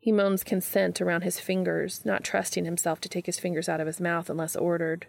He 0.00 0.10
moans 0.10 0.42
consent 0.42 1.00
around 1.00 1.22
his 1.22 1.38
fingers, 1.38 2.04
not 2.04 2.24
trusting 2.24 2.64
himself 2.64 3.00
to 3.02 3.08
take 3.08 3.26
his 3.26 3.38
fingers 3.38 3.68
out 3.68 3.80
of 3.80 3.86
his 3.86 4.00
mouth 4.00 4.30
unless 4.30 4.56
ordered. 4.56 5.06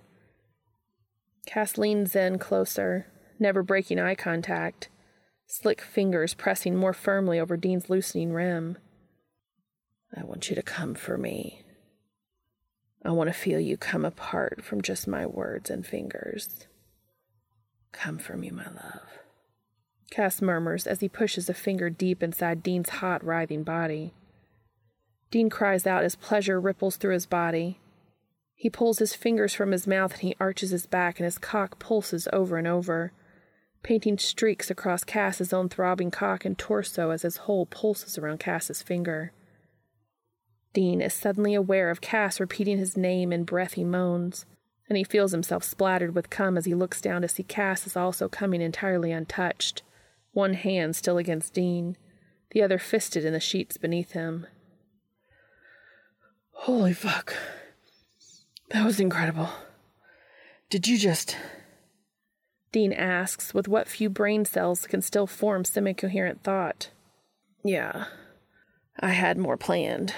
Cass 1.46 1.78
leans 1.78 2.16
in 2.16 2.38
closer, 2.38 3.08
never 3.40 3.64
breaking 3.64 4.00
eye 4.00 4.16
contact, 4.16 4.90
slick 5.52 5.82
fingers 5.82 6.34
pressing 6.34 6.78
more 6.78 6.94
firmly 6.94 7.38
over 7.38 7.58
Dean's 7.58 7.90
loosening 7.90 8.32
rim. 8.32 8.78
I 10.16 10.24
want 10.24 10.50
you 10.50 10.56
to 10.56 10.62
come 10.62 10.96
for 10.96 11.18
me. 11.18 11.62
I 13.04 13.12
want 13.12 13.28
to 13.28 13.34
feel 13.34 13.60
you 13.60 13.76
come 13.76 14.06
apart 14.06 14.64
from 14.64 14.82
just 14.82 15.10
my 15.10 15.26
words 15.26 15.70
and 15.70 15.86
fingers. 15.86 16.68
Come 17.92 18.18
for 18.18 18.38
me, 18.38 18.50
my 18.50 18.66
love. 18.66 19.02
Cass 20.10 20.42
murmurs 20.42 20.88
as 20.88 21.02
he 21.02 21.10
pushes 21.10 21.50
a 21.50 21.54
finger 21.54 21.90
deep 21.90 22.24
inside 22.24 22.64
Dean's 22.64 22.90
hot, 22.90 23.22
writhing 23.22 23.64
body. 23.64 24.14
Dean 25.32 25.50
cries 25.50 25.86
out 25.86 26.06
as 26.06 26.16
pleasure 26.16 26.62
ripples 26.62 26.96
through 26.96 27.14
his 27.14 27.26
body. 27.26 27.80
He 28.56 28.70
pulls 28.70 29.00
his 29.00 29.16
fingers 29.16 29.54
from 29.54 29.72
his 29.72 29.86
mouth 29.86 30.14
and 30.14 30.22
he 30.22 30.36
arches 30.40 30.70
his 30.70 30.86
back, 30.86 31.20
and 31.20 31.26
his 31.26 31.38
cock 31.38 31.78
pulses 31.78 32.28
over 32.32 32.58
and 32.58 32.68
over, 32.68 33.12
painting 33.84 34.18
streaks 34.18 34.70
across 34.70 35.04
Cass's 35.04 35.54
own 35.54 35.70
throbbing 35.70 36.12
cock 36.12 36.46
and 36.46 36.58
torso 36.58 37.10
as 37.10 37.24
his 37.24 37.38
whole 37.38 37.66
pulses 37.66 38.18
around 38.18 38.40
Cass's 38.40 38.82
finger. 38.82 39.32
Dean 40.74 41.02
is 41.02 41.14
suddenly 41.14 41.54
aware 41.54 41.90
of 41.90 42.02
Cass 42.02 42.40
repeating 42.40 42.78
his 42.78 42.96
name 42.96 43.34
in 43.34 43.44
breathy 43.44 43.84
moans, 43.84 44.46
and 44.88 44.98
he 44.98 45.04
feels 45.04 45.32
himself 45.32 45.64
splattered 45.64 46.16
with 46.16 46.30
cum 46.30 46.58
as 46.58 46.66
he 46.66 46.76
looks 46.76 47.02
down 47.02 47.22
to 47.22 47.28
see 47.28 47.44
Cass 47.44 47.86
is 47.86 47.98
also 47.98 48.30
coming 48.30 48.62
entirely 48.62 49.12
untouched, 49.12 49.82
one 50.32 50.54
hand 50.54 50.96
still 50.96 51.18
against 51.18 51.54
Dean, 51.54 51.98
the 52.52 52.62
other 52.62 52.78
fisted 52.78 53.26
in 53.26 53.34
the 53.34 53.40
sheets 53.40 53.78
beneath 53.78 54.12
him. 54.12 54.48
Holy 56.52 56.94
fuck. 56.94 57.34
That 58.70 58.86
was 58.86 59.00
incredible. 59.00 59.50
Did 60.70 60.88
you 60.88 60.98
just. 60.98 61.36
Dean 62.72 62.94
asks, 62.94 63.54
with 63.54 63.68
what 63.68 63.88
few 63.88 64.10
brain 64.10 64.46
cells 64.46 64.88
can 64.88 65.02
still 65.02 65.28
form 65.28 65.66
semi 65.66 65.94
coherent 65.94 66.44
thought. 66.44 66.90
Yeah, 67.64 68.06
I 69.00 69.10
had 69.10 69.38
more 69.38 69.58
planned. 69.58 70.14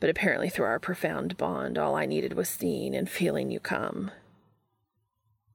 But 0.00 0.10
apparently, 0.10 0.48
through 0.48 0.66
our 0.66 0.78
profound 0.78 1.36
bond, 1.36 1.78
all 1.78 1.94
I 1.94 2.06
needed 2.06 2.34
was 2.34 2.48
seeing 2.48 2.94
and 2.94 3.08
feeling 3.08 3.50
you 3.50 3.60
come. 3.60 4.10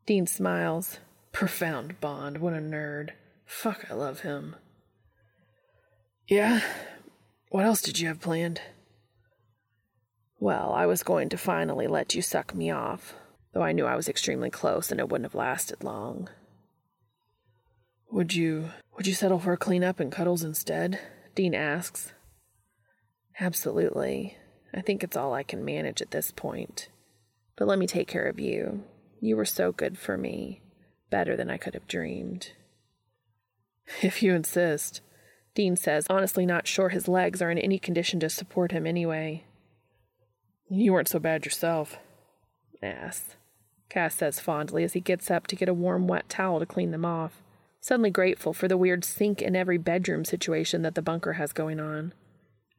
Dean 0.05 0.27
smiles. 0.27 0.99
Profound 1.31 1.99
bond, 2.01 2.39
what 2.39 2.53
a 2.53 2.57
nerd. 2.57 3.11
Fuck, 3.45 3.85
I 3.89 3.93
love 3.93 4.21
him. 4.21 4.55
Yeah? 6.27 6.61
What 7.49 7.65
else 7.65 7.81
did 7.81 7.99
you 7.99 8.07
have 8.07 8.19
planned? 8.19 8.61
Well, 10.39 10.73
I 10.73 10.85
was 10.85 11.03
going 11.03 11.29
to 11.29 11.37
finally 11.37 11.87
let 11.87 12.15
you 12.15 12.21
suck 12.21 12.55
me 12.55 12.71
off, 12.71 13.13
though 13.53 13.63
I 13.63 13.71
knew 13.71 13.85
I 13.85 13.95
was 13.95 14.09
extremely 14.09 14.49
close 14.49 14.91
and 14.91 14.99
it 14.99 15.09
wouldn't 15.09 15.25
have 15.25 15.35
lasted 15.35 15.83
long. 15.83 16.29
Would 18.11 18.33
you 18.33 18.71
would 18.95 19.07
you 19.07 19.13
settle 19.13 19.39
for 19.39 19.53
a 19.53 19.57
cleanup 19.57 19.99
and 19.99 20.11
cuddles 20.11 20.43
instead? 20.43 20.99
Dean 21.33 21.55
asks. 21.55 22.13
Absolutely. 23.39 24.37
I 24.73 24.81
think 24.81 25.03
it's 25.03 25.17
all 25.17 25.33
I 25.33 25.43
can 25.43 25.65
manage 25.65 26.01
at 26.01 26.11
this 26.11 26.31
point. 26.31 26.89
But 27.57 27.67
let 27.67 27.79
me 27.79 27.87
take 27.87 28.07
care 28.07 28.27
of 28.27 28.39
you. 28.39 28.83
You 29.19 29.37
were 29.37 29.45
so 29.45 29.71
good 29.71 29.97
for 29.97 30.17
me. 30.17 30.61
Better 31.09 31.35
than 31.35 31.49
I 31.49 31.57
could 31.57 31.73
have 31.73 31.87
dreamed. 31.87 32.51
If 34.01 34.23
you 34.23 34.33
insist, 34.33 35.01
Dean 35.53 35.75
says, 35.75 36.07
honestly 36.09 36.45
not 36.45 36.67
sure 36.67 36.89
his 36.89 37.07
legs 37.07 37.41
are 37.41 37.51
in 37.51 37.57
any 37.57 37.77
condition 37.79 38.19
to 38.21 38.29
support 38.29 38.71
him 38.71 38.87
anyway. 38.87 39.45
You 40.69 40.93
weren't 40.93 41.09
so 41.09 41.19
bad 41.19 41.43
yourself. 41.45 41.97
Ass. 42.81 43.35
Cass 43.91 44.15
says 44.15 44.39
fondly 44.39 44.85
as 44.85 44.93
he 44.93 45.01
gets 45.01 45.29
up 45.29 45.47
to 45.47 45.55
get 45.57 45.67
a 45.67 45.73
warm, 45.73 46.07
wet 46.07 46.29
towel 46.29 46.59
to 46.61 46.65
clean 46.65 46.91
them 46.91 47.03
off, 47.03 47.43
suddenly 47.81 48.09
grateful 48.09 48.53
for 48.53 48.69
the 48.69 48.77
weird 48.77 49.03
sink 49.03 49.41
in 49.41 49.53
every 49.53 49.77
bedroom 49.77 50.23
situation 50.23 50.81
that 50.83 50.95
the 50.95 51.01
bunker 51.01 51.33
has 51.33 51.51
going 51.51 51.77
on. 51.77 52.13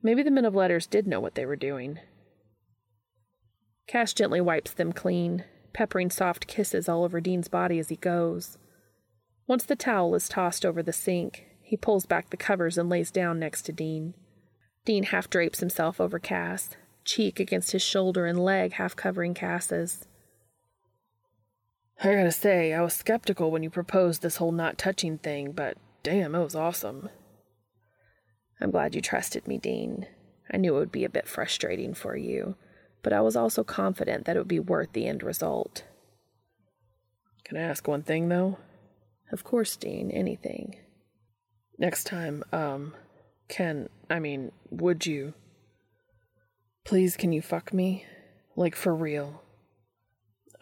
Maybe 0.02 0.22
the 0.22 0.30
men 0.30 0.46
of 0.46 0.54
letters 0.54 0.86
did 0.86 1.06
know 1.06 1.20
what 1.20 1.34
they 1.34 1.44
were 1.44 1.54
doing. 1.54 1.98
Cass 3.86 4.14
gently 4.14 4.40
wipes 4.40 4.70
them 4.72 4.90
clean, 4.90 5.44
peppering 5.74 6.08
soft 6.08 6.46
kisses 6.46 6.88
all 6.88 7.04
over 7.04 7.20
Dean's 7.20 7.48
body 7.48 7.78
as 7.78 7.90
he 7.90 7.96
goes. 7.96 8.56
Once 9.46 9.66
the 9.66 9.76
towel 9.76 10.14
is 10.14 10.30
tossed 10.30 10.64
over 10.64 10.82
the 10.82 10.94
sink, 10.94 11.44
he 11.60 11.76
pulls 11.76 12.06
back 12.06 12.30
the 12.30 12.38
covers 12.38 12.78
and 12.78 12.88
lays 12.88 13.10
down 13.10 13.38
next 13.38 13.62
to 13.66 13.72
Dean. 13.72 14.14
Dean 14.86 15.02
half 15.02 15.28
drapes 15.28 15.60
himself 15.60 16.00
over 16.00 16.18
Cass, 16.18 16.70
cheek 17.04 17.38
against 17.38 17.72
his 17.72 17.82
shoulder 17.82 18.24
and 18.24 18.42
leg 18.42 18.72
half 18.72 18.96
covering 18.96 19.34
Cass's. 19.34 20.06
I 22.00 22.14
gotta 22.14 22.32
say, 22.32 22.72
I 22.72 22.82
was 22.82 22.94
skeptical 22.94 23.50
when 23.50 23.62
you 23.62 23.70
proposed 23.70 24.22
this 24.22 24.36
whole 24.36 24.52
not 24.52 24.78
touching 24.78 25.18
thing, 25.18 25.52
but 25.52 25.76
damn, 26.02 26.34
it 26.34 26.42
was 26.42 26.54
awesome. 26.54 27.08
I'm 28.60 28.70
glad 28.70 28.94
you 28.94 29.00
trusted 29.00 29.46
me, 29.46 29.58
Dean. 29.58 30.06
I 30.52 30.56
knew 30.56 30.76
it 30.76 30.78
would 30.78 30.92
be 30.92 31.04
a 31.04 31.10
bit 31.10 31.28
frustrating 31.28 31.94
for 31.94 32.16
you, 32.16 32.56
but 33.02 33.12
I 33.12 33.20
was 33.20 33.36
also 33.36 33.64
confident 33.64 34.24
that 34.24 34.36
it 34.36 34.40
would 34.40 34.48
be 34.48 34.60
worth 34.60 34.92
the 34.92 35.06
end 35.06 35.22
result. 35.22 35.84
Can 37.44 37.56
I 37.56 37.62
ask 37.62 37.86
one 37.86 38.02
thing, 38.02 38.28
though? 38.28 38.58
Of 39.30 39.44
course, 39.44 39.76
Dean, 39.76 40.10
anything. 40.10 40.76
Next 41.78 42.04
time, 42.04 42.44
um, 42.52 42.94
can, 43.48 43.88
I 44.10 44.18
mean, 44.18 44.52
would 44.70 45.06
you 45.06 45.34
Please, 46.84 47.16
can 47.16 47.32
you 47.32 47.42
fuck 47.42 47.72
me? 47.72 48.04
Like, 48.56 48.74
for 48.74 48.94
real. 48.94 49.41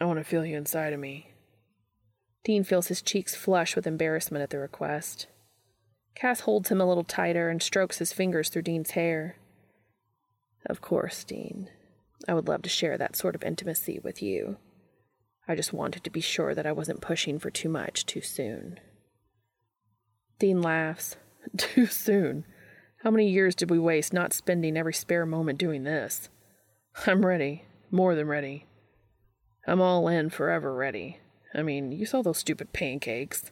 I 0.01 0.05
want 0.05 0.17
to 0.17 0.25
feel 0.25 0.43
you 0.43 0.57
inside 0.57 0.93
of 0.93 0.99
me. 0.99 1.27
Dean 2.43 2.63
feels 2.63 2.87
his 2.87 3.03
cheeks 3.03 3.35
flush 3.35 3.75
with 3.75 3.85
embarrassment 3.85 4.41
at 4.41 4.49
the 4.49 4.57
request. 4.57 5.27
Cass 6.15 6.39
holds 6.39 6.69
him 6.69 6.81
a 6.81 6.87
little 6.87 7.03
tighter 7.03 7.49
and 7.49 7.61
strokes 7.61 7.99
his 7.99 8.11
fingers 8.11 8.49
through 8.49 8.63
Dean's 8.63 8.91
hair. 8.91 9.35
Of 10.65 10.81
course, 10.81 11.23
Dean. 11.23 11.69
I 12.27 12.33
would 12.33 12.47
love 12.47 12.63
to 12.63 12.69
share 12.69 12.97
that 12.97 13.15
sort 13.15 13.35
of 13.35 13.43
intimacy 13.43 13.99
with 14.03 14.23
you. 14.23 14.57
I 15.47 15.53
just 15.53 15.71
wanted 15.71 16.03
to 16.03 16.09
be 16.09 16.19
sure 16.19 16.55
that 16.55 16.65
I 16.65 16.71
wasn't 16.71 17.01
pushing 17.01 17.37
for 17.37 17.51
too 17.51 17.69
much 17.69 18.07
too 18.07 18.21
soon. 18.21 18.79
Dean 20.39 20.63
laughs. 20.63 21.15
Too 21.57 21.87
soon? 21.87 22.45
How 23.03 23.09
many 23.09 23.27
years 23.29 23.55
did 23.55 23.71
we 23.71 23.79
waste 23.79 24.13
not 24.13 24.31
spending 24.31 24.77
every 24.77 24.93
spare 24.93 25.25
moment 25.25 25.57
doing 25.57 25.83
this? 25.83 26.29
I'm 27.07 27.25
ready, 27.25 27.65
more 27.89 28.13
than 28.13 28.27
ready. 28.27 28.65
I'm 29.67 29.81
all 29.81 30.07
in, 30.07 30.29
forever 30.29 30.73
ready. 30.73 31.19
I 31.53 31.61
mean, 31.61 31.91
you 31.91 32.05
saw 32.05 32.21
those 32.21 32.37
stupid 32.37 32.73
pancakes. 32.73 33.51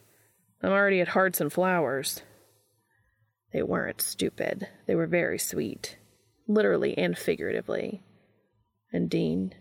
I'm 0.62 0.72
already 0.72 1.00
at 1.00 1.08
hearts 1.08 1.40
and 1.40 1.52
flowers. 1.52 2.22
They 3.52 3.62
weren't 3.62 4.00
stupid. 4.00 4.68
They 4.86 4.94
were 4.94 5.06
very 5.06 5.38
sweet, 5.38 5.96
literally 6.46 6.96
and 6.96 7.16
figuratively. 7.16 8.02
And 8.92 9.08
Dean, 9.08 9.54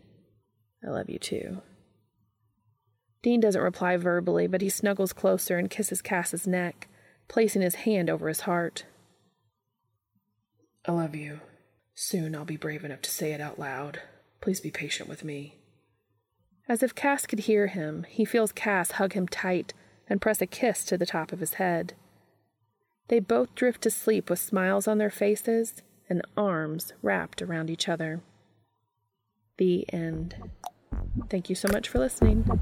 I 0.86 0.90
love 0.90 1.10
you 1.10 1.20
too. 1.20 1.62
Dean 3.22 3.40
doesn't 3.42 3.62
reply 3.62 3.98
verbally, 3.98 4.48
but 4.48 4.62
he 4.62 4.70
snuggles 4.70 5.14
closer 5.14 5.58
and 5.58 5.70
kisses 5.70 6.02
Cass's 6.02 6.48
neck, 6.48 6.88
placing 7.28 7.62
his 7.62 7.76
hand 7.76 8.10
over 8.10 8.28
his 8.28 8.42
heart. 8.42 8.86
I 10.86 10.94
love 10.94 11.16
you. 11.16 11.42
Soon 11.94 12.34
I'll 12.34 12.46
be 12.46 12.58
brave 12.58 12.86
enough 12.86 13.02
to 13.02 13.12
say 13.12 13.34
it 13.34 13.42
out 13.42 13.60
loud. 13.60 14.02
Please 14.40 14.62
be 14.62 14.72
patient 14.72 15.10
with 15.10 15.24
me. 15.24 15.59
As 16.70 16.84
if 16.84 16.94
Cass 16.94 17.26
could 17.26 17.40
hear 17.40 17.66
him, 17.66 18.06
he 18.08 18.24
feels 18.24 18.52
Cass 18.52 18.92
hug 18.92 19.14
him 19.14 19.28
tight 19.28 19.74
and 20.08 20.22
press 20.22 20.40
a 20.40 20.46
kiss 20.46 20.86
to 20.86 21.00
the 21.00 21.06
top 21.08 21.32
of 21.32 21.40
his 21.40 21.56
head. 21.56 21.94
They 23.08 23.20
both 23.20 23.56
drift 23.56 23.82
to 23.82 23.92
sleep 23.92 24.30
with 24.30 24.38
smiles 24.38 24.88
on 24.88 25.00
their 25.00 25.10
faces 25.10 25.82
and 26.08 26.22
arms 26.38 26.94
wrapped 27.02 27.42
around 27.42 27.72
each 27.72 27.90
other. 27.90 28.22
The 29.58 29.92
end. 29.92 30.36
Thank 31.28 31.50
you 31.50 31.56
so 31.56 31.68
much 31.70 31.90
for 31.90 31.98
listening. 31.98 32.62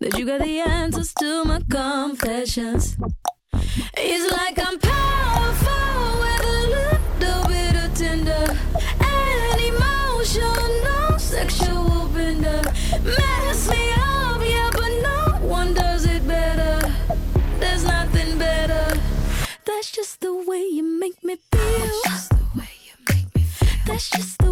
that 0.00 0.18
you 0.18 0.26
got 0.26 0.40
the 0.40 0.60
answers 0.60 1.12
to 1.14 1.44
my 1.44 1.60
confessions. 1.70 2.96
It's 3.96 4.32
like 4.32 4.58
I'm 4.58 4.78
powerful 4.78 6.20
with 6.22 6.44
a 6.44 6.60
little 6.76 7.48
bit 7.48 7.74
of 7.76 7.94
tender 7.94 8.56
and 9.00 9.60
emotional 9.60 11.18
sexual 11.18 12.08
bender. 12.08 12.62
Mess 13.02 13.68
me 13.70 13.92
up, 13.92 14.40
yeah, 14.44 14.70
but 14.72 14.92
no 15.02 15.46
one 15.46 15.74
does 15.74 16.06
it 16.06 16.26
better. 16.26 16.92
There's 17.58 17.84
nothing 17.84 18.38
better. 18.38 19.00
That's 19.64 19.90
just 19.90 20.20
the 20.20 20.34
way 20.34 20.62
you 20.62 20.82
make 20.82 21.22
me 21.24 21.36
feel. 21.52 21.60
That's 21.60 22.02
just 22.04 22.30
the 22.30 22.58
way 22.58 22.70
you 22.86 22.94
make 23.08 23.34
me 23.34 23.42
feel. 23.42 23.78
That's 23.86 24.10
just 24.10 24.43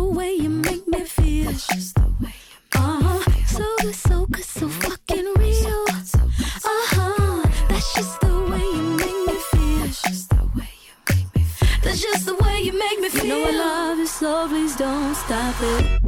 stop 15.32 15.54
it. 15.62 16.00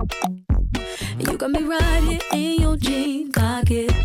You 1.18 1.38
got 1.38 1.50
me 1.50 1.62
right 1.62 2.02
here 2.02 2.20
in 2.34 2.60
your 2.60 2.76
jean 2.76 3.32
pocket. 3.32 4.03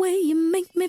Way 0.00 0.16
you 0.16 0.34
make 0.34 0.74
me 0.74 0.88